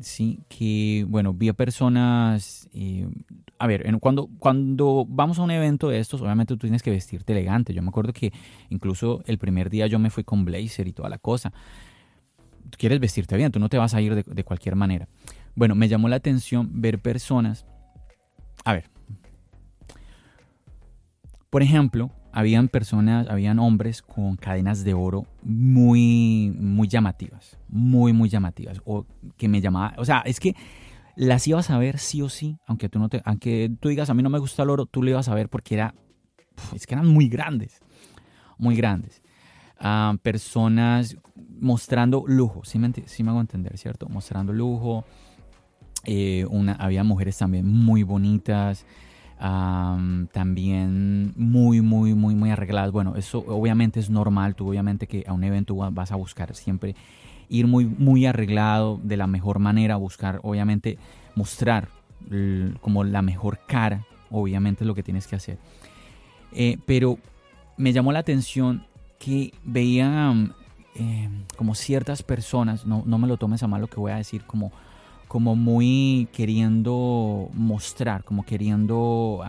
sí, 0.00 0.40
que, 0.48 1.04
bueno, 1.08 1.32
vi 1.32 1.48
a 1.48 1.54
personas, 1.54 2.68
eh, 2.72 3.08
a 3.58 3.66
ver, 3.66 3.84
cuando, 4.00 4.28
cuando 4.38 5.04
vamos 5.08 5.38
a 5.38 5.42
un 5.42 5.50
evento 5.50 5.88
de 5.88 5.98
estos, 5.98 6.20
obviamente 6.20 6.54
tú 6.54 6.58
tienes 6.58 6.82
que 6.82 6.90
vestirte 6.90 7.32
elegante. 7.32 7.74
Yo 7.74 7.82
me 7.82 7.88
acuerdo 7.88 8.12
que 8.12 8.32
incluso 8.70 9.22
el 9.26 9.38
primer 9.38 9.70
día 9.70 9.86
yo 9.86 9.98
me 9.98 10.10
fui 10.10 10.24
con 10.24 10.44
blazer 10.44 10.86
y 10.86 10.92
toda 10.92 11.08
la 11.08 11.18
cosa. 11.18 11.52
Quieres 12.76 13.00
vestirte 13.00 13.36
bien, 13.36 13.50
tú 13.50 13.58
no 13.58 13.68
te 13.68 13.78
vas 13.78 13.94
a 13.94 14.00
ir 14.00 14.14
de, 14.14 14.22
de 14.22 14.44
cualquier 14.44 14.76
manera. 14.76 15.08
Bueno, 15.54 15.74
me 15.74 15.88
llamó 15.88 16.08
la 16.08 16.16
atención 16.16 16.80
ver 16.80 17.00
personas, 17.00 17.66
a 18.64 18.74
ver, 18.74 18.90
por 21.50 21.62
ejemplo, 21.62 22.10
habían 22.38 22.68
personas, 22.68 23.26
habían 23.28 23.58
hombres 23.58 24.00
con 24.00 24.36
cadenas 24.36 24.84
de 24.84 24.94
oro 24.94 25.26
muy, 25.42 26.54
muy 26.56 26.86
llamativas, 26.86 27.58
muy, 27.68 28.12
muy 28.12 28.28
llamativas, 28.28 28.80
o 28.84 29.04
que 29.36 29.48
me 29.48 29.60
llamaba, 29.60 29.94
o 29.98 30.04
sea, 30.04 30.20
es 30.20 30.38
que 30.38 30.54
las 31.16 31.48
ibas 31.48 31.68
a 31.70 31.78
ver 31.78 31.98
sí 31.98 32.22
o 32.22 32.28
sí, 32.28 32.56
aunque 32.64 32.88
tú 32.88 33.00
no 33.00 33.08
te, 33.08 33.22
aunque 33.24 33.72
tú 33.80 33.88
digas 33.88 34.08
a 34.08 34.14
mí 34.14 34.22
no 34.22 34.30
me 34.30 34.38
gusta 34.38 34.62
el 34.62 34.70
oro, 34.70 34.86
tú 34.86 35.02
lo 35.02 35.10
ibas 35.10 35.28
a 35.28 35.34
ver 35.34 35.48
porque 35.48 35.74
era, 35.74 35.96
es 36.72 36.86
que 36.86 36.94
eran 36.94 37.08
muy 37.08 37.28
grandes, 37.28 37.80
muy 38.56 38.76
grandes. 38.76 39.20
Ah, 39.80 40.14
personas 40.22 41.16
mostrando 41.58 42.22
lujo, 42.24 42.62
¿sí 42.62 42.78
me, 42.78 42.92
sí 43.06 43.24
me 43.24 43.30
hago 43.30 43.40
entender, 43.40 43.76
¿cierto? 43.78 44.08
Mostrando 44.08 44.52
lujo. 44.52 45.04
Eh, 46.04 46.46
una, 46.48 46.74
había 46.74 47.02
mujeres 47.02 47.36
también 47.36 47.66
muy 47.66 48.04
bonitas 48.04 48.86
también 49.38 51.32
muy, 51.36 51.80
muy, 51.80 52.14
muy, 52.14 52.34
muy 52.34 52.50
arregladas. 52.50 52.90
Bueno, 52.90 53.14
eso 53.16 53.44
obviamente 53.46 54.00
es 54.00 54.10
normal. 54.10 54.54
Tú 54.54 54.68
obviamente 54.68 55.06
que 55.06 55.24
a 55.26 55.32
un 55.32 55.44
evento 55.44 55.76
vas 55.76 56.12
a 56.12 56.16
buscar 56.16 56.54
siempre 56.54 56.96
ir 57.48 57.66
muy, 57.66 57.86
muy 57.86 58.26
arreglado 58.26 59.00
de 59.02 59.16
la 59.16 59.26
mejor 59.26 59.58
manera, 59.58 59.96
buscar 59.96 60.40
obviamente 60.42 60.98
mostrar 61.34 61.88
como 62.80 63.04
la 63.04 63.22
mejor 63.22 63.60
cara, 63.66 64.04
obviamente 64.30 64.84
lo 64.84 64.94
que 64.94 65.02
tienes 65.02 65.26
que 65.26 65.36
hacer. 65.36 65.58
Eh, 66.52 66.78
pero 66.84 67.18
me 67.76 67.92
llamó 67.92 68.12
la 68.12 68.18
atención 68.18 68.84
que 69.18 69.52
veía 69.64 70.34
em, 70.94 71.44
como 71.56 71.74
ciertas 71.74 72.22
personas, 72.22 72.86
no, 72.86 73.02
no 73.06 73.18
me 73.18 73.28
lo 73.28 73.36
tomes 73.36 73.62
a 73.62 73.68
mal 73.68 73.80
lo 73.80 73.86
que 73.86 74.00
voy 74.00 74.12
a 74.12 74.16
decir, 74.16 74.44
como 74.44 74.72
como 75.28 75.54
muy 75.54 76.28
queriendo 76.32 77.50
mostrar, 77.52 78.24
como 78.24 78.44
queriendo... 78.44 79.44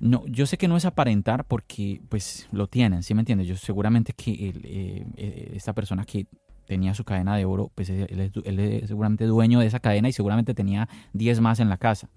no, 0.00 0.26
yo 0.26 0.46
sé 0.46 0.56
que 0.58 0.66
no 0.66 0.76
es 0.76 0.84
aparentar 0.86 1.44
porque 1.44 2.00
pues 2.08 2.48
lo 2.50 2.66
tienen, 2.66 3.02
¿sí 3.02 3.14
me 3.14 3.20
entiendes? 3.20 3.46
Yo 3.46 3.56
seguramente 3.56 4.14
que 4.14 4.32
eh, 4.32 5.06
eh, 5.16 5.52
esta 5.54 5.72
persona 5.74 6.04
que 6.04 6.26
tenía 6.66 6.94
su 6.94 7.04
cadena 7.04 7.36
de 7.36 7.44
oro, 7.44 7.70
pues 7.74 7.90
él 7.90 8.18
es, 8.18 8.32
él 8.44 8.58
es, 8.58 8.88
seguramente 8.88 9.26
dueño 9.26 9.60
de 9.60 9.66
esa 9.66 9.80
cadena 9.80 10.08
y 10.08 10.12
seguramente 10.12 10.54
tenía 10.54 10.88
10 11.12 11.40
más 11.40 11.60
en 11.60 11.68
la 11.68 11.76
casa 11.76 12.08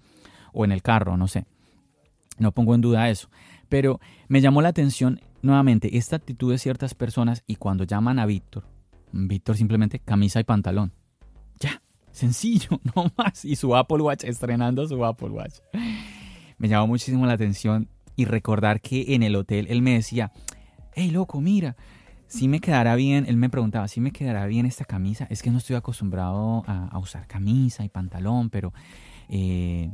o 0.53 0.63
en 0.63 0.71
el 0.71 0.81
carro, 0.81 1.17
no 1.17 1.27
sé. 1.27 1.45
No 2.39 2.51
pongo 2.51 2.75
en 2.75 2.81
duda 2.81 3.09
eso. 3.09 3.29
Pero 3.67 3.99
me 4.27 4.41
llamó 4.41 4.61
la 4.61 4.69
atención 4.69 5.19
nuevamente 5.41 5.97
esta 5.97 6.15
actitud 6.15 6.51
de 6.51 6.57
ciertas 6.57 6.93
personas 6.93 7.43
y 7.47 7.55
cuando 7.55 7.83
llaman 7.83 8.19
a 8.19 8.25
Víctor, 8.25 8.63
Víctor 9.11 9.57
simplemente 9.57 9.99
camisa 9.99 10.39
y 10.39 10.43
pantalón. 10.43 10.93
Sencillo, 12.17 12.81
no 12.95 13.11
más. 13.15 13.45
Y 13.45 13.55
su 13.55 13.75
Apple 13.75 14.01
Watch, 14.01 14.23
estrenando 14.23 14.87
su 14.87 15.05
Apple 15.05 15.29
Watch. 15.29 15.59
Me 16.57 16.67
llamó 16.67 16.87
muchísimo 16.87 17.27
la 17.27 17.33
atención 17.33 17.87
y 18.15 18.25
recordar 18.25 18.81
que 18.81 19.13
en 19.13 19.21
el 19.21 19.35
hotel 19.35 19.67
él 19.69 19.83
me 19.83 19.93
decía, 19.93 20.31
hey 20.95 21.11
loco, 21.11 21.39
mira, 21.41 21.75
si 22.25 22.47
me 22.47 22.59
quedará 22.59 22.95
bien, 22.95 23.25
él 23.27 23.37
me 23.37 23.49
preguntaba, 23.49 23.87
si 23.87 24.01
me 24.01 24.11
quedará 24.11 24.47
bien 24.47 24.65
esta 24.65 24.83
camisa, 24.83 25.27
es 25.29 25.43
que 25.43 25.51
no 25.51 25.59
estoy 25.59 25.75
acostumbrado 25.75 26.63
a, 26.65 26.97
usar 26.97 27.27
camisa 27.27 27.85
y 27.85 27.89
pantalón, 27.89 28.49
pero 28.49 28.73
eh, 29.29 29.91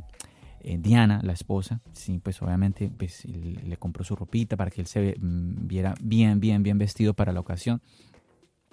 eh, 0.62 0.78
Diana, 0.80 1.20
la 1.22 1.34
esposa, 1.34 1.82
sí, 1.92 2.20
pues 2.22 2.40
obviamente 2.40 2.90
pues, 2.96 3.26
le 3.26 3.76
compró 3.76 4.02
su 4.02 4.16
ropita 4.16 4.56
para 4.56 4.70
que 4.70 4.80
él 4.80 4.86
se 4.86 5.14
mm, 5.20 5.66
viera 5.68 5.94
bien, 6.00 6.40
bien, 6.40 6.62
bien 6.62 6.78
vestido 6.78 7.12
para 7.12 7.34
la 7.34 7.40
ocasión. 7.40 7.82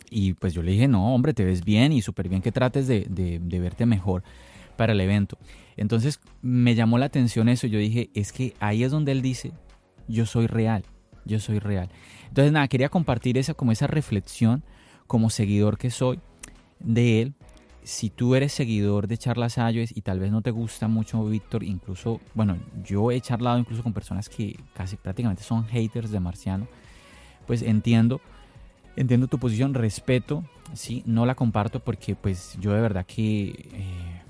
Y 0.09 0.33
pues 0.33 0.53
yo 0.53 0.61
le 0.61 0.71
dije, 0.71 0.87
no, 0.87 1.13
hombre, 1.13 1.33
te 1.33 1.45
ves 1.45 1.63
bien 1.63 1.91
y 1.91 2.01
súper 2.01 2.29
bien 2.29 2.41
que 2.41 2.51
trates 2.51 2.87
de, 2.87 3.07
de, 3.09 3.59
verte 3.59 3.85
mejor 3.85 4.23
para 4.77 4.93
el 4.93 5.01
evento. 5.01 5.37
Entonces 5.77 6.19
me 6.41 6.75
llamó 6.75 6.97
la 6.97 7.05
atención 7.05 7.49
eso. 7.49 7.67
Yo 7.67 7.79
dije, 7.79 8.09
es 8.13 8.31
que 8.31 8.53
ahí 8.59 8.83
es 8.83 8.91
donde 8.91 9.11
él 9.11 9.21
dice, 9.21 9.51
yo 10.07 10.25
soy 10.25 10.47
real, 10.47 10.83
yo 11.25 11.39
soy 11.39 11.59
real. 11.59 11.89
Entonces 12.27 12.51
nada, 12.51 12.67
quería 12.67 12.89
compartir 12.89 13.37
esa, 13.37 13.53
como 13.53 13.71
esa 13.71 13.87
reflexión 13.87 14.63
como 15.07 15.29
seguidor 15.29 15.77
que 15.77 15.89
soy 15.89 16.19
de 16.79 17.21
él. 17.21 17.33
Si 17.83 18.09
tú 18.09 18.35
eres 18.35 18.51
seguidor 18.53 19.07
de 19.07 19.17
Charlas 19.17 19.57
Ayos 19.57 19.91
y 19.95 20.01
tal 20.01 20.19
vez 20.19 20.31
no 20.31 20.41
te 20.41 20.51
gusta 20.51 20.87
mucho 20.87 21.25
Víctor, 21.25 21.63
incluso, 21.63 22.21
bueno, 22.35 22.57
yo 22.83 23.11
he 23.11 23.19
charlado 23.19 23.57
incluso 23.57 23.81
con 23.81 23.91
personas 23.91 24.29
que 24.29 24.57
casi 24.73 24.97
prácticamente 24.97 25.43
son 25.43 25.65
haters 25.65 26.11
de 26.11 26.19
Marciano, 26.19 26.67
pues 27.47 27.63
entiendo 27.63 28.21
Entiendo 28.95 29.27
tu 29.27 29.39
posición, 29.39 29.73
respeto, 29.73 30.43
sí, 30.73 31.01
no 31.05 31.25
la 31.25 31.35
comparto 31.35 31.79
porque 31.79 32.15
pues 32.15 32.57
yo 32.59 32.73
de 32.73 32.81
verdad 32.81 33.05
que, 33.05 33.69
eh, 33.73 34.21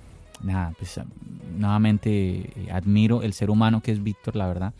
nada, 0.43 0.73
pues 0.77 0.99
nuevamente 1.57 2.69
admiro 2.71 3.23
el 3.23 3.33
ser 3.33 3.49
humano 3.49 3.81
que 3.81 3.91
es 3.91 4.03
Víctor, 4.03 4.35
la 4.35 4.47
verdad. 4.47 4.73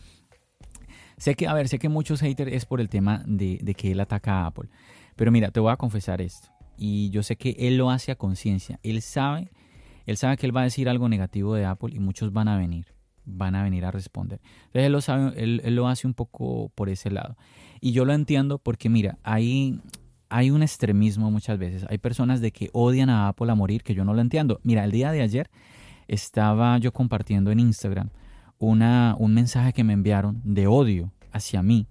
Sé 1.16 1.34
que, 1.34 1.46
a 1.46 1.54
ver, 1.54 1.68
sé 1.68 1.78
que 1.78 1.88
muchos 1.88 2.20
haters 2.20 2.52
es 2.52 2.64
por 2.64 2.80
el 2.80 2.88
tema 2.88 3.22
de, 3.26 3.58
de 3.60 3.74
que 3.74 3.92
él 3.92 4.00
ataca 4.00 4.40
a 4.40 4.46
Apple, 4.46 4.68
pero 5.16 5.30
mira, 5.30 5.50
te 5.50 5.60
voy 5.60 5.72
a 5.72 5.76
confesar 5.76 6.20
esto, 6.20 6.48
y 6.76 7.10
yo 7.10 7.22
sé 7.22 7.36
que 7.36 7.56
él 7.58 7.76
lo 7.76 7.90
hace 7.90 8.12
a 8.12 8.16
conciencia, 8.16 8.78
él 8.82 9.02
sabe, 9.02 9.50
él 10.06 10.16
sabe 10.16 10.36
que 10.36 10.46
él 10.46 10.56
va 10.56 10.62
a 10.62 10.64
decir 10.64 10.88
algo 10.88 11.08
negativo 11.08 11.54
de 11.54 11.64
Apple 11.64 11.94
y 11.94 11.98
muchos 11.98 12.32
van 12.32 12.48
a 12.48 12.56
venir 12.56 12.86
van 13.24 13.54
a 13.54 13.62
venir 13.62 13.84
a 13.84 13.90
responder. 13.90 14.40
Entonces 14.66 14.84
él 14.84 14.92
lo, 14.92 15.00
sabe, 15.00 15.42
él, 15.42 15.74
lo 15.74 15.88
hace 15.88 16.06
un 16.06 16.14
poco 16.14 16.70
por 16.74 16.88
ese 16.88 17.10
lado. 17.10 17.36
Y 17.80 17.92
yo 17.92 18.04
lo 18.04 18.12
entiendo 18.12 18.58
porque 18.58 18.88
mira, 18.88 19.18
hay, 19.22 19.80
hay 20.28 20.50
un 20.50 20.62
extremismo 20.62 21.30
muchas 21.30 21.58
veces. 21.58 21.84
Hay 21.88 21.98
personas 21.98 22.40
de 22.40 22.52
que 22.52 22.70
odian 22.72 23.10
a 23.10 23.28
Apple 23.28 23.50
a 23.50 23.54
morir 23.54 23.82
que 23.82 23.94
yo 23.94 24.04
no 24.04 24.14
lo 24.14 24.20
entiendo. 24.20 24.60
Mira, 24.62 24.84
el 24.84 24.90
día 24.90 25.12
de 25.12 25.22
ayer 25.22 25.50
estaba 26.08 26.78
yo 26.78 26.92
compartiendo 26.92 27.50
en 27.50 27.60
Instagram 27.60 28.10
una, 28.58 29.16
un 29.18 29.34
mensaje 29.34 29.72
que 29.72 29.84
me 29.84 29.92
enviaron 29.92 30.40
de 30.44 30.66
odio 30.66 31.12
hacia 31.32 31.62
mí 31.62 31.88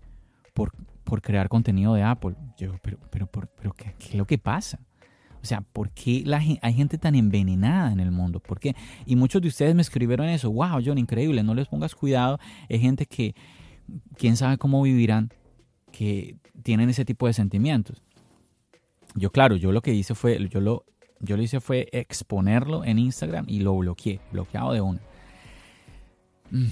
por, 0.53 0.71
por 1.03 1.21
crear 1.21 1.49
contenido 1.49 1.93
de 1.93 2.03
Apple. 2.03 2.36
Yo, 2.57 2.75
pero, 2.82 2.97
pero, 3.09 3.27
pero, 3.27 3.73
¿qué, 3.73 3.93
¿qué 3.97 4.09
es 4.09 4.15
lo 4.15 4.25
que 4.25 4.38
pasa? 4.38 4.79
O 5.42 5.46
sea, 5.46 5.62
¿por 5.62 5.89
qué 5.92 6.24
hay 6.62 6.74
gente 6.74 6.98
tan 6.98 7.16
envenenada 7.16 7.92
en 7.92 8.00
el 8.00 8.12
mundo? 8.12 8.39
¿Por 8.39 8.60
qué? 8.60 8.76
Y 9.06 9.16
muchos 9.16 9.42
de 9.42 9.48
ustedes 9.48 9.74
me 9.74 9.82
escribieron 9.82 10.30
eso. 10.30 10.52
Wow, 10.52 10.82
John, 10.86 10.98
increíble. 10.98 11.44
No 11.44 11.56
les 11.56 11.68
pongas 11.68 11.96
cuidado. 11.96 12.39
Hay 12.70 12.80
gente 12.80 13.06
que, 13.06 13.34
quién 14.18 14.38
sabe 14.38 14.58
cómo 14.58 14.82
vivirán, 14.84 15.32
que 15.92 16.38
tienen 16.64 16.89
ese 16.89 17.06
tipo 17.06 17.28
de 17.28 17.34
sentimientos. 17.34 18.02
Yo, 19.16 19.32
claro, 19.32 19.56
yo 19.56 19.72
lo 19.72 19.82
que 19.82 19.94
hice 19.94 20.16
fue, 20.16 20.48
yo 20.50 20.62
lo, 20.62 20.86
yo 21.20 21.38
lo 21.38 21.44
hice 21.44 21.60
fue 21.60 21.89
exponerlo 21.92 22.86
en 22.86 23.00
Instagram 23.00 23.46
y 23.48 23.60
lo 23.60 23.76
bloqueé, 23.76 24.20
bloqueado 24.32 24.74
de 24.74 24.82
una. 24.82 25.00
Mm. 26.52 26.68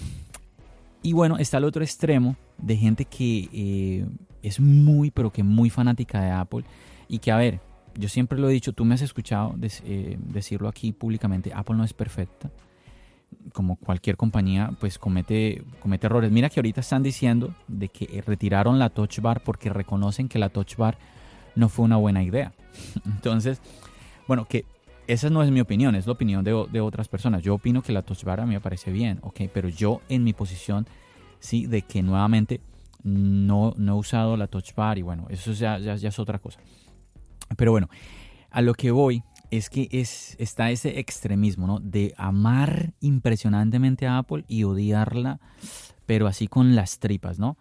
Y 1.02 1.14
bueno, 1.14 1.38
está 1.38 1.58
el 1.58 1.64
otro 1.64 1.84
extremo 1.84 2.36
de 2.58 2.76
gente 2.76 3.06
que 3.06 3.50
eh, 3.54 4.06
es 4.42 4.60
muy, 4.60 5.12
pero 5.12 5.32
que 5.32 5.44
muy 5.44 5.70
fanática 5.70 6.22
de 6.22 6.32
Apple 6.32 6.64
y 7.08 7.20
que, 7.20 7.32
a 7.32 7.38
ver, 7.38 7.62
yo 8.00 8.08
siempre 8.08 8.40
lo 8.40 8.50
he 8.50 8.54
dicho, 8.54 8.72
tú 8.72 8.86
me 8.86 8.96
has 8.96 9.02
escuchado 9.02 9.56
eh, 9.62 10.18
decirlo 10.20 10.70
aquí 10.70 10.94
públicamente, 10.94 11.52
Apple 11.54 11.76
no 11.76 11.84
es 11.84 11.94
perfecta. 11.94 12.50
Como 13.54 13.76
cualquier 13.76 14.16
compañía, 14.18 14.72
pues 14.80 14.98
comete, 14.98 15.64
comete 15.80 16.08
errores. 16.08 16.32
Mira 16.32 16.50
que 16.50 16.60
ahorita 16.60 16.82
están 16.82 17.04
diciendo 17.04 17.54
de 17.68 17.90
que 17.90 18.24
retiraron 18.26 18.80
la 18.80 18.90
Touch 18.90 19.20
Bar 19.20 19.44
porque 19.44 19.70
reconocen 19.70 20.30
que 20.30 20.40
la 20.40 20.50
Touch 20.50 20.78
Bar 20.78 20.98
no 21.56 21.70
fue 21.70 21.86
una 21.86 21.98
buena 21.98 22.24
idea. 22.24 22.54
Entonces, 23.06 23.62
bueno, 24.28 24.46
que 24.46 24.66
esa 25.08 25.30
no 25.30 25.44
es 25.44 25.52
mi 25.52 25.60
opinión, 25.60 25.96
es 25.96 26.06
la 26.06 26.14
opinión 26.14 26.44
de, 26.44 26.66
de, 26.72 26.82
otras 26.82 27.08
personas. 27.08 27.44
Yo 27.44 27.56
opino 27.56 27.82
que 27.82 27.92
la 27.92 28.02
Touch 28.02 28.24
Bar 28.24 28.40
a 28.40 28.46
mí 28.46 28.54
me 28.54 28.62
parece 28.62 28.92
bien, 28.92 29.20
ok, 29.22 29.42
pero 29.54 29.68
yo 29.68 30.02
en 30.08 30.24
mi 30.24 30.34
posición, 30.34 30.88
sí, 31.40 31.66
de 31.66 31.82
que 31.82 32.02
nuevamente 32.02 32.62
no, 33.04 33.74
no 33.78 33.96
he 33.96 33.98
usado 33.98 34.38
la 34.38 34.48
Touch 34.48 34.74
Bar 34.74 34.98
y 34.98 35.02
bueno, 35.02 35.28
eso 35.30 35.52
ya, 35.52 35.78
ya, 35.80 35.96
ya 35.96 36.10
es 36.10 36.20
otra 36.20 36.40
cosa. 36.40 36.60
Pero 37.58 37.72
bueno, 37.72 37.90
a 38.52 38.62
lo 38.62 38.74
que 38.74 38.92
voy 38.92 39.24
es 39.52 39.70
que 39.70 39.88
es, 39.92 40.36
está 40.40 40.72
ese 40.72 41.00
extremismo, 41.00 41.68
¿no? 41.68 41.80
De 41.80 42.14
amar 42.18 42.94
impresionantemente 43.00 44.08
a 44.08 44.20
Apple 44.20 44.46
y 44.48 44.64
odiarla, 44.64 45.40
pero 46.06 46.28
así 46.28 46.48
con 46.48 46.76
las 46.76 47.00
tripas, 47.00 47.40
¿no? 47.40 47.58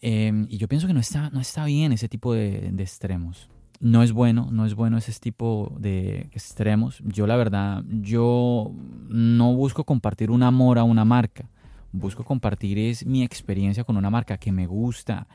Em, 0.00 0.46
y 0.48 0.58
yo 0.58 0.68
pienso 0.68 0.86
que 0.86 0.92
no 0.92 1.00
está, 1.00 1.30
no 1.30 1.40
está 1.40 1.64
bien 1.64 1.92
ese 1.92 2.08
tipo 2.08 2.34
de, 2.34 2.68
extremos. 2.78 3.48
No 3.80 4.02
es 4.02 4.12
bueno, 4.12 4.48
no 4.50 4.66
es 4.66 4.74
bueno 4.74 4.98
ese 4.98 5.12
tipo 5.20 5.76
de 5.78 6.28
extremos. 6.32 7.00
Yo 7.04 7.26
la 7.26 7.36
verdad, 7.36 7.84
yo 7.88 8.72
no 9.08 9.54
busco 9.54 9.84
compartir 9.84 10.30
un 10.30 10.42
amor 10.42 10.78
a 10.78 10.84
una 10.84 11.04
marca. 11.04 11.48
Busco 11.92 12.24
compartir 12.24 12.78
es 12.78 13.06
mi 13.06 13.22
experiencia 13.22 13.84
con 13.84 13.96
una 13.96 14.10
marca 14.10 14.36
que 14.36 14.52
me 14.52 14.66
gusta, 14.66 15.26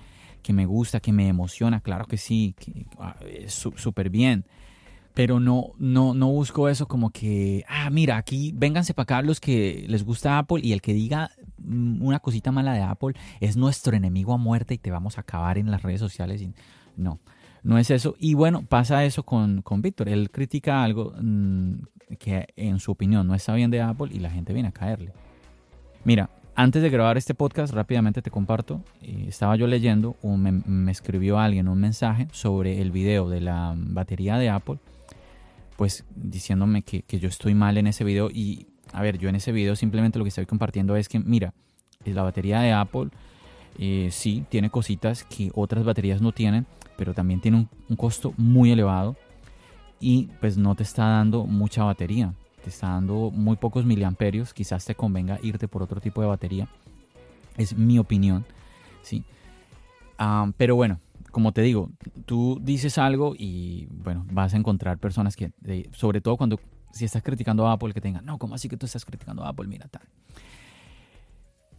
que 0.43 0.53
me 0.53 0.65
gusta, 0.65 0.99
que 0.99 1.11
me 1.11 1.27
emociona, 1.27 1.81
claro 1.81 2.05
que 2.05 2.17
sí, 2.17 2.55
ah, 2.99 3.15
súper 3.47 4.09
bien. 4.09 4.45
Pero 5.13 5.39
no, 5.39 5.73
no, 5.77 6.15
no 6.15 6.29
busco 6.29 6.69
eso 6.69 6.87
como 6.87 7.11
que, 7.11 7.63
ah, 7.67 7.89
mira, 7.91 8.17
aquí 8.17 8.51
vénganse 8.55 8.95
para 8.95 9.03
acá 9.03 9.21
los 9.21 9.39
que 9.39 9.85
les 9.87 10.03
gusta 10.03 10.39
Apple 10.39 10.61
y 10.63 10.73
el 10.73 10.81
que 10.81 10.93
diga 10.93 11.29
mm, 11.59 12.01
una 12.03 12.19
cosita 12.19 12.51
mala 12.51 12.73
de 12.73 12.81
Apple 12.81 13.13
es 13.39 13.55
nuestro 13.55 13.95
enemigo 13.95 14.33
a 14.33 14.37
muerte 14.37 14.73
y 14.73 14.79
te 14.79 14.89
vamos 14.89 15.17
a 15.17 15.21
acabar 15.21 15.59
en 15.59 15.69
las 15.69 15.83
redes 15.83 15.99
sociales. 15.99 16.43
No, 16.97 17.19
no 17.61 17.77
es 17.77 17.91
eso. 17.91 18.15
Y 18.17 18.33
bueno, 18.33 18.65
pasa 18.65 19.05
eso 19.05 19.23
con, 19.23 19.61
con 19.61 19.83
Víctor. 19.83 20.09
Él 20.09 20.31
critica 20.31 20.83
algo 20.83 21.13
mm, 21.21 21.73
que 22.17 22.47
en 22.55 22.79
su 22.79 22.91
opinión 22.91 23.27
no 23.27 23.35
está 23.35 23.53
bien 23.53 23.69
de 23.69 23.81
Apple 23.81 24.09
y 24.11 24.19
la 24.19 24.31
gente 24.31 24.51
viene 24.51 24.69
a 24.69 24.73
caerle. 24.73 25.13
Mira, 26.05 26.29
antes 26.55 26.81
de 26.81 26.89
grabar 26.89 27.17
este 27.17 27.33
podcast, 27.33 27.73
rápidamente 27.73 28.21
te 28.21 28.29
comparto, 28.29 28.81
eh, 29.01 29.25
estaba 29.27 29.55
yo 29.55 29.67
leyendo, 29.67 30.15
me, 30.23 30.91
escribió 30.91 31.39
alguien 31.39 31.67
un 31.67 31.79
mensaje 31.79 32.27
sobre 32.31 32.81
el 32.81 32.91
video 32.91 33.29
de 33.29 33.41
la 33.41 33.73
batería 33.75 34.37
de 34.37 34.49
Apple, 34.49 34.77
pues 35.77 36.05
diciéndome 36.15 36.83
que, 36.83 37.03
yo 37.07 37.27
estoy 37.27 37.55
mal 37.55 37.77
en 37.77 37.87
ese 37.87 38.03
video. 38.03 38.29
Y, 38.29 38.67
a 38.91 39.01
ver, 39.01 39.17
yo 39.17 39.29
en 39.29 39.35
ese 39.35 39.51
video 39.51 39.75
simplemente 39.75 40.19
lo 40.19 40.25
que 40.25 40.29
estoy 40.29 40.45
compartiendo 40.45 40.95
es 40.95 41.09
que, 41.09 41.19
mira, 41.19 41.53
la 42.05 42.21
batería 42.21 42.59
de 42.59 42.71
Apple 42.71 43.09
eh, 43.79 44.09
sí 44.11 44.45
tiene 44.49 44.69
cositas 44.69 45.23
que 45.23 45.51
otras 45.55 45.83
baterías 45.83 46.21
no 46.21 46.31
tienen, 46.31 46.67
pero 46.97 47.13
también 47.13 47.41
tiene 47.41 47.57
un, 47.57 47.69
un 47.89 47.95
costo 47.95 48.33
muy 48.37 48.71
elevado 48.71 49.15
y 49.99 50.29
pues 50.39 50.57
no 50.57 50.75
te 50.75 50.83
está 50.83 51.05
dando 51.05 51.45
mucha 51.45 51.83
batería 51.83 52.33
te 52.63 52.69
está 52.69 52.87
dando 52.87 53.29
muy 53.31 53.57
pocos 53.57 53.85
miliamperios, 53.85 54.53
quizás 54.53 54.85
te 54.85 54.95
convenga 54.95 55.37
irte 55.43 55.67
por 55.67 55.83
otro 55.83 55.99
tipo 55.99 56.21
de 56.21 56.27
batería. 56.27 56.69
Es 57.57 57.77
mi 57.77 57.99
opinión, 57.99 58.45
¿sí? 59.01 59.23
pero 60.57 60.75
bueno, 60.75 60.99
como 61.31 61.51
te 61.51 61.61
digo, 61.61 61.91
tú 62.25 62.59
dices 62.61 62.97
algo 62.97 63.35
y 63.37 63.87
bueno, 63.91 64.25
vas 64.31 64.53
a 64.53 64.57
encontrar 64.57 64.97
personas 64.97 65.35
que, 65.35 65.51
sobre 65.91 66.21
todo 66.21 66.37
cuando, 66.37 66.59
si 66.93 67.03
estás 67.03 67.21
criticando 67.21 67.67
a 67.67 67.73
Apple, 67.73 67.93
que 67.93 67.99
tengan, 67.99 68.23
no, 68.23 68.37
¿cómo 68.37 68.55
así 68.55 68.69
que 68.69 68.77
tú 68.77 68.85
estás 68.85 69.03
criticando 69.03 69.43
a 69.43 69.49
Apple? 69.49 69.67
Mira, 69.67 69.87
tal. 69.89 70.03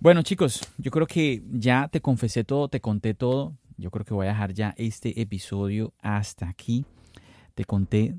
Bueno, 0.01 0.23
chicos, 0.23 0.61
yo 0.77 0.91
creo 0.91 1.07
que 1.07 1.43
ya 1.51 1.89
te 1.89 2.03
confesé 2.03 2.45
todo, 2.45 2.69
te 2.69 2.81
conté 2.81 3.15
todo. 3.15 3.57
Yo 3.79 3.91
creo 3.91 4.05
que 4.05 4.13
voy 4.13 4.27
a 4.27 4.31
dejar 4.31 4.53
ya 4.53 4.75
este 4.77 5.19
episodio 5.21 5.95
hasta 6.03 6.47
aquí. 6.47 6.85
Te 7.55 7.65
conté 7.65 8.19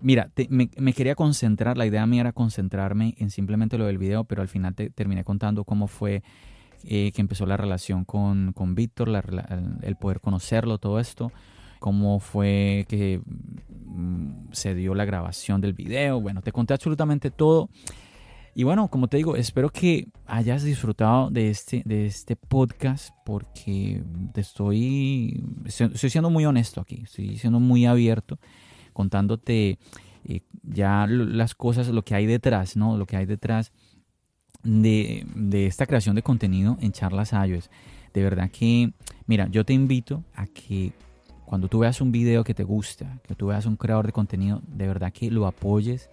Mira, 0.00 0.30
me, 0.48 0.92
quería 0.92 1.14
concentrar, 1.14 1.76
la 1.76 1.86
idea 1.86 2.06
mía 2.06 2.20
era 2.22 2.32
concentrarme 2.32 3.14
en 3.18 3.30
simplemente 3.30 3.78
lo 3.78 3.86
del 3.86 3.98
video, 3.98 4.24
pero 4.24 4.42
al 4.42 4.48
final 4.48 4.74
te 4.74 4.90
terminé 4.90 5.24
contando 5.24 5.64
cómo 5.64 5.88
fue 5.88 6.22
eh, 6.84 7.12
que 7.12 7.20
empezó 7.20 7.46
la 7.46 7.56
relación 7.56 8.04
con, 8.04 8.52
con 8.52 8.74
Víctor, 8.74 9.10
el 9.82 9.96
poder 9.96 10.20
conocerlo, 10.20 10.78
todo 10.78 11.00
esto, 11.00 11.32
cómo 11.78 12.20
fue 12.20 12.84
que 12.88 13.20
mm, 13.86 14.52
se 14.52 14.74
dio 14.74 14.94
la 14.94 15.06
grabación 15.06 15.60
del 15.60 15.72
video. 15.72 16.20
Bueno, 16.20 16.42
te 16.42 16.52
conté 16.52 16.74
absolutamente 16.74 17.30
todo. 17.30 17.70
Y 18.54 18.64
bueno, 18.64 18.88
como 18.88 19.08
te 19.08 19.18
digo, 19.18 19.36
espero 19.36 19.70
que 19.70 20.08
hayas 20.26 20.62
disfrutado 20.62 21.30
de 21.30 21.50
este, 21.50 21.82
de 21.84 22.06
este 22.06 22.36
podcast 22.36 23.14
porque 23.24 24.02
te 24.32 24.40
estoy, 24.40 25.44
estoy 25.66 26.10
siendo 26.10 26.30
muy 26.30 26.46
honesto 26.46 26.80
aquí, 26.80 27.02
estoy 27.04 27.36
siendo 27.36 27.60
muy 27.60 27.84
abierto 27.84 28.38
contándote 28.96 29.78
eh, 30.24 30.40
ya 30.62 31.06
las 31.06 31.54
cosas, 31.54 31.88
lo 31.88 32.02
que 32.02 32.14
hay 32.14 32.24
detrás, 32.24 32.78
¿no? 32.78 32.96
Lo 32.96 33.04
que 33.04 33.18
hay 33.18 33.26
detrás 33.26 33.72
de, 34.62 35.26
esta 35.66 35.84
creación 35.84 36.16
de 36.16 36.22
contenido 36.22 36.78
en 36.80 36.92
charlas 36.92 37.34
iOS. 37.34 37.68
De 38.14 38.22
verdad 38.22 38.50
que, 38.50 38.94
mira, 39.26 39.48
yo 39.48 39.66
te 39.66 39.74
invito 39.74 40.24
a 40.34 40.46
que 40.46 40.94
cuando 41.44 41.68
tú 41.68 41.80
veas 41.80 42.00
un 42.00 42.10
video 42.10 42.42
que 42.42 42.54
te 42.54 42.64
gusta, 42.64 43.20
que 43.28 43.34
tú 43.34 43.48
veas 43.48 43.66
un 43.66 43.76
creador 43.76 44.06
de 44.06 44.12
contenido, 44.12 44.62
de 44.66 44.86
verdad 44.86 45.12
que 45.12 45.30
lo 45.30 45.46
apoyes, 45.46 46.08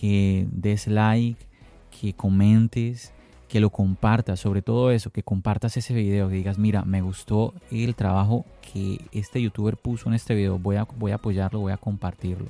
que 0.00 0.46
des 0.52 0.86
like, 0.86 1.44
que 1.90 2.12
comentes, 2.12 3.12
que 3.54 3.60
lo 3.60 3.70
compartas, 3.70 4.40
sobre 4.40 4.62
todo 4.62 4.90
eso, 4.90 5.10
que 5.10 5.22
compartas 5.22 5.76
ese 5.76 5.94
video, 5.94 6.28
que 6.28 6.34
digas, 6.34 6.58
mira, 6.58 6.82
me 6.82 7.02
gustó 7.02 7.54
el 7.70 7.94
trabajo 7.94 8.44
que 8.60 9.00
este 9.12 9.40
youtuber 9.40 9.76
puso 9.76 10.08
en 10.08 10.16
este 10.16 10.34
video, 10.34 10.58
voy 10.58 10.74
a, 10.74 10.88
voy 10.98 11.12
a 11.12 11.14
apoyarlo, 11.14 11.60
voy 11.60 11.70
a 11.70 11.76
compartirlo. 11.76 12.48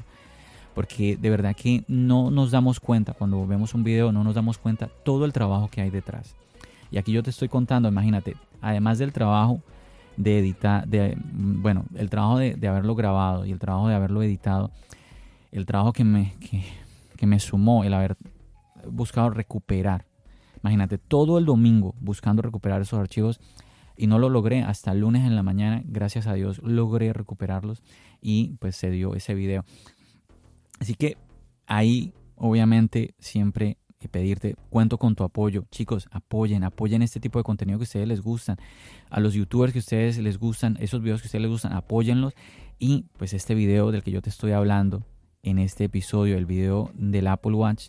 Porque 0.74 1.18
de 1.18 1.28
verdad 1.28 1.54
que 1.54 1.84
no 1.88 2.30
nos 2.30 2.52
damos 2.52 2.80
cuenta, 2.80 3.12
cuando 3.12 3.46
vemos 3.46 3.74
un 3.74 3.84
video, 3.84 4.12
no 4.12 4.24
nos 4.24 4.34
damos 4.34 4.56
cuenta 4.56 4.88
todo 5.04 5.26
el 5.26 5.34
trabajo 5.34 5.68
que 5.68 5.82
hay 5.82 5.90
detrás. 5.90 6.34
Y 6.90 6.96
aquí 6.96 7.12
yo 7.12 7.22
te 7.22 7.28
estoy 7.28 7.50
contando, 7.50 7.86
imagínate, 7.86 8.34
además 8.62 8.96
del 8.96 9.12
trabajo 9.12 9.60
de 10.16 10.38
editar, 10.38 10.88
de, 10.88 11.18
bueno, 11.22 11.84
el 11.96 12.08
trabajo 12.08 12.38
de, 12.38 12.66
haberlo 12.66 12.94
grabado 12.94 13.44
y 13.44 13.52
el 13.52 13.58
trabajo 13.58 13.88
de 13.88 13.94
haberlo 13.94 14.22
editado, 14.22 14.70
el 15.52 15.66
trabajo 15.66 15.92
que 15.92 16.04
me, 16.04 16.32
que 17.18 17.26
me 17.26 17.40
sumó 17.40 17.84
el 17.84 17.92
haber 17.92 18.16
buscado 18.86 19.28
recuperar 19.28 20.06
Imagínate, 20.64 20.96
todo 20.96 21.36
el 21.36 21.44
domingo 21.44 21.94
buscando 22.00 22.40
recuperar 22.40 22.80
esos 22.80 22.98
archivos. 22.98 23.38
y 23.96 24.08
no 24.08 24.18
lo 24.18 24.28
logré 24.28 24.62
hasta 24.62 24.90
el 24.90 25.00
lunes 25.00 25.24
en 25.24 25.36
la 25.36 25.44
mañana. 25.44 25.80
Gracias 25.84 26.26
a 26.26 26.34
Dios 26.34 26.60
logré 26.64 27.12
recuperarlos 27.12 27.84
y 28.20 28.56
pues 28.58 28.74
se 28.74 28.90
dio 28.90 29.14
ese 29.14 29.34
video. 29.34 29.64
Así 30.80 30.96
que 30.96 31.16
ahí 31.66 32.12
obviamente 32.34 33.14
siempre 33.20 33.78
pedirte, 34.08 34.56
cuento 34.70 34.98
con 34.98 35.14
tu 35.14 35.24
apoyo. 35.24 35.64
Chicos, 35.70 36.08
apoyen, 36.10 36.64
apoyen 36.64 37.02
este 37.02 37.20
tipo 37.20 37.38
de 37.38 37.44
contenido 37.44 37.78
que 37.78 37.84
a 37.84 37.84
ustedes 37.84 38.08
les 38.08 38.20
gustan. 38.20 38.56
A 39.10 39.20
los 39.20 39.34
youtubers 39.34 39.72
que 39.72 39.78
a 39.78 39.80
ustedes 39.80 40.18
les 40.18 40.38
gustan, 40.38 40.76
esos 40.80 41.02
videos 41.02 41.20
que 41.20 41.26
a 41.26 41.28
ustedes 41.28 41.42
les 41.42 41.50
gustan, 41.50 41.72
apóyenlos. 41.72 42.34
Y 42.78 43.06
pues 43.16 43.32
este 43.32 43.54
video 43.54 43.90
del 43.92 44.02
que 44.02 44.10
yo 44.10 44.22
te 44.22 44.30
estoy 44.30 44.52
hablando 44.52 45.04
en 45.42 45.58
este 45.58 45.84
episodio, 45.84 46.36
el 46.36 46.46
video 46.46 46.90
del 46.94 47.26
Apple 47.26 47.54
Watch 47.54 47.88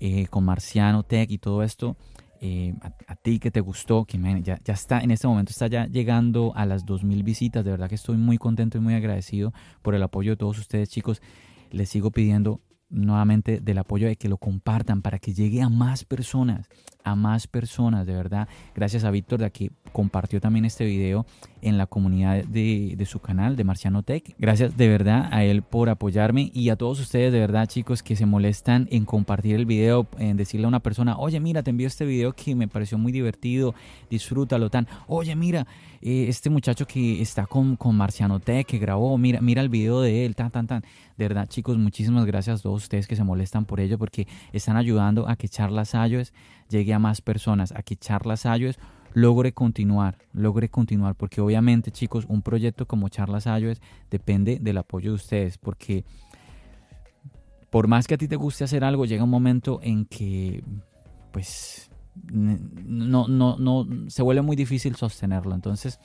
eh, 0.00 0.26
con 0.28 0.44
Marciano 0.44 1.02
Tech 1.02 1.30
y 1.30 1.38
todo 1.38 1.62
esto, 1.62 1.96
eh, 2.40 2.74
a, 3.06 3.16
ti 3.16 3.38
que 3.38 3.50
te 3.50 3.60
gustó, 3.60 4.06
que 4.06 4.18
ya, 4.42 4.58
ya, 4.64 4.72
está, 4.72 5.00
en 5.00 5.10
este 5.10 5.26
momento 5.26 5.50
está 5.50 5.66
ya 5.66 5.86
llegando 5.86 6.52
a 6.56 6.64
las 6.64 6.86
2.000 6.86 7.22
visitas, 7.22 7.64
de 7.64 7.70
verdad 7.70 7.88
que 7.88 7.96
estoy 7.96 8.16
muy 8.16 8.38
contento 8.38 8.78
y 8.78 8.80
muy 8.80 8.94
agradecido 8.94 9.52
por 9.82 9.94
el 9.94 10.02
apoyo 10.02 10.32
de 10.32 10.36
todos 10.38 10.58
ustedes 10.58 10.88
chicos, 10.88 11.20
les 11.70 11.90
sigo 11.90 12.10
pidiendo 12.10 12.60
nuevamente 12.90 13.60
del 13.60 13.78
apoyo 13.78 14.08
de 14.08 14.16
que 14.16 14.28
lo 14.28 14.36
compartan 14.36 15.02
para 15.02 15.18
que 15.18 15.32
llegue 15.32 15.62
a 15.62 15.68
más 15.68 16.04
personas, 16.04 16.68
a 17.04 17.14
más 17.14 17.46
personas, 17.46 18.06
de 18.06 18.14
verdad. 18.14 18.48
Gracias 18.74 19.04
a 19.04 19.10
Víctor 19.10 19.40
de 19.40 19.50
que 19.50 19.70
compartió 19.92 20.40
también 20.40 20.64
este 20.64 20.84
video 20.84 21.26
en 21.62 21.78
la 21.78 21.86
comunidad 21.86 22.44
de, 22.44 22.94
de, 22.96 23.06
su 23.06 23.20
canal 23.20 23.56
de 23.56 23.64
Marciano 23.64 24.02
Tech. 24.02 24.34
Gracias 24.38 24.76
de 24.76 24.88
verdad 24.88 25.28
a 25.30 25.44
él 25.44 25.62
por 25.62 25.88
apoyarme 25.88 26.50
y 26.54 26.70
a 26.70 26.76
todos 26.76 27.00
ustedes 27.00 27.32
de 27.32 27.40
verdad 27.40 27.68
chicos 27.68 28.02
que 28.02 28.16
se 28.16 28.26
molestan 28.26 28.88
en 28.90 29.04
compartir 29.04 29.56
el 29.56 29.66
video, 29.66 30.06
en 30.18 30.36
decirle 30.36 30.66
a 30.66 30.68
una 30.68 30.80
persona, 30.80 31.18
oye 31.18 31.40
mira, 31.40 31.62
te 31.62 31.70
envío 31.70 31.86
este 31.86 32.04
video 32.04 32.32
que 32.32 32.54
me 32.54 32.68
pareció 32.68 32.98
muy 32.98 33.12
divertido, 33.12 33.74
disfrútalo 34.08 34.70
tan, 34.70 34.86
oye 35.06 35.34
mira, 35.36 35.66
eh, 36.00 36.26
este 36.28 36.50
muchacho 36.50 36.86
que 36.86 37.20
está 37.20 37.46
con, 37.46 37.76
con 37.76 37.96
Marciano 37.96 38.40
Tech, 38.40 38.66
que 38.66 38.78
grabó, 38.78 39.16
mira, 39.18 39.40
mira 39.40 39.60
el 39.60 39.68
video 39.68 40.00
de 40.00 40.24
él, 40.24 40.34
tan, 40.34 40.50
tan, 40.50 40.66
tan. 40.66 40.82
De 41.16 41.28
verdad 41.28 41.46
chicos, 41.48 41.76
muchísimas 41.76 42.24
gracias 42.24 42.60
a 42.60 42.62
todos 42.62 42.79
ustedes 42.84 43.06
que 43.06 43.16
se 43.16 43.24
molestan 43.24 43.64
por 43.64 43.80
ello 43.80 43.98
porque 43.98 44.26
están 44.52 44.76
ayudando 44.76 45.28
a 45.28 45.36
que 45.36 45.48
Charlas 45.48 45.94
Ayos 45.94 46.32
llegue 46.68 46.92
a 46.92 46.98
más 46.98 47.20
personas, 47.20 47.72
a 47.72 47.82
que 47.82 47.96
Charlas 47.96 48.46
Ayos 48.46 48.78
logre 49.14 49.52
continuar, 49.52 50.18
logre 50.32 50.68
continuar, 50.68 51.14
porque 51.14 51.40
obviamente 51.40 51.90
chicos, 51.90 52.26
un 52.28 52.42
proyecto 52.42 52.86
como 52.86 53.08
Charlas 53.08 53.46
iOS 53.46 53.80
depende 54.10 54.58
del 54.60 54.78
apoyo 54.78 55.10
de 55.10 55.16
ustedes, 55.16 55.58
porque 55.58 56.04
por 57.70 57.88
más 57.88 58.06
que 58.06 58.14
a 58.14 58.18
ti 58.18 58.28
te 58.28 58.36
guste 58.36 58.64
hacer 58.64 58.84
algo, 58.84 59.04
llega 59.04 59.24
un 59.24 59.30
momento 59.30 59.80
en 59.82 60.04
que 60.04 60.62
pues 61.32 61.90
no, 62.32 63.28
no, 63.28 63.56
no, 63.56 63.86
se 64.08 64.22
vuelve 64.22 64.42
muy 64.42 64.56
difícil 64.56 64.96
sostenerlo. 64.96 65.54
Entonces, 65.54 66.00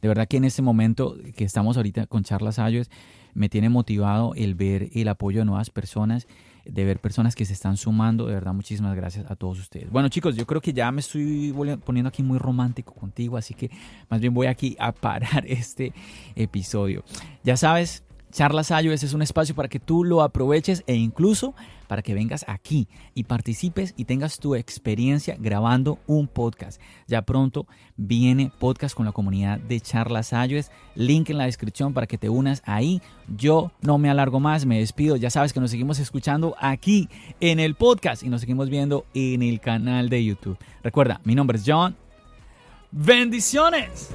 de 0.00 0.08
verdad 0.08 0.28
que 0.28 0.36
en 0.36 0.44
este 0.44 0.62
momento 0.62 1.16
que 1.36 1.44
estamos 1.44 1.76
ahorita 1.76 2.06
con 2.06 2.22
Charlas 2.22 2.58
iOS, 2.58 2.90
me 3.36 3.48
tiene 3.48 3.68
motivado 3.68 4.34
el 4.34 4.54
ver 4.54 4.90
el 4.94 5.08
apoyo 5.08 5.40
de 5.40 5.44
nuevas 5.44 5.70
personas 5.70 6.26
de 6.68 6.84
ver 6.84 6.98
personas 6.98 7.34
que 7.34 7.44
se 7.44 7.52
están 7.52 7.76
sumando. 7.76 8.26
De 8.26 8.34
verdad, 8.34 8.52
muchísimas 8.52 8.94
gracias 8.96 9.30
a 9.30 9.36
todos 9.36 9.58
ustedes. 9.58 9.90
Bueno, 9.90 10.08
chicos, 10.08 10.36
yo 10.36 10.46
creo 10.46 10.60
que 10.60 10.72
ya 10.72 10.90
me 10.90 11.00
estoy 11.00 11.54
poniendo 11.84 12.08
aquí 12.08 12.22
muy 12.22 12.38
romántico 12.38 12.92
contigo, 12.94 13.36
así 13.36 13.54
que 13.54 13.70
más 14.08 14.20
bien 14.20 14.34
voy 14.34 14.46
aquí 14.46 14.76
a 14.78 14.92
parar 15.06 15.44
este 15.46 15.92
episodio. 16.34 17.04
Ya 17.44 17.56
sabes, 17.56 18.04
Charlas 18.36 18.70
iOS 18.70 19.02
es 19.02 19.14
un 19.14 19.22
espacio 19.22 19.54
para 19.54 19.70
que 19.70 19.80
tú 19.80 20.04
lo 20.04 20.20
aproveches 20.20 20.84
e 20.86 20.94
incluso 20.94 21.54
para 21.88 22.02
que 22.02 22.12
vengas 22.12 22.44
aquí 22.48 22.86
y 23.14 23.24
participes 23.24 23.94
y 23.96 24.04
tengas 24.04 24.38
tu 24.38 24.54
experiencia 24.54 25.38
grabando 25.40 26.00
un 26.06 26.28
podcast. 26.28 26.78
Ya 27.06 27.22
pronto 27.22 27.66
viene 27.96 28.52
podcast 28.58 28.94
con 28.94 29.06
la 29.06 29.12
comunidad 29.12 29.58
de 29.58 29.80
Charlas 29.80 30.32
iOS. 30.32 30.70
Link 30.94 31.30
en 31.30 31.38
la 31.38 31.46
descripción 31.46 31.94
para 31.94 32.06
que 32.06 32.18
te 32.18 32.28
unas 32.28 32.62
ahí. 32.66 33.00
Yo 33.38 33.72
no 33.80 33.96
me 33.96 34.10
alargo 34.10 34.38
más, 34.38 34.66
me 34.66 34.80
despido. 34.80 35.16
Ya 35.16 35.30
sabes 35.30 35.54
que 35.54 35.60
nos 35.60 35.70
seguimos 35.70 35.98
escuchando 35.98 36.56
aquí 36.60 37.08
en 37.40 37.58
el 37.58 37.74
podcast 37.74 38.22
y 38.22 38.28
nos 38.28 38.42
seguimos 38.42 38.68
viendo 38.68 39.06
en 39.14 39.42
el 39.42 39.60
canal 39.60 40.10
de 40.10 40.22
YouTube. 40.22 40.58
Recuerda, 40.82 41.22
mi 41.24 41.34
nombre 41.34 41.56
es 41.56 41.64
John. 41.66 41.96
Bendiciones. 42.92 44.10